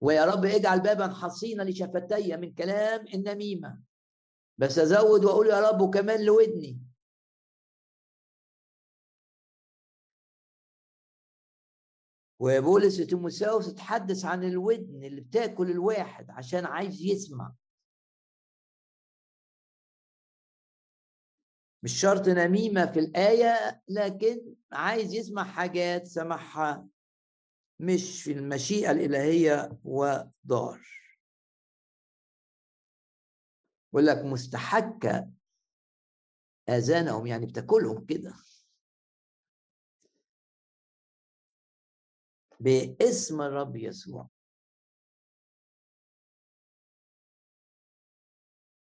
ويا 0.00 0.24
رب 0.24 0.44
اجعل 0.44 0.80
بابا 0.80 1.14
حصينا 1.14 1.62
لشفتي 1.62 2.36
من 2.36 2.54
كلام 2.54 3.06
النميمة. 3.14 3.80
بس 4.58 4.78
أزود 4.78 5.24
وأقول 5.24 5.46
يا 5.46 5.70
رب 5.70 5.80
وكمان 5.80 6.24
لودني. 6.24 6.80
وبولس 12.40 12.96
تيموساوس 12.96 13.74
تحدث 13.74 14.24
عن 14.24 14.44
الودن 14.44 15.04
اللي 15.04 15.20
بتاكل 15.20 15.70
الواحد 15.70 16.30
عشان 16.30 16.64
عايز 16.64 17.02
يسمع. 17.02 17.54
مش 21.84 22.00
شرط 22.00 22.28
نميمة 22.28 22.86
في 22.86 22.98
الآية 22.98 23.82
لكن 23.88 24.54
عايز 24.72 25.14
يسمع 25.14 25.44
حاجات 25.44 26.06
سمعها 26.06 26.86
مش 27.80 28.22
في 28.22 28.32
المشيئة 28.32 28.90
الإلهية 28.90 29.78
ودار. 29.84 30.80
يقول 33.92 34.06
لك 34.06 34.24
مستحكة 34.24 35.30
آذانهم 36.68 37.26
يعني 37.26 37.46
بتاكلهم 37.46 38.04
كده. 38.06 38.34
باسم 42.60 43.40
الرب 43.42 43.76
يسوع. 43.76 44.33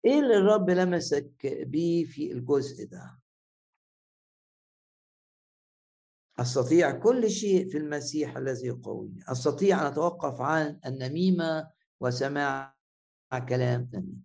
إيه 0.10 0.20
اللي 0.20 0.38
الرب 0.38 0.70
لمسك 0.70 1.48
بيه 1.68 2.06
في 2.06 2.32
الجزء 2.32 2.86
ده؟ 2.88 3.20
أستطيع 6.40 7.00
كل 7.00 7.30
شيء 7.30 7.70
في 7.70 7.78
المسيح 7.78 8.38
الذي 8.38 8.68
يقويني. 8.68 9.24
أستطيع 9.28 9.82
أن 9.82 9.86
أتوقف 9.86 10.42
عن 10.42 10.80
النميمة 10.86 11.72
وسماع 12.00 12.76
كلام 13.50 13.90
نميمه 13.94 14.22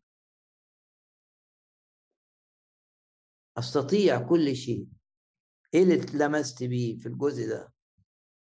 أستطيع 3.59 4.29
كل 4.29 4.57
شيء. 4.57 4.87
إيه 5.75 5.83
اللي 5.83 5.97
لمست 5.97 6.63
بيه 6.63 6.99
في 6.99 7.07
الجزء 7.07 7.49
ده؟ 7.49 7.73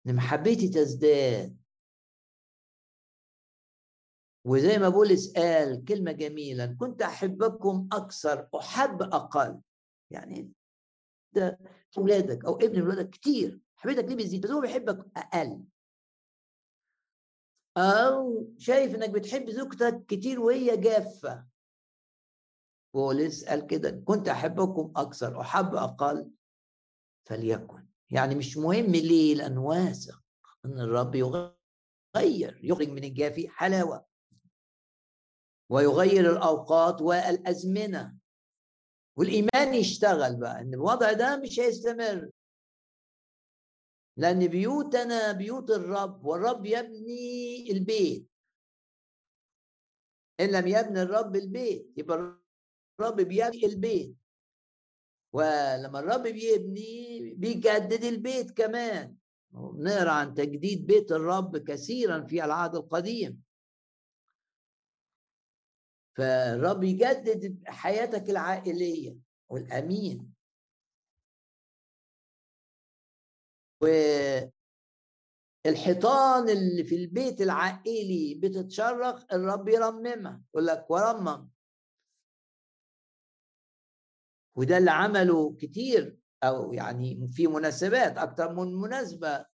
إن 0.07 0.15
محبتي 0.15 0.69
تزداد. 0.69 1.57
وزي 4.47 4.77
ما 4.77 4.89
بولس 4.89 5.33
قال 5.33 5.85
كلمة 5.85 6.11
جميلة 6.11 6.65
كنت 6.65 7.01
أحبكم 7.01 7.89
أكثر 7.91 8.49
أحب 8.59 9.01
أقل. 9.01 9.61
يعني 10.11 10.51
ده 11.33 11.59
اولادك 11.97 12.45
أو 12.45 12.55
ابن 12.55 12.81
اولادك 12.81 13.09
كتير. 13.09 13.59
حبيتك 13.75 14.03
ليه 14.05 14.15
بتزيد 14.15 14.41
بس 14.45 14.51
هو 14.51 14.61
بيحبك 14.61 15.05
أقل. 15.17 15.63
أو 17.77 18.47
شايف 18.57 18.95
إنك 18.95 19.09
بتحب 19.09 19.49
زوجتك 19.49 20.05
كتير 20.07 20.39
وهي 20.39 20.77
جافة. 20.77 21.45
بولس 22.93 23.45
قال 23.45 23.67
كده 23.67 23.89
كنت 24.05 24.27
أحبكم 24.29 24.93
أكثر 24.95 25.41
أحب 25.41 25.75
أقل. 25.75 26.31
فليكن. 27.25 27.87
يعني 28.09 28.35
مش 28.35 28.57
مهم 28.57 28.91
ليه 28.91 29.35
لأنه 29.35 29.63
واثق 29.63 30.23
إن 30.65 30.79
الرب 30.79 31.15
يغير 31.15 32.59
يخرج 32.63 32.89
من 32.89 33.03
الجافي 33.03 33.49
حلاوة. 33.49 34.16
ويغير 35.69 36.31
الأوقات 36.31 37.01
والأزمنة. 37.01 38.17
والإيمان 39.17 39.73
يشتغل 39.73 40.35
بقى 40.35 40.61
إن 40.61 40.73
الوضع 40.73 41.13
ده 41.13 41.37
مش 41.37 41.59
هيستمر. 41.59 42.29
لأن 44.17 44.47
بيوتنا 44.47 45.31
بيوت 45.31 45.71
الرب 45.71 46.25
والرب 46.25 46.65
يبني 46.65 47.71
البيت. 47.71 48.27
إن 50.39 50.51
لم 50.51 50.67
يبني 50.67 51.01
الرب 51.01 51.35
البيت 51.35 51.93
يبقى 51.97 52.37
الرب 52.99 53.15
بيبني 53.15 53.65
البيت. 53.65 54.15
ولما 55.33 55.99
الرب 55.99 56.23
بيبني 56.23 57.33
بيجدد 57.37 58.03
البيت 58.03 58.51
كمان. 58.51 59.15
نقرأ 59.53 60.11
عن 60.11 60.33
تجديد 60.33 60.85
بيت 60.85 61.11
الرب 61.11 61.57
كثيرا 61.57 62.23
في 62.23 62.43
العهد 62.45 62.75
القديم. 62.75 63.46
فالرب 66.17 66.83
يجدد 66.83 67.63
حياتك 67.67 68.29
العائلية 68.29 69.17
والأمين. 69.49 70.33
والحيطان 75.65 76.49
اللي 76.49 76.83
في 76.83 76.95
البيت 76.95 77.41
العائلي 77.41 78.39
بتتشرخ 78.43 79.25
الرب 79.33 79.67
يرممها 79.67 80.41
يقول 80.49 80.65
لك 80.67 80.91
ورمم. 80.91 81.49
وده 84.55 84.77
اللي 84.77 84.91
عمله 84.91 85.55
كتير 85.55 86.17
أو 86.43 86.73
يعني 86.73 87.27
في 87.27 87.47
مناسبات 87.47 88.17
أكتر 88.17 88.53
من 88.53 88.75
مناسبة. 88.75 89.45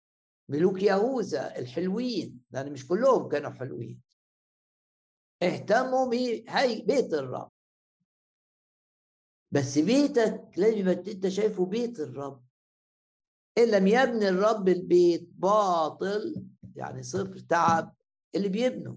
ملوك 0.49 0.83
يهوذا 0.83 1.59
الحلوين 1.59 2.41
لأن 2.51 2.73
مش 2.73 2.87
كلهم 2.87 3.29
كانوا 3.29 3.51
حلوين. 3.51 4.03
اهتموا 5.43 6.11
بيت 6.87 7.15
الرب. 7.15 7.51
بس 9.51 9.79
بيتك 9.79 10.49
لازم 10.57 10.79
يبقى 10.79 10.93
انت 11.13 11.29
شايفه 11.29 11.67
بيت 11.67 12.01
الرب. 12.01 12.45
إن 13.59 13.71
لم 13.71 13.87
يبني 13.87 14.29
الرب 14.29 14.69
البيت 14.69 15.29
باطل 15.33 16.47
يعني 16.77 17.03
صفر 17.03 17.39
تعب 17.39 17.95
اللي 18.35 18.49
بيبنوا 18.49 18.97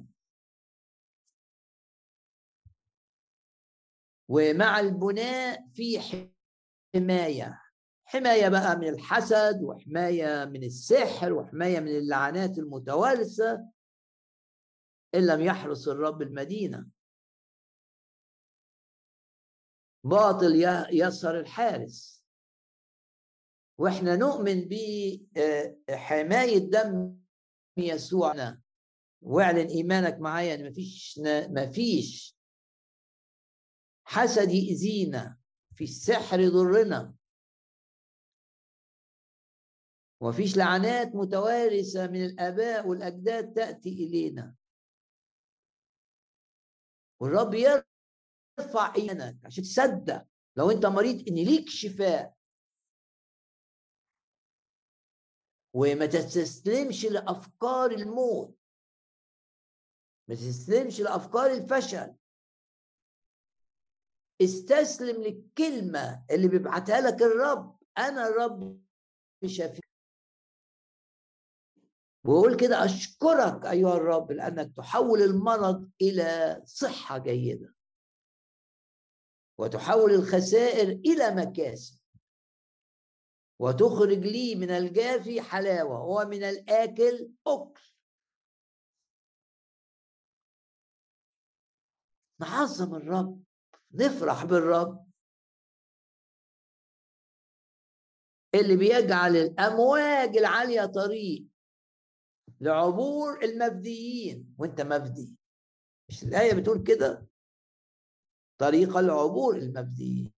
ومع 4.30 4.80
البناء 4.80 5.68
في 5.74 6.00
حماية. 6.96 7.62
حماية 8.06 8.50
بقى 8.50 8.78
من 8.78 8.88
الحسد 8.88 9.64
وحماية 9.64 10.46
من 10.46 10.64
السحر 10.64 11.34
وحماية 11.34 11.80
من 11.80 11.88
اللعنات 11.98 12.58
المتوارثة. 12.58 13.74
إن 15.16 15.28
لم 15.28 15.41
يحرس 15.41 15.88
الرب 15.88 16.22
المدينة. 16.22 16.88
باطل 20.03 20.55
يسهر 20.91 21.39
الحارس. 21.39 22.26
وإحنا 23.78 24.16
نؤمن 24.16 24.68
بحمايه 25.88 26.57
دم 26.57 27.18
يسوعنا. 27.78 28.61
واعلن 29.22 29.68
إيمانك 29.68 30.20
معايا 30.20 30.55
إن 30.55 30.68
مفيش 30.70 31.20
مفيش 31.49 32.38
حسد 34.07 34.51
يأذينا 34.51 35.38
في 35.76 35.84
السحر 35.84 36.39
يضرنا 36.39 37.16
وفيش 40.22 40.57
لعنات 40.57 41.16
متوارثة 41.16 42.07
من 42.07 42.26
الآباء 42.26 42.88
والأجداد 42.88 43.53
تأتي 43.53 43.89
إلينا. 43.89 44.55
والرب 47.26 47.53
يرفع 47.53 48.95
إيمانك 48.95 49.45
عشان 49.45 49.63
تصدق 49.63 50.28
لو 50.57 50.71
أنت 50.71 50.86
مريض 50.86 51.28
إن 51.28 51.36
ليك 51.36 51.69
شفاء. 51.69 52.36
وما 55.73 56.05
تستسلمش 56.05 57.05
لأفكار 57.05 57.91
الموت. 57.91 58.57
ما 60.28 60.36
تستسلمش 60.36 60.99
لأفكار 60.99 61.51
الفشل. 61.51 62.15
استسلم 64.41 65.23
للكلمة 65.23 66.26
اللي 66.32 66.47
بيبعتها 66.47 67.01
لك 67.01 67.21
الرب. 67.21 67.80
أنا 67.97 68.28
الرب 68.28 68.82
شفيع. 69.45 69.80
وقول 72.26 72.57
كده 72.57 72.86
أشكرك 72.86 73.65
أيها 73.65 73.93
الرب 73.97 74.32
لأنك 74.32 74.76
تحول 74.76 75.21
المرض 75.21 75.89
إلى 76.01 76.61
صحة 76.65 77.17
جيدة 77.17 77.76
وتحول 79.59 80.11
الخسائر 80.11 80.89
إلى 80.89 81.36
مكاسب 81.36 81.99
وتخرج 83.59 84.19
لي 84.19 84.55
من 84.55 84.69
الجافي 84.71 85.41
حلاوة 85.41 86.01
ومن 86.03 86.43
الآكل 86.43 87.32
أكل. 87.47 87.82
نعظم 92.39 92.95
الرب 92.95 93.43
نفرح 93.91 94.45
بالرب. 94.45 95.05
اللي 98.55 98.76
بيجعل 98.76 99.36
الأمواج 99.36 100.38
العالية 100.38 100.86
طريق 100.86 101.55
لعبور 102.62 103.43
المفديين 103.43 104.56
وانت 104.58 104.82
مفدي 104.82 105.36
مش 106.10 106.24
الآية 106.24 106.53
بتقول 106.53 106.84
كده؟ 106.84 107.28
طريق 108.58 108.97
العبور 108.97 109.56
المفديين 109.58 110.34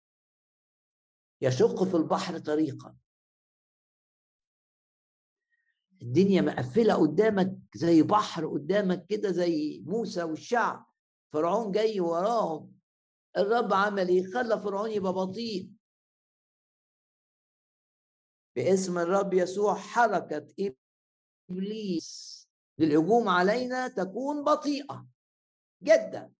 يشق 1.40 1.84
في 1.84 1.96
البحر 1.96 2.38
طريقا. 2.38 2.96
الدنيا 6.02 6.40
مقفلة 6.40 6.94
قدامك 6.94 7.58
زي 7.74 8.02
بحر 8.02 8.46
قدامك 8.46 9.06
كده 9.06 9.30
زي 9.32 9.80
موسى 9.86 10.22
والشعب. 10.22 10.86
فرعون 11.32 11.72
جاي 11.72 12.00
وراهم. 12.00 12.78
الرب 13.36 13.72
عمل 13.72 14.08
إيه؟ 14.08 14.26
خلى 14.32 14.60
فرعون 14.60 14.90
يبقى 14.90 15.12
بطيء. 15.12 15.70
باسم 18.56 18.98
الرب 18.98 19.34
يسوع 19.34 19.74
حركه 19.74 20.46
إبليس. 21.50 22.36
للهجوم 22.78 23.28
علينا 23.28 23.88
تكون 23.88 24.44
بطيئة 24.44 25.06
جدا. 25.82 26.32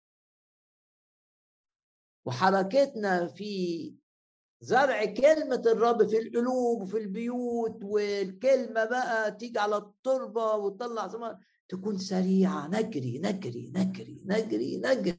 وحركتنا 2.24 3.26
في 3.26 3.94
زرع 4.60 5.04
كلمة 5.04 5.62
الرب 5.66 6.08
في 6.08 6.18
القلوب 6.18 6.82
وفي 6.82 6.98
البيوت 6.98 7.84
والكلمة 7.84 8.84
بقى 8.84 9.32
تيجي 9.32 9.58
على 9.58 9.76
التربة 9.76 10.54
وتطلع 10.54 11.08
ثمار 11.08 11.38
تكون 11.68 11.98
سريعة. 11.98 12.66
نجري 12.66 13.18
نجري 13.18 13.72
نجري 13.74 14.22
نجري 14.24 14.76
نجري. 14.76 15.18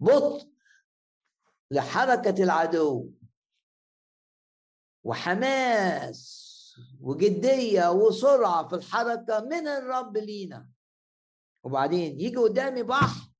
بطء 0.00 0.52
لحركة 1.70 2.42
العدو. 2.42 3.10
وحماس. 5.04 6.41
وجدية 7.00 7.90
وسرعة 7.90 8.68
في 8.68 8.74
الحركة 8.74 9.40
من 9.40 9.68
الرب 9.68 10.16
لينا. 10.16 10.68
وبعدين 11.64 12.20
يجي 12.20 12.36
قدامي 12.36 12.82
بحر. 12.82 13.32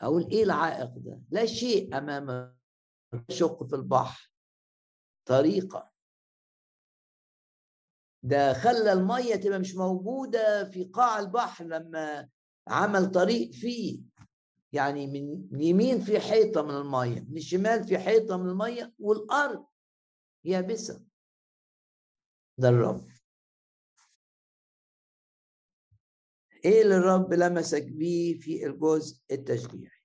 أقول 0.00 0.26
إيه 0.30 0.44
العائق 0.44 0.90
ده؟ 0.96 1.22
لا 1.30 1.46
شيء 1.46 1.98
أمام 1.98 2.56
شق 3.30 3.64
في 3.64 3.76
البحر. 3.76 4.32
طريقة. 5.28 5.90
ده 8.22 8.52
خلى 8.52 8.92
المية 8.92 9.36
تبقى 9.36 9.58
مش 9.58 9.74
موجودة 9.74 10.70
في 10.70 10.84
قاع 10.84 11.18
البحر 11.18 11.64
لما 11.64 12.28
عمل 12.68 13.10
طريق 13.10 13.50
فيه. 13.52 14.02
يعني 14.72 15.06
من 15.06 15.48
اليمين 15.56 16.00
في 16.00 16.20
حيطة 16.20 16.62
من 16.62 16.70
المية 16.70 17.20
من 17.20 17.36
الشمال 17.36 17.84
في 17.88 17.98
حيطة 17.98 18.36
من 18.36 18.48
المية 18.50 18.94
والأرض 18.98 19.66
يابسة. 20.44 21.04
ده 22.60 22.68
الرب. 22.68 23.08
إيه 26.64 26.82
اللي 26.82 26.96
الرب 26.96 27.32
لمسك 27.32 27.82
بيه 27.84 28.38
في 28.38 28.66
الجزء 28.66 29.22
التشجيعي 29.30 30.00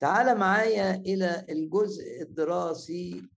تعال 0.00 0.38
معايا 0.38 0.94
إلى 0.94 1.46
الجزء 1.48 2.22
الدراسي. 2.22 3.28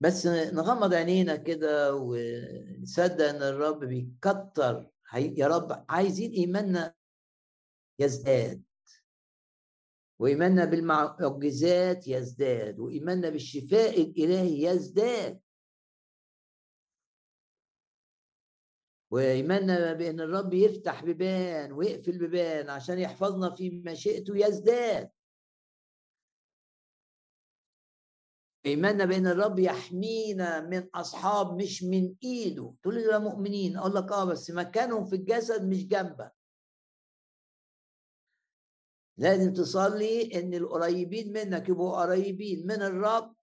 بس 0.00 0.26
نغمض 0.26 0.94
عينينا 0.94 1.36
كده 1.36 1.94
ونصدق 1.94 3.24
إن 3.28 3.42
الرب 3.42 3.84
بيكتر. 3.84 4.90
يا 5.14 5.46
رب 5.46 5.84
عايزين 5.88 6.32
إيماننا 6.32 6.94
يزداد. 7.98 8.67
وإيماننا 10.18 10.64
بالمعجزات 10.64 12.08
يزداد 12.08 12.78
وإيماننا 12.80 13.30
بالشفاء 13.30 14.00
الإلهي 14.00 14.62
يزداد. 14.62 15.40
وإيماننا 19.10 19.92
بأن 19.92 20.20
الرب 20.20 20.54
يفتح 20.54 21.04
بيبان 21.04 21.72
ويقفل 21.72 22.18
بيبان 22.18 22.70
عشان 22.70 22.98
يحفظنا 22.98 23.54
في 23.54 23.70
مشيئته 23.70 24.36
يزداد. 24.36 25.10
إيماننا 28.66 29.04
بأن 29.04 29.26
الرب 29.26 29.58
يحمينا 29.58 30.60
من 30.60 30.88
أصحاب 30.94 31.62
مش 31.62 31.82
من 31.82 32.14
إيده. 32.24 32.74
تقول 32.82 32.94
لي 32.94 33.18
مؤمنين؟ 33.18 33.76
أقول 33.76 33.94
لك 33.94 34.12
آه 34.12 34.24
بس 34.24 34.50
مكانهم 34.50 35.04
في 35.04 35.16
الجسد 35.16 35.68
مش 35.68 35.86
جنبك. 35.86 36.37
لازم 39.18 39.52
تصلي 39.52 40.40
إن 40.40 40.54
القريبين 40.54 41.32
منك 41.32 41.68
يبقوا 41.68 42.00
قريبين 42.02 42.66
من 42.66 42.82
الرب. 42.82 43.36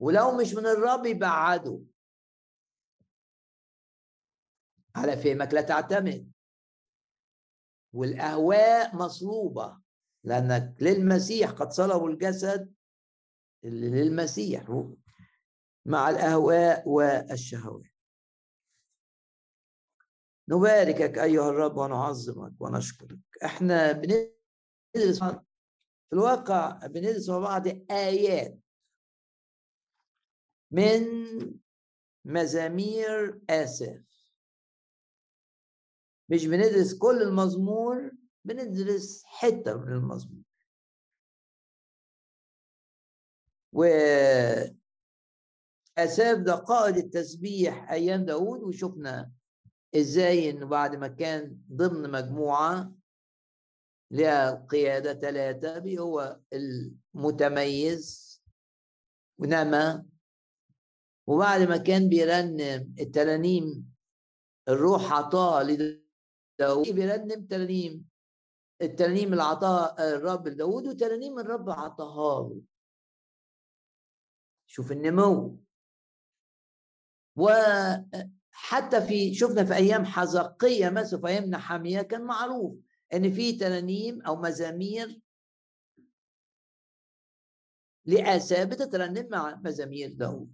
ولو 0.00 0.36
مش 0.36 0.54
من 0.54 0.66
الرب 0.66 1.06
يبعدوا. 1.06 1.80
على 4.96 5.16
فهمك 5.16 5.54
لا 5.54 5.60
تعتمد. 5.60 6.32
والأهواء 7.92 8.96
مصلوبة 8.96 9.80
لأنك 10.24 10.76
للمسيح 10.80 11.50
قد 11.50 11.70
صلبوا 11.70 12.10
الجسد 12.10 12.74
للمسيح 13.64 14.84
مع 15.86 16.10
الأهواء 16.10 16.88
والشهوات. 16.88 17.89
نباركك 20.50 21.18
أيها 21.18 21.50
الرب 21.50 21.76
ونعظمك 21.76 22.60
ونشكرك. 22.60 23.18
إحنا 23.44 23.92
بندرس 23.92 25.22
في 26.08 26.12
الواقع 26.12 26.86
بندرس 26.86 27.28
مع 27.28 27.38
بعض 27.38 27.66
آيات 27.90 28.58
من 30.70 31.02
مزامير 32.24 33.40
آسف. 33.50 34.02
مش 36.28 36.46
بندرس 36.46 36.94
كل 36.98 37.22
المزمور 37.22 38.10
بندرس 38.44 39.24
حتة 39.24 39.76
من 39.76 39.92
المزمور. 39.92 40.42
و 43.72 43.84
أساف 45.98 46.38
ده 46.38 46.54
قائد 46.54 46.96
التسبيح 46.96 47.90
أيام 47.90 48.24
داود 48.24 48.62
وشفنا 48.62 49.32
إزاي 49.96 50.50
انه 50.50 50.66
بعد 50.66 50.96
ما 50.96 51.08
كان 51.08 51.58
ضمن 51.72 52.10
مجموعة 52.10 52.92
لها 54.10 54.50
القياده 54.52 55.14
ثلاثة 55.14 55.98
هو 55.98 56.40
المتميز 56.52 58.30
ونما. 59.38 60.06
وبعد 61.26 61.60
ما 61.60 61.76
كان 61.76 62.08
بيرنم 62.08 62.94
الترانيم 63.00 63.94
الروح 64.68 65.12
عطاها 65.12 65.62
لداود 65.64 66.90
بيرنم 66.90 67.46
ترانيم 67.46 68.10
الترانيم 68.82 69.32
اللي 69.32 69.42
عطاها 69.42 70.14
الرب 70.14 70.48
لداود 70.48 70.86
وترانيم 70.86 71.38
الرب 71.38 71.70
عطاها 71.70 72.48
له. 72.48 72.62
شوف 74.66 74.92
النمو. 74.92 75.58
و 77.36 77.48
حتى 78.52 79.00
في 79.00 79.34
شفنا 79.34 79.64
في 79.64 79.74
أيام 79.74 80.04
حزقية 80.04 80.88
مثلا 80.88 81.20
في 81.20 81.26
أيام 81.26 81.44
نحاميه 81.44 82.02
كان 82.02 82.22
معروف 82.24 82.76
إن 83.14 83.32
في 83.32 83.52
ترانيم 83.52 84.22
أو 84.22 84.36
مزامير 84.36 85.20
لآسى 88.04 88.64
بتترنم 88.66 89.28
مع 89.30 89.60
مزامير 89.64 90.12
داود 90.12 90.52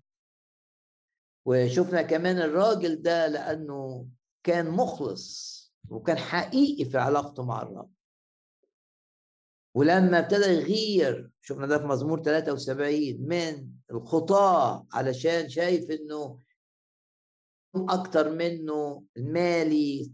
وشفنا 1.44 2.02
كمان 2.02 2.38
الراجل 2.38 3.02
ده 3.02 3.26
لأنه 3.26 4.08
كان 4.42 4.70
مخلص 4.70 5.56
وكان 5.88 6.18
حقيقي 6.18 6.84
في 6.90 6.98
علاقته 6.98 7.44
مع 7.44 7.62
الرب. 7.62 7.90
ولما 9.74 10.18
ابتدى 10.18 10.44
يغير 10.44 11.30
شفنا 11.40 11.66
ده 11.66 11.78
في 11.78 11.84
مزمور 11.84 12.22
73 12.22 13.16
من 13.20 13.70
الخطاة 13.90 14.86
علشان 14.92 15.48
شايف 15.48 15.90
إنه 15.90 16.40
أكتر 17.84 18.30
منه 18.30 19.04
المالي 19.16 20.12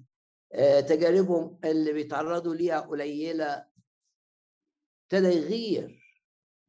آه، 0.54 0.80
تجاربهم 0.80 1.58
اللي 1.64 1.92
بيتعرضوا 1.92 2.54
ليها 2.54 2.80
قليلة 2.80 3.64
ابتدى 5.04 5.28
يغير 5.36 6.02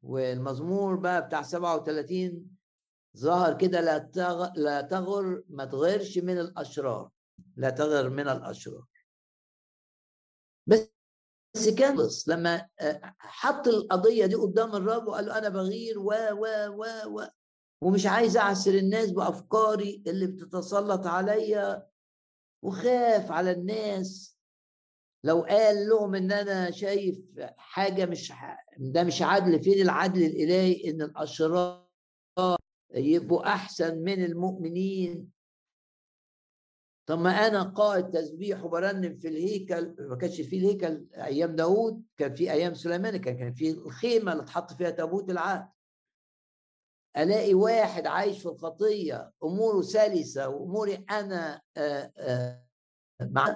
والمزمور 0.03 0.95
بقى 0.95 1.27
بتاع 1.27 1.41
37 1.41 2.57
ظهر 3.17 3.57
كده 3.57 3.81
لا. 3.81 4.53
لا 4.55 4.81
تغر 4.81 5.43
ما 5.49 5.65
تغيرش 5.65 6.17
من 6.17 6.37
الأشرار 6.39 7.09
لا 7.55 7.69
تغر 7.69 8.09
من 8.09 8.27
الأشرار 8.29 8.85
بس 10.67 10.89
بس 11.97 12.27
لما 12.27 12.67
آه، 12.79 13.15
حط 13.19 13.67
القضية 13.67 14.25
دي 14.25 14.35
قدام 14.35 14.75
الرب 14.75 15.07
وقال 15.07 15.25
له 15.25 15.37
أنا 15.37 15.49
بغير 15.49 15.99
و 15.99 16.11
و 16.31 16.45
و 16.67 16.85
و 17.07 17.27
ومش 17.83 18.05
عايز 18.05 18.37
أعسر 18.37 18.73
الناس 18.73 19.11
بأفكاري 19.11 20.03
اللي 20.07 20.27
بتتسلط 20.27 21.07
عليا 21.07 21.87
وخاف 22.63 23.31
على 23.31 23.51
الناس. 23.51 24.37
لو 25.25 25.41
قال 25.41 25.87
لهم 25.89 26.15
إن 26.15 26.31
أنا 26.31 26.71
شايف 26.71 27.19
حاجة 27.57 28.05
مش 28.05 28.33
ده 28.77 29.03
مش 29.03 29.21
عدل 29.21 29.63
فين 29.63 29.81
العدل 29.81 30.23
الإلهي؟ 30.23 30.89
إن 30.89 31.01
الأشرار 31.01 31.87
يبقوا 32.95 33.47
أحسن 33.47 33.97
من 33.97 34.25
المؤمنين. 34.25 35.31
طب 37.05 37.19
ما 37.19 37.47
أنا 37.47 37.63
قائد 37.63 38.09
تسبيح 38.09 38.63
وبرنم 38.63 39.17
في 39.17 39.27
الهيكل 39.27 39.95
ما 39.99 40.15
كانش 40.15 40.41
في 40.41 40.57
الهيكل 40.57 41.07
أيام 41.13 41.55
داوود 41.55 42.03
كان 42.17 42.33
في 42.35 42.51
أيام 42.51 42.73
سليمان 42.73 43.17
كان 43.17 43.37
كان 43.37 43.53
في 43.53 43.71
الخيمة 43.71 44.31
اللي 44.31 44.43
اتحط 44.43 44.73
فيها 44.73 44.89
تابوت 44.89 45.29
العهد. 45.29 45.67
ألاقي 47.17 47.53
واحد 47.53 48.07
عايش 48.07 48.39
في 48.41 48.45
الخطية 48.45 49.31
أموره 49.43 49.81
سلسة 49.81 50.47
وأموري 50.49 51.05
أنا 51.11 51.61
آآ 51.77 52.11
آآ 52.17 52.67
مع 53.21 53.55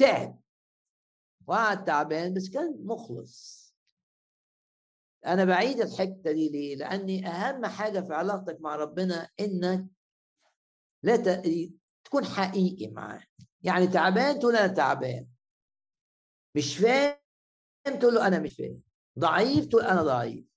تعب. 0.00 0.40
وقعد 1.46 1.84
تعبان 1.84 2.34
بس 2.34 2.48
كان 2.50 2.86
مخلص. 2.86 3.64
أنا 5.26 5.44
بعيد 5.44 5.80
الحتة 5.80 6.32
دي 6.32 6.48
ليه؟ 6.48 6.76
لأني 6.76 7.26
أهم 7.28 7.66
حاجة 7.66 8.00
في 8.00 8.14
علاقتك 8.14 8.60
مع 8.60 8.76
ربنا 8.76 9.28
إنك 9.40 9.86
لا 11.02 11.16
ت... 11.16 11.42
تكون 12.04 12.24
حقيقي 12.24 12.88
معاه. 12.88 13.22
يعني 13.62 13.86
تعبان 13.86 14.38
تقول 14.38 14.56
أنا 14.56 14.74
تعبان. 14.74 15.26
مش 16.56 16.78
فاهم 16.78 17.18
تقول 18.00 18.14
له 18.14 18.26
أنا 18.26 18.38
مش 18.38 18.54
فاهم. 18.56 18.82
ضعيف 19.18 19.66
تقول 19.66 19.82
أنا 19.82 20.02
ضعيف. 20.02 20.53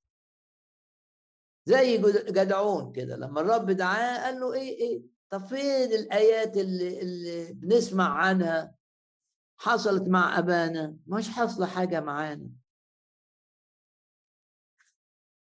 زي 1.68 1.98
جدعون 2.32 2.92
كده 2.92 3.16
لما 3.16 3.42
الرب 3.42 3.72
دعاه 3.72 4.24
قال 4.26 4.40
له 4.40 4.54
إيه 4.54 4.78
إيه 4.80 5.04
طب 5.30 5.46
فين 5.46 5.92
الآيات 5.94 6.58
اللي, 6.58 7.02
اللي 7.02 7.54
بنسمع 7.54 8.18
عنها؟ 8.18 8.76
حصلت 9.58 10.08
مع 10.08 10.40
أبانا 10.40 10.98
مش 11.08 11.30
حاصله 11.30 11.66
حاجة 11.66 12.00
معانا. 12.02 12.50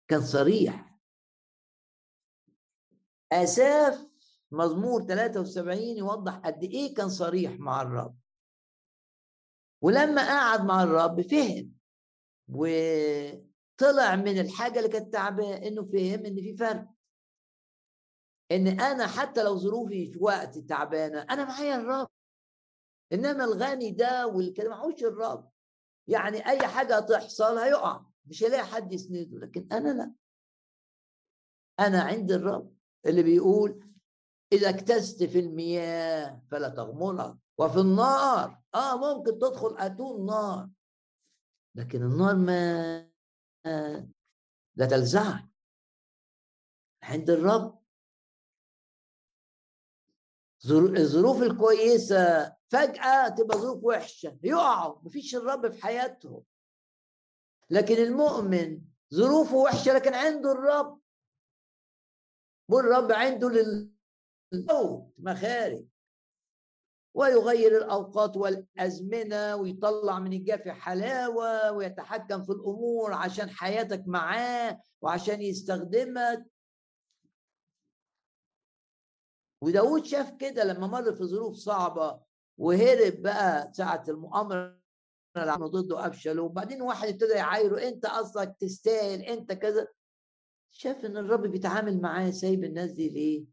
كان 0.07 0.21
صريح. 0.21 0.99
آساف 3.31 4.07
مزمور 4.51 5.03
73 5.03 5.79
يوضح 5.79 6.35
قد 6.37 6.63
إيه 6.63 6.93
كان 6.95 7.09
صريح 7.09 7.51
مع 7.51 7.81
الرب. 7.81 8.17
ولما 9.81 10.27
قعد 10.27 10.65
مع 10.65 10.83
الرب 10.83 11.21
فهم 11.21 11.73
وطلع 13.73 14.15
من 14.15 14.39
الحاجة 14.39 14.79
اللي 14.79 14.89
كانت 14.89 15.13
تعباه 15.13 15.57
إنه 15.67 15.83
فهم 15.83 16.25
إن 16.25 16.35
في 16.35 16.57
فرق. 16.57 16.87
إن 18.51 18.67
أنا 18.67 19.07
حتى 19.07 19.43
لو 19.43 19.57
ظروفي 19.57 20.11
في 20.11 20.19
وقت 20.21 20.57
تعبانة 20.57 21.21
أنا 21.21 21.45
معايا 21.45 21.75
الرب. 21.75 22.07
إنما 23.13 23.43
الغني 23.43 23.91
ده 23.91 24.27
والكلام 24.27 24.71
معهوش 24.71 25.03
الرب. 25.03 25.51
يعني 26.07 26.49
أي 26.49 26.67
حاجة 26.67 26.99
تحصل 26.99 27.57
هيقع. 27.57 28.05
مش 28.25 28.43
هيلاقي 28.43 28.65
حد 28.65 28.93
يسنده 28.93 29.37
لكن 29.37 29.67
أنا 29.71 29.89
لأ. 29.89 30.13
أنا 31.79 32.01
عند 32.01 32.31
الرب 32.31 32.73
اللي 33.05 33.23
بيقول 33.23 33.89
إذا 34.53 34.69
اكتست 34.69 35.23
في 35.23 35.39
المياه 35.39 36.41
فلا 36.51 36.69
تغمرك 36.69 37.35
وفي 37.57 37.79
النار 37.79 38.61
آه 38.75 38.97
ممكن 38.97 39.39
تدخل 39.39 39.75
أتون 39.77 40.25
نار. 40.25 40.69
لكن 41.75 42.03
النار 42.03 42.35
ما 42.35 43.12
لا 44.75 44.85
تلزعك 44.89 45.45
عند 47.03 47.29
الرب. 47.29 47.83
الظروف 50.71 51.41
الكويسة 51.43 52.55
فجأة 52.69 53.29
تبقى 53.29 53.57
ظروف 53.57 53.83
وحشة. 53.83 54.39
يقعوا. 54.43 54.99
مفيش 55.03 55.35
الرب 55.35 55.71
في 55.71 55.83
حياتهم. 55.83 56.43
لكن 57.69 57.95
المؤمن 57.95 58.81
ظروفه 59.13 59.55
وحشة 59.55 59.93
لكن 59.93 60.13
عنده 60.13 60.51
الرب. 60.51 61.01
والرب 62.69 63.11
عنده 63.11 63.49
لل 63.49 63.93
الموت 64.53 65.13
مخارج. 65.17 65.87
ويغير 67.13 67.77
الأوقات 67.77 68.37
والأزمنة 68.37 69.55
ويطلع 69.55 70.19
من 70.19 70.33
الجاف 70.33 70.67
حلاوة 70.67 71.71
ويتحكم 71.71 72.43
في 72.43 72.51
الأمور 72.51 73.13
عشان 73.13 73.49
حياتك 73.49 74.03
معاه 74.07 74.79
وعشان 75.01 75.41
يستخدمك. 75.41 76.45
وداود 79.63 80.05
شاف 80.05 80.31
كده 80.39 80.63
لما 80.63 80.87
مر 80.87 81.15
في 81.15 81.23
ظروف 81.23 81.55
صعبة 81.55 82.19
وهرب 82.57 83.21
بقى 83.21 83.71
ساعة 83.73 84.03
المؤامرة 84.07 84.79
اللي 85.37 85.53
ضده 85.55 86.05
أبشلوم 86.05 86.45
وبعدين 86.45 86.81
واحد 86.81 87.07
ابتدى 87.07 87.33
يعايره 87.33 87.87
أنت 87.87 88.05
أصلك 88.05 88.55
تستاهل 88.59 89.21
أنت 89.21 89.51
كذا. 89.51 89.87
شاف 90.71 91.05
إن 91.05 91.17
الرب 91.17 91.41
بيتعامل 91.47 92.01
معاه 92.01 92.31
سايب 92.31 92.63
الناس 92.63 92.91
دي 92.91 93.09
ليه؟ 93.09 93.52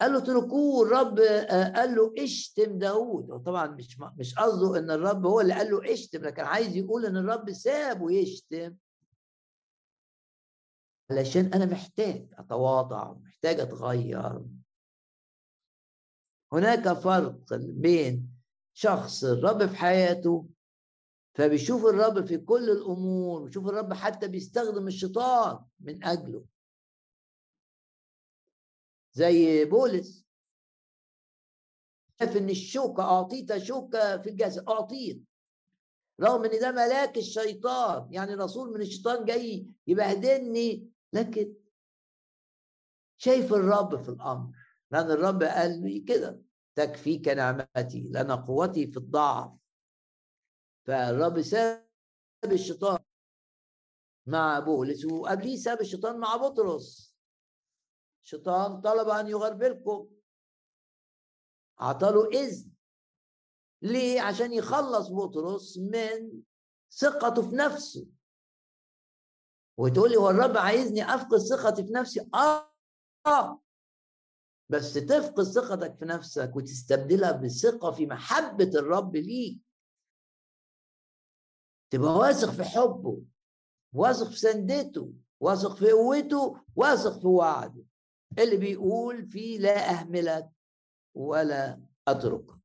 قال 0.00 0.12
له 0.12 0.18
اتركوه 0.18 0.86
الرب 0.86 1.18
آه، 1.18 1.72
قال 1.72 1.94
له 1.94 2.14
اشتم 2.18 2.78
داود 2.78 3.42
طبعا 3.42 3.66
مش 3.66 3.98
مش 4.18 4.34
قصده 4.34 4.78
إن 4.78 4.90
الرب 4.90 5.26
هو 5.26 5.40
اللي 5.40 5.54
قال 5.54 5.70
له 5.70 5.92
اشتم 5.92 6.22
لكن 6.22 6.42
عايز 6.42 6.76
يقول 6.76 7.06
إن 7.06 7.16
الرب 7.16 7.52
سابه 7.52 8.12
يشتم 8.12 8.76
علشان 11.10 11.54
أنا 11.54 11.64
محتاج 11.66 12.28
أتواضع 12.38 13.12
محتاج 13.12 13.60
أتغير. 13.60 14.42
هناك 16.52 16.92
فرق 16.92 17.54
بين 17.54 18.30
شخص 18.74 19.24
الرب 19.24 19.66
في 19.66 19.76
حياته 19.76 20.46
فبيشوف 21.34 21.86
الرب 21.86 22.26
في 22.26 22.38
كل 22.38 22.70
الأمور 22.70 23.42
ويشوف 23.42 23.66
الرب 23.66 23.92
حتى 23.92 24.28
بيستخدم 24.28 24.86
الشيطان 24.86 25.64
من 25.80 26.04
أجله. 26.04 26.44
زي 29.16 29.64
بولس. 29.64 30.26
شاف 32.20 32.36
إن 32.36 32.50
الشوكة 32.50 33.02
أعطيت 33.02 33.56
شوكة 33.56 34.22
في 34.22 34.30
الجسد 34.30 34.68
اعطيت 34.68 35.22
رغم 36.20 36.44
إن 36.44 36.60
ده 36.60 36.72
ملاك 36.72 37.18
الشيطان 37.18 38.12
يعني 38.12 38.34
رسول 38.34 38.72
من 38.74 38.80
الشيطان 38.80 39.24
جاي 39.24 39.66
يبهدلني 39.86 40.90
لكن 41.12 41.54
شايف 43.18 43.52
الرب 43.54 44.02
في 44.02 44.08
الأمر. 44.08 44.50
لأن 44.90 45.10
الرب 45.10 45.42
قال 45.42 45.82
لي 45.82 46.00
كده 46.00 46.42
تكفيك 46.74 47.28
نعمتي 47.28 48.08
لأن 48.10 48.32
قوتي 48.32 48.86
في 48.86 48.96
الضعف. 48.96 49.52
فالرب 50.86 51.42
ساب 51.42 51.86
الشيطان 52.44 52.98
مع 54.26 54.58
بولس 54.58 55.04
وقبليه 55.04 55.56
ساب 55.56 55.80
الشيطان 55.80 56.18
مع 56.18 56.36
بطرس. 56.36 57.15
الشيطان 58.26 58.80
طلب 58.80 59.08
أن 59.08 59.28
يغربلكم. 59.28 60.08
أعطاله 61.80 62.28
إذن. 62.28 62.70
ليه؟ 63.82 64.20
عشان 64.20 64.52
يخلص 64.52 65.08
بطرس 65.08 65.78
من 65.78 66.42
ثقته 66.90 67.50
في 67.50 67.56
نفسه. 67.56 68.06
وتقول 69.78 70.10
لي 70.10 70.16
هو 70.16 70.30
الرب 70.30 70.56
عايزني 70.56 71.14
أفقد 71.14 71.38
ثقتي 71.38 71.86
في 71.86 71.92
نفسي؟ 71.92 72.30
آه. 73.26 73.62
بس 74.68 74.94
تفقد 74.94 75.42
ثقتك 75.42 75.98
في 75.98 76.04
نفسك 76.04 76.52
وتستبدلها 76.56 77.32
بثقة 77.32 77.90
في 77.90 78.06
محبة 78.06 78.70
الرب 78.74 79.16
ليك. 79.16 79.60
تبقى 81.90 82.12
واثق 82.12 82.50
في 82.50 82.64
حبه 82.64 83.22
واثق 83.92 84.28
في 84.30 84.38
سندته 84.38 85.12
واثق 85.40 85.76
في 85.76 85.92
قوته 85.92 86.64
واثق 86.76 87.20
في 87.20 87.26
وعده. 87.26 87.84
اللي 88.38 88.56
بيقول 88.56 89.26
فيه 89.26 89.58
لا 89.58 89.90
أهملك 89.90 90.50
ولا 91.14 91.80
أتركك 92.08 92.56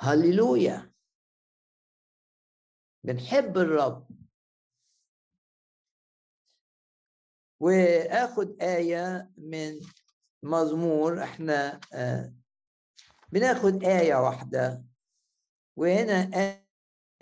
هللويا. 0.00 0.92
بنحب 3.04 3.58
الرب. 3.58 4.08
وآخد 7.60 8.62
آية 8.62 9.30
من 9.36 9.80
مزمور. 10.42 11.22
إحنا 11.22 11.80
آه 11.94 12.34
بناخد 13.32 13.84
آية 13.84 14.14
واحدة. 14.14 14.84
وهنا 15.76 16.30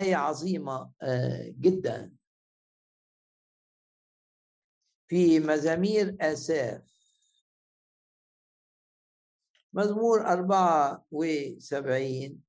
آية 0.01 0.15
عظيمة 0.15 0.91
آه 1.01 1.53
جدا. 1.59 2.16
في 5.07 5.39
مزامير 5.39 6.17
آساف. 6.21 6.97
مزمور 9.73 10.21
أربعة 10.21 11.05
وسبعين. 11.11 12.43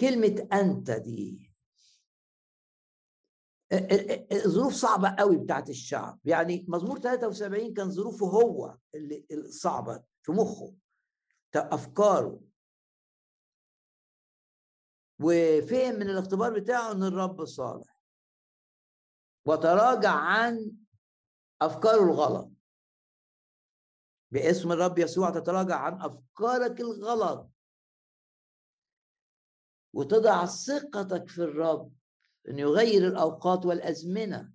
كلمة 0.00 0.48
أنت 0.52 0.90
دي. 0.90 1.48
ظروف 4.46 4.72
صعبة 4.72 5.14
قوي 5.18 5.36
بتاعت 5.36 5.70
الشعب. 5.70 6.20
يعني 6.24 6.64
مزمور 6.68 6.98
73 6.98 7.74
كان 7.74 7.90
ظروفه 7.90 8.26
هو 8.26 8.76
اللي 8.94 9.26
الصعبة 9.32 10.04
في 10.22 10.32
مخه. 10.32 10.74
أفكاره 11.56 12.47
وفهم 15.20 15.94
من 15.94 16.10
الاختبار 16.10 16.60
بتاعه 16.60 16.92
إن 16.92 17.02
الرب 17.02 17.44
صالح. 17.44 17.98
وتراجع 19.46 20.10
عن 20.10 20.72
أفكاره 21.62 22.02
الغلط. 22.04 22.50
باسم 24.30 24.72
الرب 24.72 24.98
يسوع 24.98 25.30
تتراجع 25.30 25.76
عن 25.76 26.02
أفكارك 26.02 26.80
الغلط. 26.80 27.50
وتضع 29.92 30.46
ثقتك 30.46 31.28
في 31.28 31.38
الرب 31.42 31.92
انه 32.48 32.60
يغير 32.60 33.08
الأوقات 33.08 33.66
والأزمنة. 33.66 34.52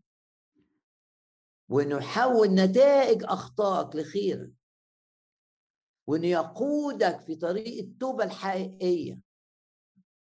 وانه 1.70 1.98
يحول 1.98 2.48
نتائج 2.48 3.24
أخطائك 3.24 3.96
لخير. 3.96 4.52
وانه 6.08 6.28
يقودك 6.28 7.22
في 7.22 7.36
طريق 7.36 7.84
التوبة 7.84 8.24
الحقيقية. 8.24 9.20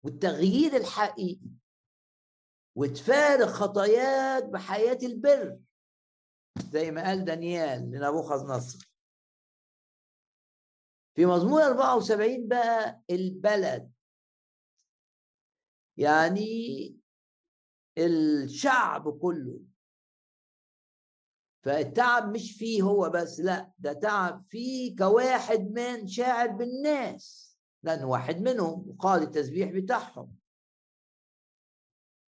والتغيير 0.04 0.76
الحقيقي 0.76 1.50
وتفارق 2.76 3.46
خطاياك 3.48 4.44
بحياة 4.44 5.00
البر. 5.04 5.60
زي 6.72 6.92
ما 6.92 7.04
قال 7.04 7.26
دانيال 7.26 7.92
لنبوخذ 7.92 8.48
نصر. 8.48 8.90
في 11.16 11.26
مزمور 11.26 11.62
74 11.62 12.48
بقى 12.48 13.02
البلد. 13.10 13.92
يعني 15.98 16.96
الشعب 17.98 19.20
كله. 19.20 19.60
فالتعب 21.66 22.34
مش 22.34 22.52
فيه 22.58 22.82
هو 22.82 23.10
بس 23.10 23.40
لا 23.40 23.72
ده 23.80 23.94
تعب 23.94 24.46
فيه 24.50 24.96
كواحد 24.96 25.60
من 25.60 26.08
شاعر 26.08 26.48
بالناس. 26.48 27.49
لأنه 27.84 28.06
واحد 28.06 28.42
منهم 28.42 28.90
وقال 28.90 29.24
التسبيح 29.24 29.72
بتاعهم. 29.72 30.36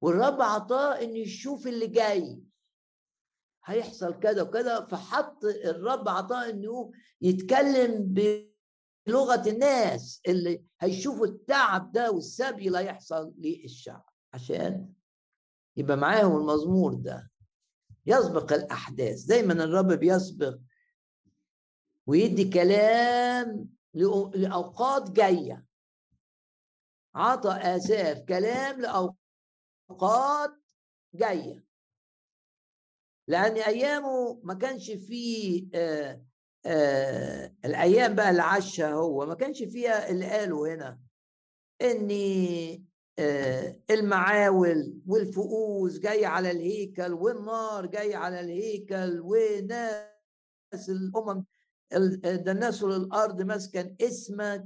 والرب 0.01 0.41
عطاه 0.41 1.01
إنه 1.01 1.17
يشوف 1.17 1.67
اللي 1.67 1.87
جاي. 1.87 2.43
هيحصل 3.65 4.19
كذا 4.19 4.41
وكذا 4.41 4.85
فحط 4.85 5.45
الرب 5.45 6.09
عطاه 6.09 6.49
إنه 6.49 6.91
يتكلم 7.21 8.13
بلغة 9.07 9.49
الناس 9.49 10.21
اللي 10.27 10.63
هيشوفوا 10.79 11.25
التعب 11.25 11.91
ده 11.91 12.11
والسبي 12.11 12.67
اللي 12.67 12.77
هيحصل 12.79 13.33
للشعب 13.37 14.05
عشان 14.33 14.93
يبقى 15.77 15.97
معاهم 15.97 16.37
المزمور 16.37 16.93
ده. 16.93 17.31
يسبق 18.05 18.53
الأحداث. 18.53 19.21
دايما 19.23 19.53
الرب 19.53 19.87
بيسبق 19.93 20.57
ويدي 22.07 22.49
كلام 22.49 23.69
لأوقات 23.93 25.11
جاية. 25.11 25.65
عطى 27.15 27.51
اساف 27.51 28.19
كلام 28.19 28.81
لأوقات 28.81 30.51
جاية. 31.13 31.63
لأن 33.27 33.57
أيامه 33.57 34.39
ما 34.43 34.53
كانش 34.53 34.91
فيه 34.91 35.67
آه 35.75 36.25
آه 36.65 37.53
الأيام 37.65 38.15
بقى 38.15 38.29
اللي 38.29 38.41
عاشها 38.41 38.93
هو 38.93 39.25
ما 39.25 39.35
كانش 39.35 39.63
فيها 39.63 40.09
اللي 40.09 40.25
قاله 40.25 40.73
هنا. 40.73 40.99
آه 43.19 43.79
المعاول 43.89 45.01
والفؤوس 45.07 45.99
جاي 45.99 46.25
على 46.25 46.51
الهيكل 46.51 47.13
والنار 47.13 47.85
جاي 47.85 48.15
على 48.15 48.39
الهيكل 48.39 49.19
وناس 49.23 50.09
الأمم 50.89 51.45
الناس 51.93 52.83
الأرض 52.83 53.41
مسكن 53.41 53.95
اسمك. 54.01 54.65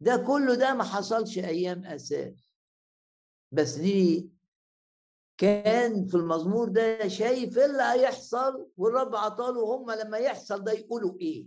ده 0.00 0.16
كله 0.26 0.54
ده 0.54 0.74
ما 0.74 0.84
حصلش 0.84 1.38
أيام 1.38 1.84
أساس 1.84 2.50
بس 3.52 3.74
دي 3.74 4.30
كان 5.38 6.06
في 6.06 6.14
المزمور 6.14 6.68
ده 6.68 7.08
شايف 7.08 7.58
إيه 7.58 7.64
اللي 7.64 7.82
هيحصل 7.82 8.70
والرب 8.76 9.14
عطاله 9.16 9.76
هم 9.76 9.90
لما 9.90 10.18
يحصل 10.18 10.64
ده 10.64 10.72
يقولوا 10.72 11.18
إيه؟ 11.20 11.46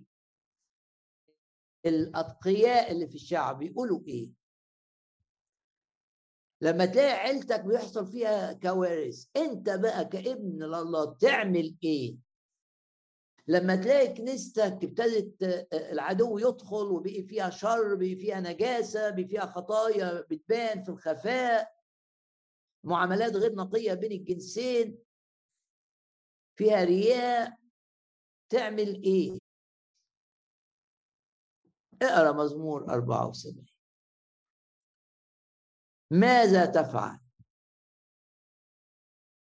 الأتقياء 1.85 2.91
اللي 2.91 3.07
في 3.07 3.15
الشعب 3.15 3.61
يقولوا 3.61 4.01
إيه؟ 4.07 4.29
لما 6.61 6.85
تلاقي 6.85 7.11
عيلتك 7.11 7.59
بيحصل 7.59 8.07
فيها 8.07 8.53
كوارث 8.53 9.25
انت 9.37 9.69
بقى 9.69 10.05
كابن 10.05 10.63
لله 10.63 11.13
تعمل 11.13 11.75
إيه؟ 11.83 12.17
لما 13.47 13.75
تلاقي 13.75 14.13
كنيستك 14.13 14.79
ابتدت 14.83 15.43
العدو 15.73 16.37
يدخل 16.37 16.85
وبقي 16.85 17.23
فيها 17.23 17.49
شر 17.49 17.95
بقي 17.95 18.15
فيها 18.15 18.39
نجاسة 18.39 19.09
بقي 19.09 19.25
فيها 19.25 19.45
خطايا 19.45 20.21
بتبان 20.21 20.83
في 20.83 20.89
الخفاء 20.89 21.75
معاملات 22.83 23.35
غير 23.35 23.55
نقية 23.55 23.93
بين 23.93 24.11
الجنسين 24.11 24.97
فيها 26.57 26.83
رياء 26.83 27.57
تعمل 28.49 29.03
إيه؟ 29.03 29.37
اقرأ 32.01 32.31
مزمور 32.31 32.89
74 32.93 33.65
ماذا 36.11 36.65
تفعل؟ 36.65 37.19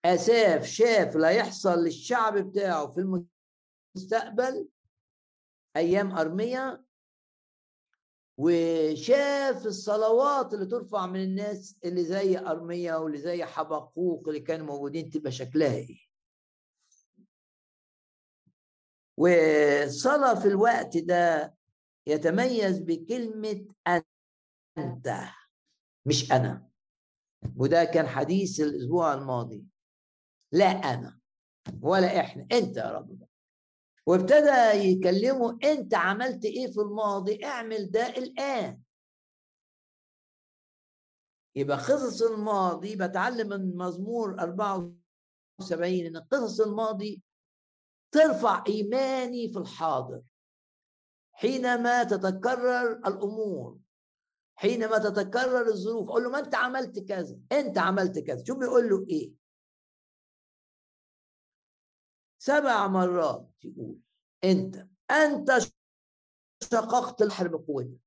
أساف 0.05 0.65
شاف 0.65 1.15
لا 1.15 1.29
يحصل 1.29 1.79
للشعب 1.84 2.38
بتاعه 2.38 2.91
في 2.91 3.25
المستقبل 3.95 4.69
أيام 5.75 6.11
ارميا 6.11 6.84
وشاف 8.38 9.65
الصلوات 9.65 10.53
اللي 10.53 10.65
ترفع 10.65 11.05
من 11.05 11.23
الناس 11.23 11.79
اللي 11.85 12.05
زي 12.05 12.38
ارميا 12.38 12.95
واللي 12.95 13.17
زي 13.17 13.45
حبقوق 13.45 14.27
اللي 14.27 14.39
كانوا 14.39 14.65
موجودين 14.65 15.09
تبقى 15.09 15.31
شكلها 15.31 15.75
إيه؟ 15.75 15.99
وصلى 19.17 20.41
في 20.41 20.47
الوقت 20.47 20.97
ده 20.97 21.55
يتميز 22.07 22.79
بكلمة 22.79 23.65
أنت. 24.77 25.36
مش 26.07 26.31
أنا. 26.31 26.67
وده 27.55 27.84
كان 27.84 28.07
حديث 28.07 28.59
الأسبوع 28.59 29.13
الماضي. 29.13 29.65
لا 30.51 30.65
أنا 30.65 31.19
ولا 31.81 32.19
إحنا 32.19 32.47
أنت 32.51 32.77
يا 32.77 32.91
رب. 32.91 33.27
وابتدى 34.05 34.89
يكلمه 34.89 35.59
أنت 35.63 35.93
عملت 35.93 36.45
إيه 36.45 36.67
في 36.71 36.81
الماضي؟ 36.81 37.45
اعمل 37.45 37.91
ده 37.91 38.07
الآن. 38.07 38.81
يبقى 41.55 41.77
قصص 41.77 42.21
الماضي 42.21 42.95
بتعلم 42.95 43.49
من 43.49 43.77
مزمور 43.77 44.39
74 44.39 46.05
إن 46.05 46.17
قصص 46.17 46.61
الماضي 46.61 47.21
ترفع 48.11 48.63
إيماني 48.67 49.49
في 49.49 49.59
الحاضر. 49.59 50.21
حينما 51.34 52.03
تتكرر 52.03 52.91
الأمور. 53.07 53.77
حينما 54.59 54.97
تتكرر 54.97 55.67
الظروف 55.67 56.09
أقول 56.09 56.23
له 56.23 56.29
ما 56.29 56.39
أنت 56.39 56.55
عملت 56.55 56.99
كذا؟ 56.99 57.39
أنت 57.51 57.77
عملت 57.77 58.19
كذا. 58.19 58.43
شوف 58.43 58.57
بيقول 58.57 58.89
له؟ 58.89 59.05
إيه؟ 59.09 59.31
سبع 62.39 62.88
مرات 62.88 63.49
يقول 63.63 63.99
أنت 64.43 64.88
أنت 65.11 65.57
شققت 66.71 67.21
البحر 67.21 67.47
بقوتك. 67.47 67.97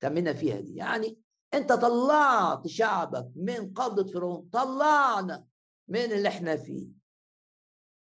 تمنا 0.00 0.32
فيها 0.32 0.60
دي 0.60 0.74
يعني 0.74 1.20
أنت 1.54 1.72
طلعت 1.72 2.66
شعبك 2.66 3.30
من 3.36 3.72
قبضة 3.72 4.12
فرعون 4.12 4.48
طلعنا 4.52 5.46
من 5.88 6.12
اللي 6.12 6.28
إحنا 6.28 6.56
فيه. 6.56 6.88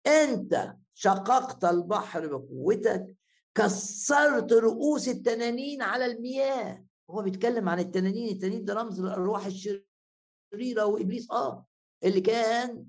أنت 0.08 0.76
شققت 0.94 1.66
البحر 1.66 2.38
بقوتك 2.38 3.18
كسرت 3.56 4.54
رؤوس 4.54 5.08
التنانين 5.08 5.82
على 5.82 6.06
المياه. 6.06 6.86
هو 7.10 7.22
بيتكلم 7.22 7.70
عن 7.70 7.80
التنانين 7.80 8.36
التنانين 8.36 8.66
ده 8.66 8.74
رمز 8.74 9.00
الارواح 9.00 9.46
الشريرة 9.46 10.86
وإبليس 10.86 11.32
آه 11.32 11.66
اللي 12.04 12.22
كان 12.22 12.88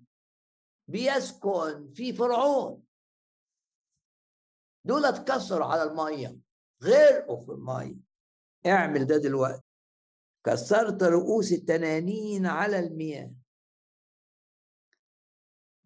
بيسكن 0.88 1.92
في 1.94 2.12
فرعون. 2.12 2.82
دول 4.84 5.04
اتكسروا 5.04 5.66
على 5.66 5.82
المية 5.82 6.38
غرقوا 6.82 7.44
في 7.44 7.52
المية. 7.52 7.96
اعمل 8.66 9.04
ده 9.06 9.16
دلوقتي. 9.16 9.62
كسرت 10.46 11.02
رؤوس 11.02 11.52
التنانين 11.52 12.46
على 12.46 12.78
المياه. 12.78 13.34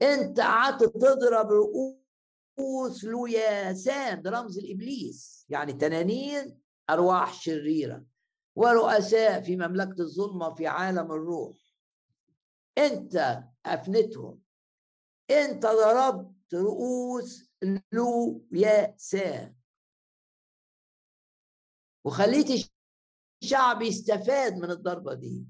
انت 0.03 0.41
قعدت 0.41 0.85
تضرب 0.85 1.47
رؤوس 1.51 3.05
لوياسان 3.05 4.23
ده 4.23 4.31
رمز 4.31 4.59
الابليس 4.59 5.47
يعني 5.49 5.73
تنانين 5.73 6.61
أرواح 6.91 7.43
شريرة. 7.43 8.05
ورؤساء 8.59 9.41
في 9.41 9.57
مملكة 9.57 10.01
الظلمة 10.01 10.55
في 10.55 10.67
عالم 10.67 11.13
الروح. 11.13 11.57
انت 12.79 13.45
أفنتهم. 13.67 14.41
انت 15.31 15.67
ضربت 15.67 16.55
رؤوس 16.55 17.51
لوياسان 17.93 19.55
وخليت 22.05 22.71
الشعب 23.43 23.83
يستفاد 23.83 24.55
من 24.57 24.71
الضربة 24.71 25.15
دي. 25.15 25.47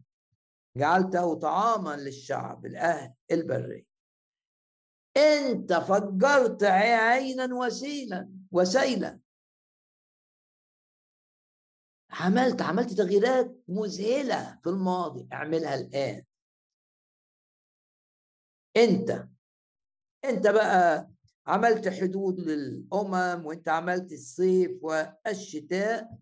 جعلته 0.77 1.35
طعاما 1.35 1.97
للشعب 1.97 2.67
الأهل 2.67 3.15
البرية. 3.31 3.87
انت 5.17 5.73
فجرت 5.73 6.65
عينا 6.65 7.55
وسيلا 7.55 8.31
وسيلا. 8.53 9.21
عملت 12.11 12.63
عملت 12.63 12.93
تغييرات 12.93 13.57
مذهلة 13.69 14.59
في 14.63 14.69
الماضي 14.71 15.29
أعملها 15.33 15.75
الآن. 15.75 16.25
أنت 18.77 19.29
أنت 20.25 20.47
بقى 20.47 21.11
عملت 21.47 21.89
حدود 21.89 22.41
للأمم 22.41 23.47
وأنت 23.47 23.69
عملت 23.69 24.13
الصيف 24.13 24.85
والشتاء 24.85 26.19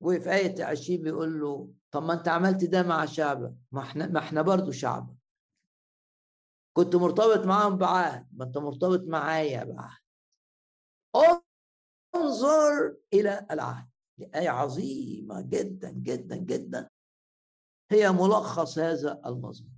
وفي 0.00 0.30
آية 0.34 0.64
عشرين 0.64 1.02
بيقول 1.02 1.40
له 1.40 1.72
طب 1.90 2.02
ما 2.02 2.12
أنت 2.12 2.28
عملت 2.28 2.64
ده 2.64 2.82
مع 2.82 3.04
شعبك. 3.04 3.54
ما 3.72 3.80
إحنا 3.82 4.06
ما 4.06 4.18
إحنا 4.18 4.42
برضه 4.42 4.72
شعبك 4.72 5.16
كنت 6.76 6.96
مرتبط 6.96 7.46
معاهم 7.46 7.76
بعهد 7.78 8.28
ما 8.32 8.44
أنت 8.44 8.58
مرتبط 8.58 9.00
معايا 9.06 9.64
بعهد. 9.64 10.00
انظر 12.14 12.96
إلى 13.12 13.46
العهد. 13.50 13.88
دي 14.18 14.30
آية 14.34 14.48
عظيمة 14.50 15.40
جدا 15.40 15.90
جدا 15.90 16.36
جدا. 16.36 16.90
هي 17.90 18.12
ملخص 18.12 18.78
هذا 18.78 19.22
المزمور 19.26 19.76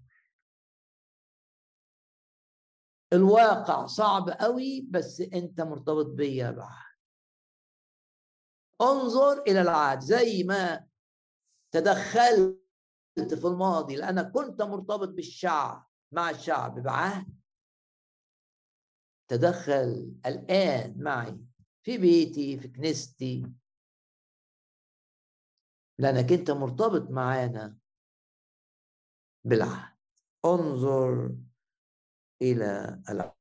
الواقع 3.12 3.86
صعب 3.86 4.28
قوي 4.30 4.80
بس 4.90 5.20
أنت 5.20 5.60
مرتبط 5.60 6.06
بيا 6.06 6.50
بعهد 6.50 6.88
انظر 8.80 9.42
إلى 9.42 9.60
العهد. 9.62 10.00
زي 10.00 10.42
ما 10.44 10.86
تدخلت 11.70 12.58
في 13.34 13.44
الماضي 13.46 13.96
لانك 13.96 14.30
كنت 14.32 14.62
مرتبط 14.62 15.08
بالشعب 15.08 15.86
مع 16.12 16.30
الشعب 16.30 16.82
بعهد. 16.82 17.38
تدخل 19.28 20.12
الآن 20.26 21.02
معي 21.02 21.38
في 21.82 21.98
بيتي 21.98 22.58
في 22.58 22.68
كنيستي. 22.68 23.52
لأنك 25.98 26.32
أنت 26.32 26.50
مرتبط 26.50 27.10
معانا 27.10 27.76
بالعهد. 29.44 29.96
انظر 30.44 31.34
إلى 32.42 33.02
العهد. 33.08 33.34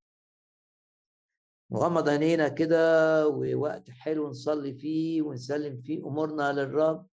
نغمض 1.72 2.10
عينينا 2.10 2.48
كده 2.48 2.78
ووقت 3.28 3.90
حلو 3.90 4.30
نصلي 4.30 4.74
فيه 4.74 5.22
ونسلم 5.22 5.82
فيه 5.82 6.08
أمورنا 6.08 6.54
للرب. 6.54 7.08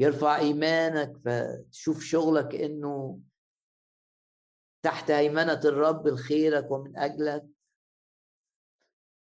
يرفع 0.00 0.36
إيمانك 0.36 1.16
فتشوف 1.16 2.00
شغلك 2.02 2.54
إنه 2.54 3.20
تحت 4.82 5.10
هيمنه 5.10 5.60
الرب 5.64 6.08
لخيرك 6.08 6.70
ومن 6.70 6.96
أجلك. 6.96 7.46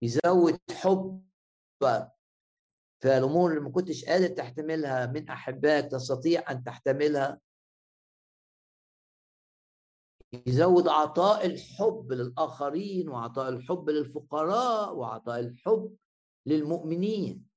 يزود 0.02 0.60
حبك 0.72 2.13
في 3.04 3.18
الأمور 3.18 3.50
اللي 3.50 3.62
ما 3.62 3.70
كنتش 3.72 4.06
قادر 4.06 4.28
تحتملها 4.28 5.06
من 5.06 5.30
احبائك 5.30 5.92
تستطيع 5.92 6.52
أن 6.52 6.64
تحتملها. 6.64 7.42
يزود 10.48 10.88
عطاء 10.88 11.46
الحب 11.46 12.12
للآخرين 12.12 13.10
وعطاء 13.10 13.50
الحب 13.50 13.90
للفقراء 13.90 14.96
وعطاء 14.96 15.40
الحب 15.40 15.98
للمؤمنين. 16.46 17.50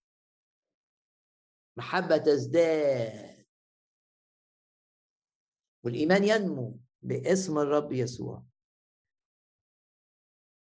محبة 1.77 2.16
تزداد. 2.16 3.47
والإيمان 5.85 6.24
ينمو 6.24 6.78
باسم 7.02 7.59
الرب 7.59 7.93
يسوع. 7.93 8.43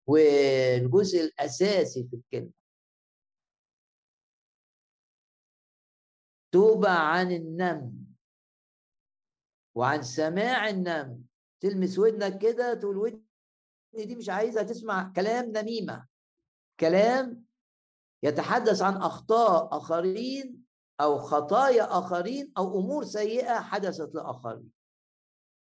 والجزء 0.07 1.19
الأساسي 1.21 2.07
في 2.07 2.15
الكلمة 2.15 2.58
توبة 6.51 6.89
عن 6.89 7.31
النم 7.31 8.05
وعن 9.75 10.03
سماع 10.03 10.69
النم. 10.69 11.25
تلمس 11.61 11.99
ودنك 11.99 12.37
كده 12.41 12.73
تقول 12.73 12.97
ودني 12.97 14.05
دي 14.05 14.15
مش 14.15 14.29
عايزة 14.29 14.63
تسمع 14.63 15.13
كلام 15.15 15.45
نميمة. 15.45 16.07
كلام 16.79 17.45
يتحدث 18.23 18.81
عن 18.81 18.97
أخطاء 18.97 19.77
آخرين 19.77 20.65
أو 21.01 21.19
خطايا 21.19 21.99
آخرين 21.99 22.53
أو 22.57 22.79
أمور 22.79 23.03
سيئة 23.03 23.59
حدثت 23.59 24.15
لآخرين. 24.15 24.71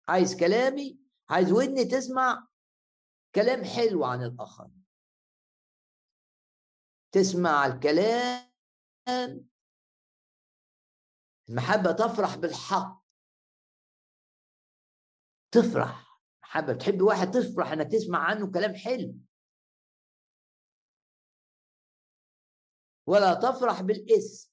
عايز 0.09 0.37
كلامي؟ 0.37 0.99
عايز 1.29 1.53
ودني 1.53 1.85
تسمع 1.85 2.49
كلام 3.35 3.65
حلو 3.65 4.05
عن 4.05 4.23
الآخرين. 4.23 4.83
تسمع 7.13 7.67
الكلام 7.67 9.52
المحبة 11.49 11.93
تفرح 11.93 12.37
بالحق. 12.37 13.03
تفرح. 15.51 16.21
حابة 16.41 16.73
تحب 16.73 17.03
واحد 17.03 17.31
تفرح 17.31 17.73
إنك 17.73 17.93
تسمع 17.93 18.19
عنه 18.19 18.53
كلام 18.53 18.75
حلو. 18.75 19.15
ولا 23.07 23.35
تفرح 23.35 23.83
بالاسم. 23.83 24.53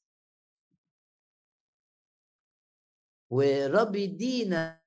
والرب 3.32 3.96
يدينا 3.96 4.82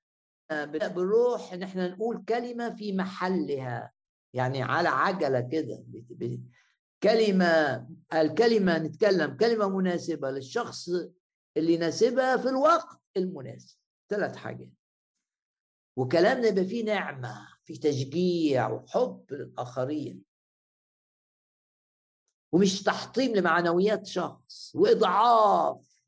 بالروح 0.50 1.52
إن 1.52 1.62
إحنا 1.62 1.88
نقول 1.88 2.24
كلمة 2.24 2.76
في 2.76 2.92
محلها. 2.92 3.92
يعني 4.34 4.62
على 4.62 4.88
عجلة 4.88 5.40
كده. 5.40 5.84
كلمة 7.02 7.88
الكلمة 8.12 8.78
نتكلم 8.78 9.36
كلمة 9.36 9.68
مناسبة 9.68 10.30
للشخص 10.30 10.90
اللي 11.56 11.74
يناسبها 11.74 12.36
في 12.36 12.48
الوقت 12.48 13.00
المناسب. 13.16 13.78
ثلاث 14.08 14.36
حاجات. 14.36 14.72
وكلامنا 15.96 16.48
يبقى 16.48 16.64
فيه 16.64 16.84
نعمة 16.84 17.48
في 17.64 17.78
تشجيع 17.78 18.70
وحب 18.70 19.26
للآخرين. 19.30 20.24
ومش 22.52 22.82
تحطيم 22.82 23.36
لمعنويات 23.36 24.06
شخص 24.06 24.72
وإضعاف 24.74 26.04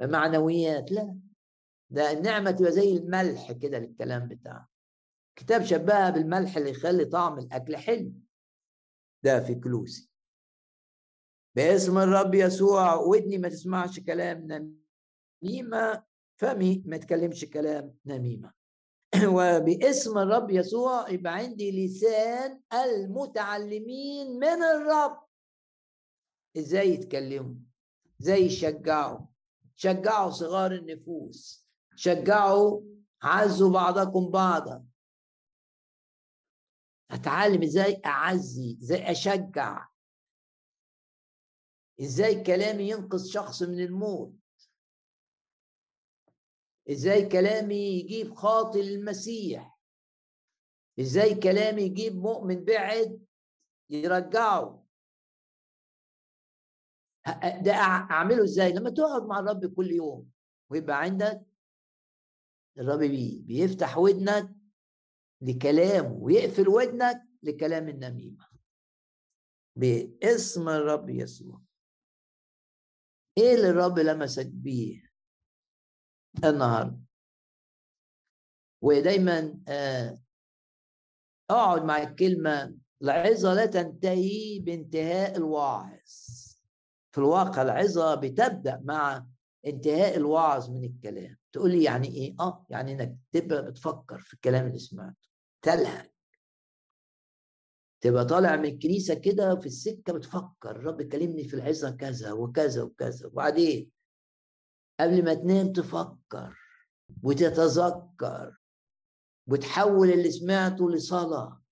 معنويات 0.00 0.92
لا. 0.92 1.18
ده 1.90 2.12
النعمة 2.12 2.50
تبقى 2.50 2.72
زي 2.72 2.96
الملح 2.96 3.52
كده 3.52 3.78
للكلام 3.78 4.28
بتاعه. 4.28 4.68
كتاب 5.36 5.64
شبهها 5.64 6.10
بالملح 6.10 6.56
اللي 6.56 6.70
يخلي 6.70 7.04
طعم 7.04 7.38
الأكل 7.38 7.76
حلو. 7.76 8.12
ده 9.22 9.40
في 9.44 9.54
كلوسي 9.54 10.09
باسم 11.56 11.98
الرب 11.98 12.34
يسوع 12.34 12.94
ودني 12.94 13.38
ما 13.38 13.48
تسمعش 13.48 14.00
كلام 14.00 14.46
نميمة 15.42 16.04
فمي 16.36 16.82
ما 16.86 16.96
تكلمش 16.96 17.44
كلام 17.44 17.94
نميمة. 18.06 18.52
وباسم 19.34 20.18
الرب 20.18 20.50
يسوع 20.50 21.08
يبقى 21.08 21.34
عندي 21.34 21.86
لسان 21.86 22.60
المتعلمين 22.72 24.38
من 24.38 24.62
الرب. 24.62 25.20
إزاي 26.56 26.90
يتكلموا؟ 26.90 27.54
إزاي 28.20 28.42
يشجعوا؟ 28.42 29.18
شجعوا 29.76 30.30
صغار 30.30 30.72
النفوس 30.72 31.66
شجعوا 31.96 32.80
عزوا 33.22 33.70
بعضكم 33.70 34.30
بعضا. 34.30 34.84
أتعلم 37.10 37.62
إزاي 37.62 38.00
أعزي 38.06 38.78
إزاي 38.82 39.10
أشجع 39.10 39.89
إزاي 42.00 42.42
كلامي 42.44 42.88
ينقذ 42.90 43.26
شخص 43.26 43.62
من 43.62 43.80
الموت؟ 43.80 44.34
إزاي 46.90 47.28
كلامي 47.28 47.76
يجيب 48.00 48.34
خاطي 48.34 48.82
للمسيح 48.82 49.78
إزاي 51.00 51.34
كلامي 51.34 51.82
يجيب 51.82 52.16
مؤمن 52.16 52.64
بعد 52.64 53.24
يرجعه؟ 53.90 54.86
ده 57.62 57.72
أعمله 57.72 58.44
إزاي؟ 58.44 58.72
لما 58.72 58.90
تقعد 58.90 59.22
مع 59.22 59.38
الرب 59.38 59.74
كل 59.74 59.90
يوم 59.90 60.30
ويبقى 60.70 61.00
عندك 61.00 61.42
الرب 62.78 62.98
بي 62.98 63.42
بيفتح 63.46 63.98
ودنك 63.98 64.56
لكلامه 65.40 66.12
ويقفل 66.12 66.68
ودنك 66.68 67.22
لكلام 67.42 67.88
النميمة. 67.88 68.48
باسم 69.76 70.68
الرب 70.68 71.10
يسوع. 71.10 71.60
إيه 73.38 73.54
اللي 73.54 73.70
الرب 73.70 73.98
لمسك 73.98 74.46
بيه 74.46 75.02
النهارده؟ 76.44 77.00
ودايما 78.82 79.60
آه، 79.68 80.18
أقعد 81.50 81.84
مع 81.84 82.02
الكلمة 82.02 82.74
العظة 83.02 83.54
لا 83.54 83.66
تنتهي 83.66 84.58
بانتهاء 84.58 85.36
الواعظ 85.36 86.10
في 87.12 87.18
الواقع 87.18 87.62
العظة 87.62 88.14
بتبدأ 88.14 88.80
مع 88.84 89.26
انتهاء 89.66 90.16
الوعظ 90.16 90.70
من 90.70 90.84
الكلام. 90.84 91.36
تقول 91.52 91.70
لي 91.70 91.82
يعني 91.82 92.08
إيه؟ 92.08 92.36
آه 92.40 92.66
يعني 92.70 92.92
إنك 92.92 93.16
تبقى 93.32 93.64
بتفكر 93.64 94.18
في 94.18 94.34
الكلام 94.34 94.66
اللي 94.66 94.78
سمعته. 94.78 95.28
تلهج 95.62 96.09
تبقى 98.00 98.24
طالع 98.24 98.56
من 98.56 98.64
الكنيسة 98.64 99.14
كده 99.14 99.56
في 99.56 99.66
السكة 99.66 100.12
بتفكر 100.12 100.70
الرب 100.70 101.02
كلمني 101.02 101.44
في 101.44 101.54
العظة 101.54 101.90
كذا 101.90 102.32
وكذا 102.32 102.82
وكذا. 102.82 103.26
وبعدين 103.26 103.90
قبل 105.00 105.24
ما 105.24 105.34
تنام 105.34 105.72
تفكر 105.72 106.56
وتتذكر 107.22 108.56
وتحول 109.46 110.10
اللي 110.10 110.30
سمعته 110.30 110.90
لصلاة. 110.90 111.62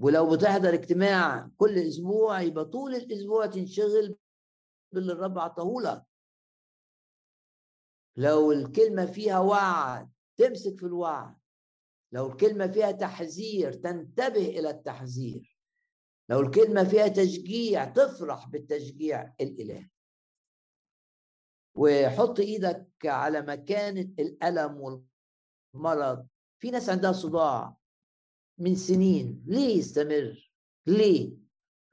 ولو 0.00 0.30
بتحضر 0.30 0.74
اجتماع 0.74 1.50
كل 1.56 1.78
أسبوع 1.78 2.40
يبقى 2.40 2.64
طول 2.64 2.94
الأسبوع 2.94 3.46
تنشغل 3.46 4.16
باللي 4.92 5.12
الرب 5.12 5.38
عطاهولك 5.38 6.04
لو 8.16 8.52
الكلمة 8.52 9.06
فيها 9.06 9.38
وعد 9.38 10.10
تمسك 10.36 10.76
في 10.78 10.86
الوعد. 10.86 11.36
لو 12.12 12.26
الكلمة 12.26 12.66
فيها 12.66 12.90
تحذير 12.92 13.72
تنتبه 13.72 14.48
إلى 14.48 14.70
التحذير. 14.70 15.58
لو 16.30 16.40
الكلمة 16.40 16.84
فيها 16.84 17.08
تشجيع 17.08 17.84
تفرح 17.84 18.48
بالتشجيع 18.48 19.34
الإلهي. 19.40 19.90
وحط 21.74 22.40
إيدك 22.40 22.88
على 23.04 23.42
مكان 23.42 23.98
الألم 23.98 25.04
والمرض. 25.74 26.26
في 26.58 26.70
ناس 26.70 26.88
عندها 26.88 27.12
صداع 27.12 27.76
من 28.58 28.74
سنين. 28.74 29.44
ليه 29.46 29.76
يستمر؟ 29.76 30.52
ليه؟ 30.86 31.36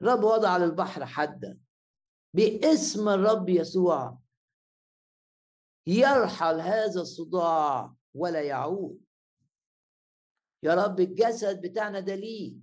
الرب 0.02 0.24
وضع 0.24 0.48
على 0.48 0.64
البحر 0.64 1.06
حدا. 1.06 1.60
باسم 2.34 3.08
الرب 3.08 3.48
يسوع 3.48 4.18
يرحل 5.86 6.60
هذا 6.60 7.00
الصداع 7.00 7.94
ولا 8.14 8.42
يعود. 8.42 9.05
يا 10.66 10.74
رب 10.74 11.00
الجسد 11.00 11.60
بتاعنا 11.60 12.00
ده 12.00 12.14
ليه 12.14 12.56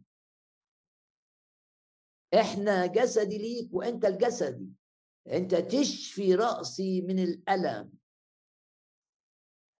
إحنا 2.39 2.85
جسدي 2.85 3.38
ليك 3.38 3.73
وأنت 3.73 4.05
الجسدي. 4.05 4.69
أنت 5.27 5.55
تشفي 5.55 6.35
رأسي 6.35 7.01
من 7.01 7.19
الألم. 7.19 7.93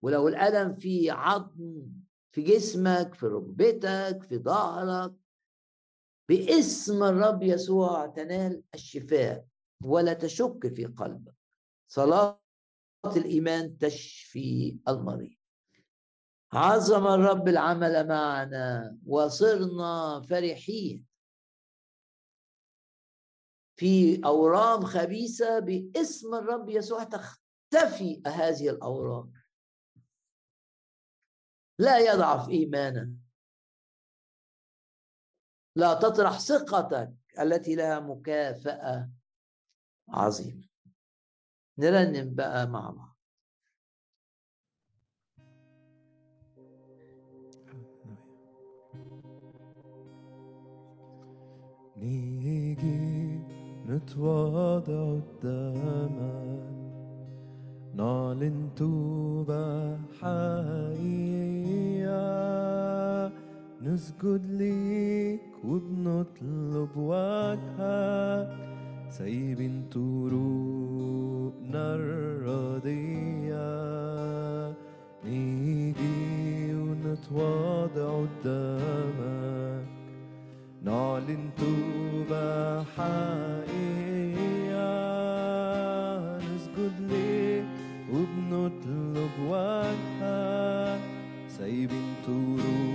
ولو 0.04 0.28
الألم 0.28 0.76
في 0.76 1.10
عظم 1.10 1.84
في 2.32 2.41
جسمك 2.41 3.14
في 3.14 3.26
ركبتك 3.26 4.24
في 4.30 4.38
ظهرك 4.38 5.14
باسم 6.30 7.04
الرب 7.04 7.44
يسوع 7.44 8.08
تنال 8.08 8.64
الشفاء 8.74 9.48
ولا 9.84 10.14
تشك 10.14 10.74
في 10.76 10.86
قلبك. 10.86 11.36
صلاة 11.91 12.41
الإيمان 13.06 13.78
تشفي 13.78 14.78
المريض. 14.88 15.43
عظم 16.56 17.08
الرب 17.08 17.48
العمل 17.48 18.08
معنا 18.08 18.98
وصرنا 19.06 20.22
فرحين. 20.30 21.06
في 23.76 24.26
أورام 24.26 24.86
خبيثة 24.86 25.60
باسم 25.60 26.36
الرب 26.36 26.70
يسوع 26.70 27.04
تختفي 27.04 28.22
هذه 28.28 28.70
الأورام. 28.70 29.34
لا 31.80 31.98
يضعف 32.00 32.50
ايمانك 32.50 33.10
لا 35.76 35.94
تطرح 35.94 36.40
ثقتك 36.40 37.14
التي 37.40 37.76
لها 37.76 38.00
مكافأة 38.00 39.10
عظيمة. 40.10 40.68
نرنم 41.78 42.36
بقى 42.36 42.68
مع 42.68 42.90
بعض. 42.90 43.12
نيجي 52.04 53.40
نتواضع 53.90 55.20
قدامك 55.44 56.64
نعلن 57.96 58.70
توبة 58.76 59.98
حقيقية. 60.22 61.34
نسجد 63.82 64.46
ليك 64.46 65.42
وبنطلب 65.66 66.98
وجهك. 66.98 68.50
سايبين 69.10 69.84
طرقنا 69.92 71.96
الرضية. 71.96 73.64
نيجي 75.26 76.76
ونتواضع 76.76 78.26
قدامك 78.44 79.93
نعلن 80.84 81.50
توبة 81.58 82.84
حقيقية 82.84 84.38
نسجد 86.38 86.94
ليك 87.12 87.66
وبنطلب 88.14 89.32
وجهك 89.48 91.00
سايبين 91.48 92.14
طرقنا 92.28 92.93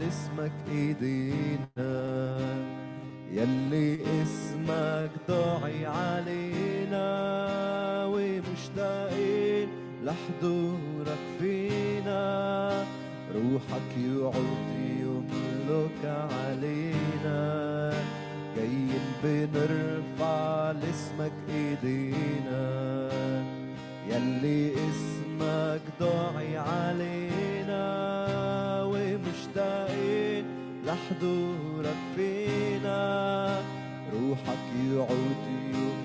لاسمك 0.00 0.52
ايدينا. 0.72 2.38
يلي 3.32 3.98
اسمك 4.22 5.10
ضاعي 5.28 5.86
علينا 5.86 7.06
ومشتاقين 8.04 9.68
لحضورك 10.04 11.22
فينا. 11.40 12.84
روحك 13.34 13.90
يقعد 13.98 14.68
يملك 15.00 16.02
علينا. 16.04 17.40
جايين 18.56 19.06
بنرفع 19.24 20.70
لاسمك 20.70 21.32
ايدينا. 21.48 23.10
يلي 24.08 24.72
اسمك 24.72 25.82
ضاعي 26.00 26.58
علينا 26.58 27.49
لحضورك 31.10 31.96
فينا 32.16 33.62
روحك 34.12 34.66
يعود 34.94 35.42
يملك 35.74 35.99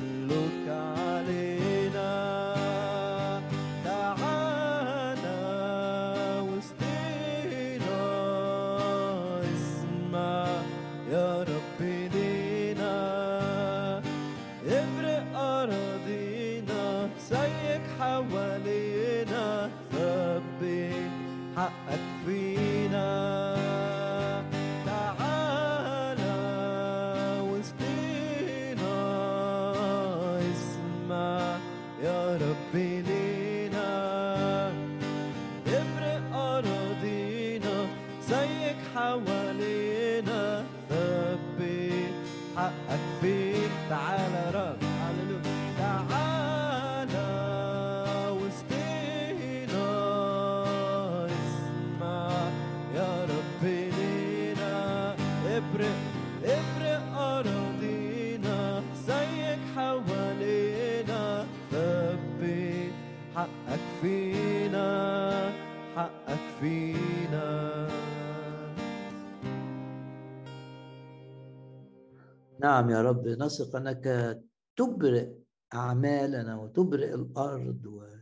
نعم 72.65 72.89
يا 72.89 73.01
رب 73.01 73.27
نثق 73.27 73.75
أنك 73.75 74.39
تبرئ 74.75 75.33
أعمالنا 75.73 76.57
وتبرئ 76.57 77.13
الأرض 77.13 77.85
و- 77.85 78.17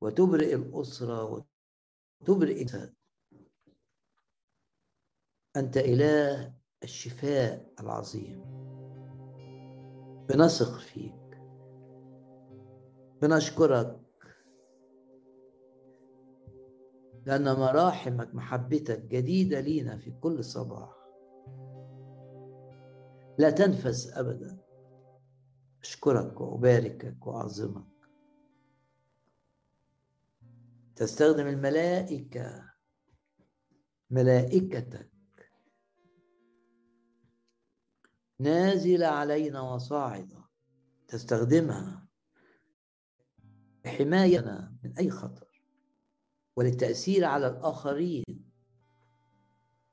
وتبرئ 0.00 0.54
الأسرة 0.54 1.44
وتبرئ. 2.20 2.66
أنت 5.56 5.76
إله 5.76 6.54
الشفاء 6.82 7.72
العظيم. 7.80 8.40
بنثق 10.28 10.78
فيك. 10.78 11.22
بنشكرك. 13.22 14.00
لأن 17.26 17.44
مراحمك 17.44 18.34
محبتك 18.34 19.00
جديدة 19.00 19.60
لينا 19.60 19.96
في 19.98 20.10
كل 20.10 20.44
صباح. 20.44 21.01
لا 23.38 23.50
تنفذ 23.50 24.10
أبدا. 24.14 24.58
أشكرك 25.82 26.40
وأباركك 26.40 27.26
وأعظمك. 27.26 27.92
تستخدم 30.96 31.46
الملائكة 31.46 32.72
ملائكتك. 34.10 35.10
نازلة 38.38 39.06
علينا 39.06 39.60
وصاعدة. 39.60 40.42
تستخدمها 41.08 42.08
حمايتنا 43.86 44.76
من 44.84 44.98
أي 44.98 45.10
خطر 45.10 45.62
وللتأثير 46.56 47.24
على 47.24 47.46
الآخرين 47.46 48.52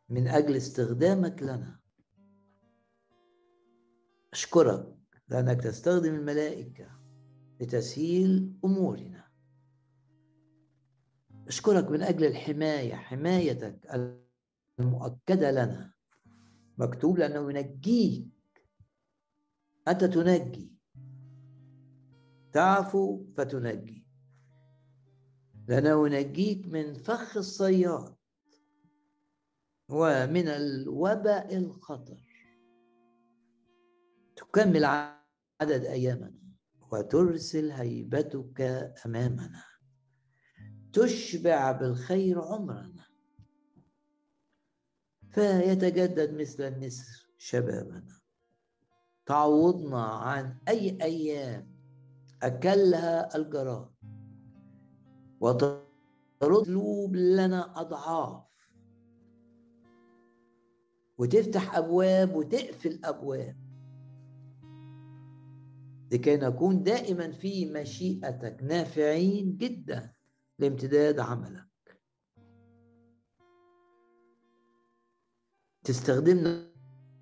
من 0.10 0.28
أجل 0.28 0.56
استخدامك 0.56 1.44
لنا. 1.44 1.79
أشكرك 4.34 4.96
لأنك 5.30 5.62
تستخدم 5.62 6.16
الملائكة 6.16 7.00
لتسهيل 7.62 8.60
أمورنا. 8.66 9.30
أشكرك 11.48 11.92
من 11.92 12.04
أجل 12.04 12.26
الحماية 12.26 12.96
حمايتك 12.96 13.80
المؤكدة 14.80 15.52
لنا. 15.52 15.94
مكتوب 16.78 17.18
لأنه 17.18 17.50
ينجيك. 17.50 18.28
أنت 19.88 20.04
تنجي. 20.04 20.74
تعفو 22.54 23.26
فتنجي. 23.38 24.06
لأنه 25.68 26.08
ينجيك 26.08 26.68
من 26.68 26.94
فخ 26.94 27.38
الصياد 27.38 28.16
ومن 29.90 30.48
الوباء 30.48 31.58
الخطر. 31.58 32.29
تكمل 34.54 34.86
عدد 34.86 35.86
أيامنا 35.86 36.34
وترسل 36.92 37.72
هيبتك 37.72 38.62
أمامنا. 39.06 39.64
تشبع 40.94 41.72
بالخير 41.72 42.42
عمرنا. 42.42 43.06
فيتجدد 45.32 46.34
مثل 46.34 46.64
النسر 46.64 47.28
شبابنا. 47.38 48.20
تعوضنا 49.26 50.04
عن 50.04 50.58
أي 50.68 50.98
أيام 51.02 51.76
أكلها 52.44 53.36
الجراد. 53.36 53.90
وتطلب 55.40 57.16
لنا 57.16 57.82
أضعاف. 57.82 58.44
وتفتح 61.18 61.76
أبواب 61.76 62.36
وتقفل 62.36 63.00
أبواب. 63.04 63.69
لكي 66.12 66.38
نكون 66.38 66.84
دائما 66.84 67.32
في 67.32 67.66
مشيئتك 67.66 68.58
نافعين 68.64 69.58
جدا 69.58 70.14
لامتداد 70.60 71.20
عملك. 71.20 71.70
تستخدمنا 75.84 76.70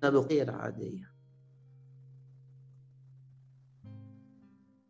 بغير 0.02 0.50
عادية 0.50 1.14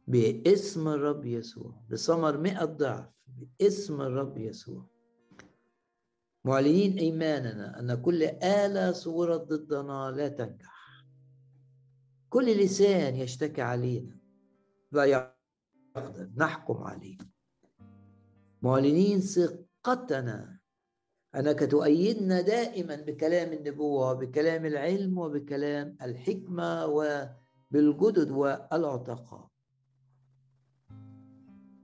باسم 0.06 0.88
الرب 0.88 1.24
يسوع 1.24 1.82
بثمر 1.90 2.38
مئة 2.38 2.64
ضعف 2.64 3.10
باسم 3.26 4.00
الرب 4.00 4.38
يسوع. 4.38 4.90
معلنين 6.44 6.98
إيماننا 6.98 7.80
أن 7.80 7.94
كل 8.02 8.22
آلة 8.42 8.92
صورت 8.92 9.40
ضدنا 9.40 10.10
لا 10.16 10.28
تنجح. 10.28 10.77
كل 12.30 12.56
لسان 12.56 13.16
يشتكي 13.16 13.62
علينا. 13.62 14.18
لا 14.92 15.04
يقدر 15.04 16.30
نحكم 16.36 16.76
عليه. 16.76 17.18
معلنين 18.62 19.20
ثقتنا. 19.20 20.58
أنك 21.34 21.70
تؤيدنا 21.70 22.40
دائما 22.40 22.96
بكلام 22.96 23.52
النبوة 23.52 24.10
وبكلام 24.10 24.66
العلم 24.66 25.18
وبكلام 25.18 25.96
الحكمة 26.02 26.86
وبالجدد 26.86 28.30
والعتقاء. 28.30 29.48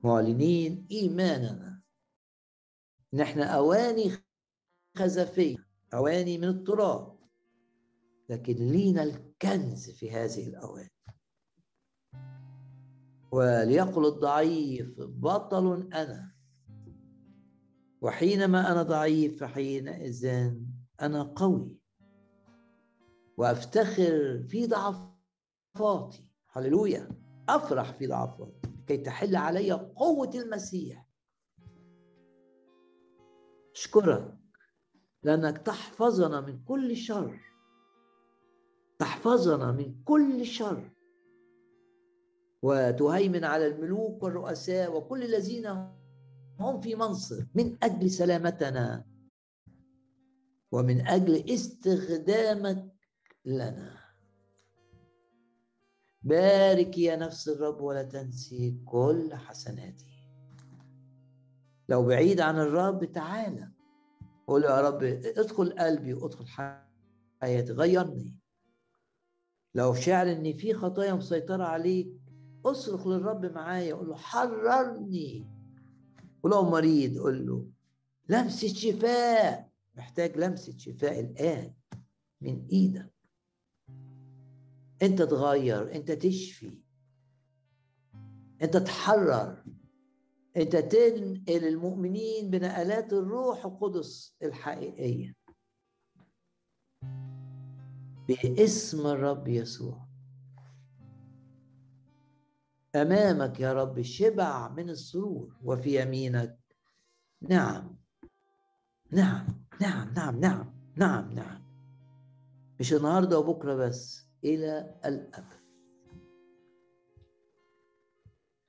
معلنين 0.05 0.87
إيماننا. 0.91 1.83
ان 3.15 3.21
إحنا 3.21 3.45
أواني 3.45 4.13
خزفية 4.99 5.67
أواني 5.95 6.39
من 6.39 6.49
التراب. 6.49 7.19
لكن 8.29 8.55
لينا 8.55 9.34
الكنز 9.45 9.91
في 9.91 10.11
هذه 10.11 10.49
الاواني 10.49 10.91
وليقل 13.33 14.07
الضعيف 14.07 15.01
بطل 15.01 15.93
أنا. 15.93 16.35
وحينما 18.01 18.73
أنا 18.73 18.83
ضعيف 18.83 19.41
فحينئذ 19.41 20.27
أنا 21.01 21.23
قوي. 21.23 21.81
وأفتخر 23.37 24.43
في 24.49 24.67
ضعفاتي. 24.67 26.29
هللويا. 26.53 27.09
أفرح 27.49 27.93
في 27.93 28.07
ضعفاتي. 28.07 28.69
كي 28.87 28.97
تحل 28.97 29.37
علي 29.37 29.73
قوة 29.73 30.31
المسيح. 30.35 31.09
اشكرك 33.75 34.39
لأنك 35.23 35.59
تحفظنا 35.59 36.41
من 36.41 36.65
كل 36.65 36.97
شر. 36.97 37.54
تحفظنا 39.05 39.73
من 39.73 39.95
كل 40.05 40.47
شر. 40.47 40.91
وتهيمن 42.63 43.45
على 43.45 43.67
الملوك 43.67 44.23
والرؤساء 44.23 44.97
وكل 44.97 45.23
الذين 45.23 45.67
هم 46.61 46.81
في 46.81 46.95
منصب 46.95 47.47
من 47.55 47.77
أجل 47.83 48.11
سلامتنا 48.11 49.05
ومن 50.73 51.07
أجل 51.07 51.51
استخدامك 51.51 52.95
لنا. 53.45 54.01
بارك 56.23 56.99
يا 56.99 57.17
نفس 57.17 57.49
الرب 57.49 57.81
ولا 57.81 58.03
تنسي 58.03 58.81
كل 58.87 59.35
حسناتي. 59.35 60.29
لو 61.89 62.07
بعيد 62.07 62.41
عن 62.41 62.59
الرب 62.59 63.05
تعالى 63.05 63.71
قول 64.47 64.65
يا 64.65 64.81
رب 64.81 65.03
ادخل 65.03 65.73
قلبي 65.79 66.15
وادخل 66.15 66.47
حياتي 67.43 67.73
غيرني. 67.73 68.44
لو 69.75 69.95
شعر 69.95 70.33
إن 70.33 70.53
في 70.53 70.75
خطايا 70.75 71.15
مسيطرة 71.15 71.65
عليك 71.65 72.13
أصرخ 72.67 73.07
للرب 73.07 73.47
معايا 73.47 73.95
قول 73.95 74.09
له 74.09 74.15
حررني. 74.15 75.47
ولو 76.43 76.63
مريض 76.63 77.19
قول 77.19 77.47
له 77.47 77.67
لمسة 78.29 78.69
شفاء 78.69 79.71
محتاج 79.97 80.37
لمسة 80.39 80.79
شفاء 80.79 81.21
الآن 81.21 81.75
من 82.41 82.67
إيدك. 82.73 83.13
أنت 85.03 85.23
تغير 85.23 85.95
أنت 85.95 86.13
تشفي 86.13 86.79
أنت 88.63 88.77
تحرر 88.77 89.65
أنت 90.57 90.77
تنقل 90.77 91.67
المؤمنين 91.69 92.51
بنقلات 92.51 93.13
الروح 93.13 93.67
القدس 93.67 94.37
الحقيقية. 94.43 95.35
باسم 98.29 99.07
الرب 99.07 99.49
يسوع. 99.49 100.07
أمامك 102.95 103.61
يا 103.61 103.73
رب 103.73 104.03
شبع 104.03 104.69
من 104.69 104.91
السرور 104.91 105.57
وفي 105.63 106.03
يمينك. 106.03 106.59
نعم. 107.43 107.97
نعم. 109.11 109.47
نعم. 109.81 110.15
نعم. 110.15 110.41
نعم. 110.41 110.75
نعم. 110.97 111.31
نعم. 111.35 111.65
مش 112.81 112.93
النهارده 112.93 113.39
وبكرة 113.39 113.75
بس 113.75 114.27
إلى 114.45 115.01
الأبد. 115.05 115.65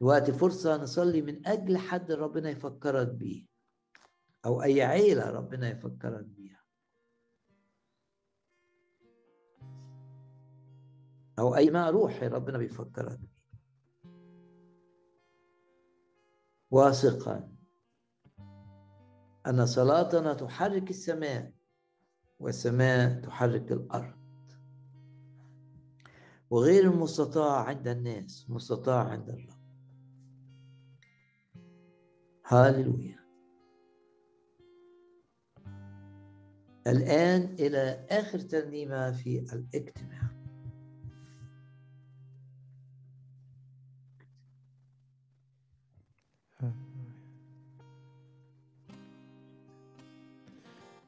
دلوقتي 0.02 0.34
فرصة 0.34 0.77
نصلي 0.77 1.22
من 1.22 1.48
أجل 1.48 1.77
حد 1.77 2.11
ربنا 2.11 2.49
يفكرك 2.49 3.07
بيه 3.07 3.45
أو 4.45 4.64
أي 4.64 4.82
عيلة 4.82 5.30
ربنا 5.30 5.69
يفكرك 5.69 6.26
بيها. 6.26 6.64
أو 11.39 11.55
أي 11.55 11.69
ما 11.69 11.89
روحي 11.89 12.27
ربنا 12.27 12.57
بيفكرك 12.57 13.19
واثقا. 16.71 17.51
أن 19.47 19.65
صلاتنا 19.65 20.33
تحرك 20.33 20.89
السماء 20.89 21.53
والسماء 22.39 23.21
تحرك 23.21 23.71
الأرض. 23.71 24.15
وغير 26.49 26.83
المستطاع 26.83 27.63
عند 27.63 27.87
الناس 27.87 28.49
مستطاع 28.49 29.03
عند 29.03 29.29
الله. 29.29 29.55
هاللويا. 32.47 33.25
الآن 36.87 37.55
إلى 37.59 38.07
آخر 38.09 38.39
ترنيمة 38.39 39.11
في 39.11 39.39
الاجتماع. 39.39 40.24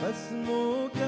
فاسمك 0.02 0.98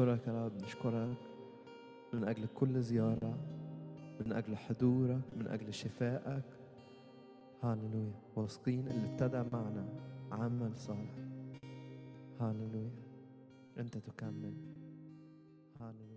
نشكرك 0.00 0.26
يا 0.26 0.44
رب 0.46 0.62
نشكرك 0.62 1.16
من 2.12 2.24
أجل 2.24 2.46
كل 2.54 2.82
زيارة 2.82 3.38
من 4.20 4.32
أجل 4.32 4.56
حضورك 4.56 5.20
من 5.36 5.46
أجل 5.46 5.74
شفائك. 5.74 6.44
هاللويا. 7.62 8.12
واثقين 8.36 8.88
اللي 8.88 9.12
ابتدى 9.12 9.42
معنا 9.52 9.88
عمل 10.32 10.76
صالح. 10.76 11.14
هاللويا. 12.40 12.90
أنت 13.78 13.98
تكمل. 13.98 14.54
هاللويا. 15.80 16.09